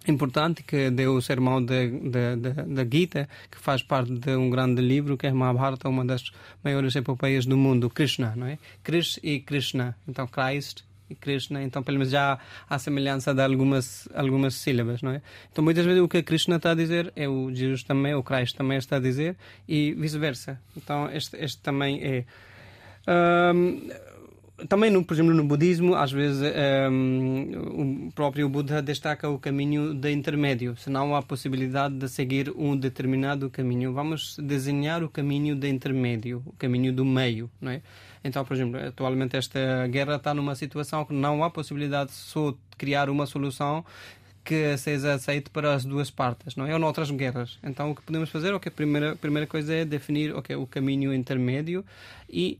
importante 0.08 0.64
que 0.64 0.90
deu 0.92 1.16
o 1.16 1.22
sermão 1.22 1.64
da 1.64 2.86
Gita, 2.92 3.28
que 3.50 3.58
faz 3.58 3.82
parte 3.82 4.12
de 4.14 4.36
um 4.36 4.50
grande 4.50 4.82
livro 4.82 5.18
que 5.18 5.28
é 5.28 5.34
Mahabharata, 5.34 5.90
uma 5.90 6.06
das 6.06 6.32
maiores 6.64 6.96
epopeias 6.96 7.46
do 7.46 7.58
mundo, 7.58 7.90
Krishna, 7.90 8.34
não 8.36 8.48
é? 8.48 8.58
Krish 8.84 9.20
e 9.24 9.40
Krishna. 9.40 9.96
Então, 10.08 10.28
Christ 10.28 10.84
Krishna, 11.14 11.62
então 11.62 11.84
pelo 11.84 12.00
menos 12.00 12.12
já 12.12 12.40
há 12.70 12.80
semelhança 12.80 13.34
de 13.34 13.42
algumas, 13.42 14.10
algumas 14.14 14.56
sílabas, 14.56 15.02
não 15.02 15.12
é? 15.12 15.22
Então 15.52 15.64
muitas 15.64 15.86
vezes 15.86 16.02
o 16.02 16.08
que 16.08 16.24
Krishna 16.24 16.56
está 16.56 16.72
a 16.72 16.76
dizer 16.76 17.14
é 17.16 17.30
o 17.30 17.54
Jesus 17.54 17.84
também, 17.84 18.16
o 18.16 18.24
Christ 18.24 18.56
também 18.56 18.78
está 18.78 18.96
a 18.96 19.00
dizer 19.00 19.36
e 19.68 19.94
vice-versa. 19.94 20.60
Então 20.76 21.10
este, 21.12 21.38
este 21.38 21.62
também 21.62 22.02
é... 22.04 22.26
Um, 23.08 23.90
também, 24.70 24.90
no, 24.90 25.04
por 25.04 25.14
exemplo, 25.14 25.34
no 25.34 25.44
budismo, 25.44 25.96
às 25.96 26.12
vezes 26.12 26.42
um, 26.90 28.08
o 28.08 28.12
próprio 28.14 28.48
Buda 28.48 28.82
destaca 28.82 29.30
o 29.30 29.38
caminho 29.38 29.94
de 29.94 30.12
intermédio. 30.12 30.78
Se 30.78 30.90
não 30.90 31.14
há 31.14 31.22
possibilidade 31.22 31.96
de 31.96 32.08
seguir 32.08 32.54
um 32.56 32.76
determinado 32.76 33.50
caminho, 33.50 33.92
vamos 33.92 34.38
desenhar 34.40 35.04
o 35.04 35.10
caminho 35.10 35.56
de 35.56 35.68
intermédio, 35.68 36.42
o 36.46 36.54
caminho 36.54 36.94
do 36.94 37.04
meio, 37.04 37.52
não 37.60 37.72
é? 37.72 37.82
Então, 38.26 38.44
por 38.44 38.56
exemplo, 38.56 38.80
atualmente 38.84 39.38
esta 39.38 39.86
guerra 39.88 40.16
está 40.16 40.34
numa 40.34 40.56
situação 40.56 41.06
que 41.06 41.14
não 41.14 41.44
há 41.44 41.50
possibilidade 41.50 42.10
de 42.10 42.16
só 42.16 42.56
criar 42.76 43.08
uma 43.08 43.28
solução 43.28 43.86
que 44.44 44.76
seja 44.78 45.14
aceite 45.14 45.50
para 45.52 45.76
as 45.76 45.86
duas 45.86 46.10
partes, 46.10 46.56
não 46.56 46.66
é? 46.66 46.74
Ou 46.74 46.80
noutras 46.80 47.12
guerras. 47.12 47.60
Então, 47.64 47.92
o 47.92 47.96
que 47.96 48.02
podemos 48.02 48.30
fazer, 48.30 48.52
okay, 48.54 48.72
a 48.72 48.76
primeira, 48.76 49.16
primeira 49.16 49.48
coisa 49.48 49.74
é 49.76 49.86
definir 49.86 50.36
okay, 50.36 50.56
o 50.56 50.66
caminho 50.66 51.14
intermédio 51.14 51.86
e 52.28 52.60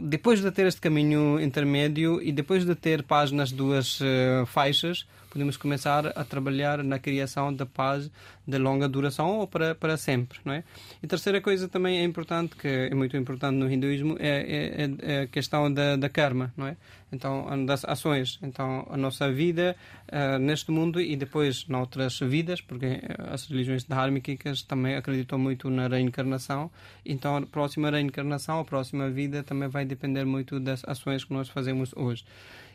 depois 0.00 0.40
de 0.40 0.50
ter 0.52 0.66
este 0.66 0.80
caminho 0.80 1.40
intermédio 1.40 2.22
e 2.22 2.30
depois 2.30 2.64
de 2.64 2.74
ter 2.76 3.02
paz 3.02 3.32
nas 3.32 3.50
duas 3.50 4.00
uh, 4.00 4.46
faixas, 4.46 5.06
podemos 5.34 5.56
começar 5.56 6.06
a 6.16 6.22
trabalhar 6.22 6.84
na 6.84 6.96
criação 6.96 7.52
da 7.52 7.66
paz 7.66 8.08
de 8.46 8.56
longa 8.56 8.88
duração 8.88 9.40
ou 9.40 9.48
para, 9.48 9.74
para 9.74 9.96
sempre, 9.96 10.38
não 10.44 10.54
é? 10.54 10.62
E 11.02 11.08
terceira 11.08 11.40
coisa 11.40 11.68
também 11.68 11.98
é 11.98 12.04
importante, 12.04 12.54
que 12.54 12.68
é 12.68 12.94
muito 12.94 13.16
importante 13.16 13.56
no 13.56 13.68
hinduísmo, 13.68 14.16
é, 14.20 14.84
é, 14.84 14.90
é 15.02 15.20
a 15.22 15.26
questão 15.26 15.72
da, 15.72 15.96
da 15.96 16.08
karma, 16.08 16.54
não 16.56 16.68
é? 16.68 16.76
Então, 17.10 17.64
das 17.66 17.84
ações. 17.84 18.38
Então, 18.42 18.86
a 18.88 18.96
nossa 18.96 19.30
vida 19.30 19.76
uh, 20.08 20.38
neste 20.38 20.70
mundo 20.70 21.00
e 21.00 21.16
depois 21.16 21.66
noutras 21.66 22.18
vidas, 22.20 22.60
porque 22.60 23.00
as 23.18 23.46
religiões 23.46 23.84
dhármicas 23.84 24.62
também 24.62 24.94
acreditam 24.94 25.38
muito 25.38 25.68
na 25.68 25.88
reencarnação. 25.88 26.70
Então, 27.04 27.36
a 27.36 27.42
próxima 27.42 27.90
reencarnação, 27.90 28.60
a 28.60 28.64
próxima 28.64 29.10
vida 29.10 29.42
também 29.42 29.68
vai 29.68 29.84
depender 29.84 30.24
muito 30.24 30.60
das 30.60 30.84
ações 30.84 31.24
que 31.24 31.32
nós 31.32 31.48
fazemos 31.48 31.92
hoje. 31.96 32.24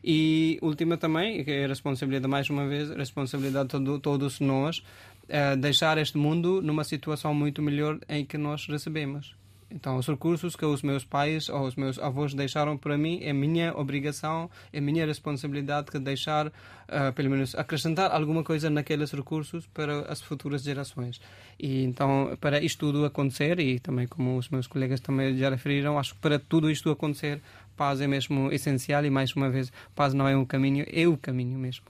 E 0.04 0.58
última 0.62 0.97
também, 0.97 1.43
que 1.43 1.52
é 1.52 1.66
a 1.66 1.68
responsabilidade, 1.68 2.30
mais 2.30 2.50
uma 2.50 2.68
vez, 2.68 2.89
responsabilidade 2.89 3.78
de 3.80 4.00
todos 4.00 4.39
nós, 4.39 4.84
é 5.28 5.56
deixar 5.56 5.97
este 5.97 6.18
mundo 6.18 6.62
numa 6.62 6.84
situação 6.84 7.34
muito 7.34 7.62
melhor 7.62 8.00
em 8.08 8.26
que 8.26 8.38
nós 8.38 8.68
recebemos. 8.68 9.39
Então, 9.72 9.97
os 9.97 10.07
recursos 10.07 10.55
que 10.55 10.65
os 10.65 10.82
meus 10.82 11.05
pais 11.05 11.47
ou 11.47 11.61
os 11.61 11.76
meus 11.76 11.99
avós 11.99 12.34
deixaram 12.34 12.76
para 12.76 12.97
mim 12.97 13.20
é 13.22 13.32
minha 13.32 13.76
obrigação, 13.78 14.49
é 14.74 14.82
minha 14.82 15.05
responsabilidade 15.05 15.91
de 15.91 15.99
deixar, 15.99 16.47
uh, 16.47 17.13
pelo 17.13 17.30
menos, 17.30 17.53
acrescentar 17.53 18.11
alguma 18.11 18.43
coisa 18.43 18.70
naqueles 18.70 19.11
recursos 19.11 19.67
para 19.67 20.01
as 20.11 20.22
futuras 20.22 20.63
gerações. 20.63 21.22
E 21.59 21.84
então, 21.84 22.36
para 22.41 22.59
isto 22.59 22.80
tudo 22.88 23.05
acontecer, 23.05 23.59
e 23.59 23.80
também 23.80 24.07
como 24.07 24.38
os 24.38 24.49
meus 24.49 24.65
colegas 24.65 24.99
também 24.99 25.38
já 25.38 25.51
referiram, 25.51 25.99
acho 25.99 26.15
que 26.15 26.20
para 26.20 26.39
tudo 26.39 26.72
isto 26.72 26.89
acontecer, 26.89 27.39
paz 27.78 28.01
é 28.01 28.07
mesmo 28.07 28.51
essencial 28.51 29.05
e, 29.05 29.09
mais 29.09 29.36
uma 29.36 29.51
vez, 29.51 29.72
paz 29.93 30.15
não 30.15 30.28
é 30.28 30.36
um 30.36 30.45
caminho, 30.45 30.84
é 30.91 31.07
o 31.07 31.15
caminho 31.15 31.59
mesmo. 31.59 31.86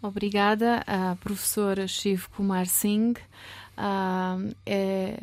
Obrigada 0.00 0.84
à 0.86 1.16
professora 1.16 1.88
Shiv 1.88 2.28
Kumar 2.28 2.66
Singh. 2.66 3.18
Uh, 3.76 4.54
é, 4.64 5.20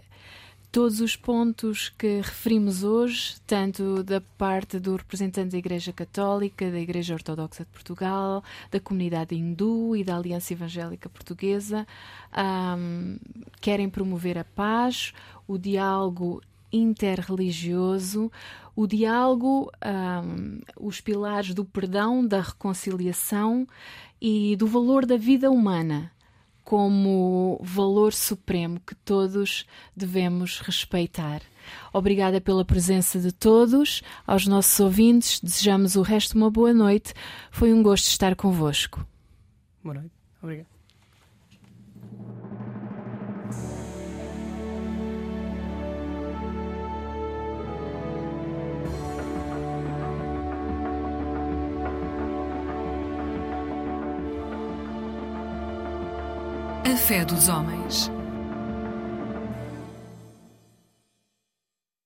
todos 0.75 0.99
os 0.99 1.15
pontos 1.15 1.87
que 1.97 2.17
referimos 2.17 2.83
hoje, 2.83 3.37
tanto 3.47 4.03
da 4.03 4.19
parte 4.19 4.77
do 4.77 4.97
representante 4.97 5.51
da 5.51 5.57
Igreja 5.57 5.93
Católica, 5.93 6.69
da 6.69 6.77
Igreja 6.77 7.13
Ortodoxa 7.13 7.63
de 7.63 7.69
Portugal, 7.71 8.43
da 8.69 8.77
comunidade 8.77 9.33
hindu 9.33 9.95
e 9.95 10.03
da 10.03 10.17
Aliança 10.17 10.51
Evangélica 10.51 11.07
Portuguesa, 11.07 11.87
um, 12.77 13.17
querem 13.61 13.89
promover 13.89 14.37
a 14.37 14.43
paz, 14.43 15.13
o 15.47 15.57
diálogo 15.57 16.41
interreligioso, 16.73 18.29
o 18.75 18.85
diálogo, 18.85 19.71
um, 19.81 20.59
os 20.77 20.99
pilares 20.99 21.53
do 21.53 21.63
perdão, 21.63 22.27
da 22.27 22.41
reconciliação 22.41 23.65
e 24.19 24.57
do 24.57 24.67
valor 24.67 25.05
da 25.05 25.15
vida 25.15 25.49
humana 25.49 26.11
como 26.65 27.61
valor 27.61 28.11
supremo 28.11 28.81
que 28.85 28.95
todos 28.95 29.65
devemos 29.95 30.59
respeitar. 30.59 31.41
Obrigada 31.93 32.41
pela 32.41 32.65
presença 32.65 33.19
de 33.19 33.31
todos, 33.31 34.01
aos 34.25 34.47
nossos 34.47 34.79
ouvintes, 34.79 35.39
desejamos 35.39 35.95
o 35.95 36.01
resto 36.01 36.35
uma 36.35 36.49
boa 36.49 36.73
noite. 36.73 37.13
Foi 37.51 37.71
um 37.71 37.83
gosto 37.83 38.07
estar 38.07 38.35
convosco. 38.35 39.05
Boa 39.83 39.93
noite. 39.93 40.11
Obrigado. 40.41 40.74
Fé 56.95 57.25
dos 57.25 57.49
homens. 57.49 58.09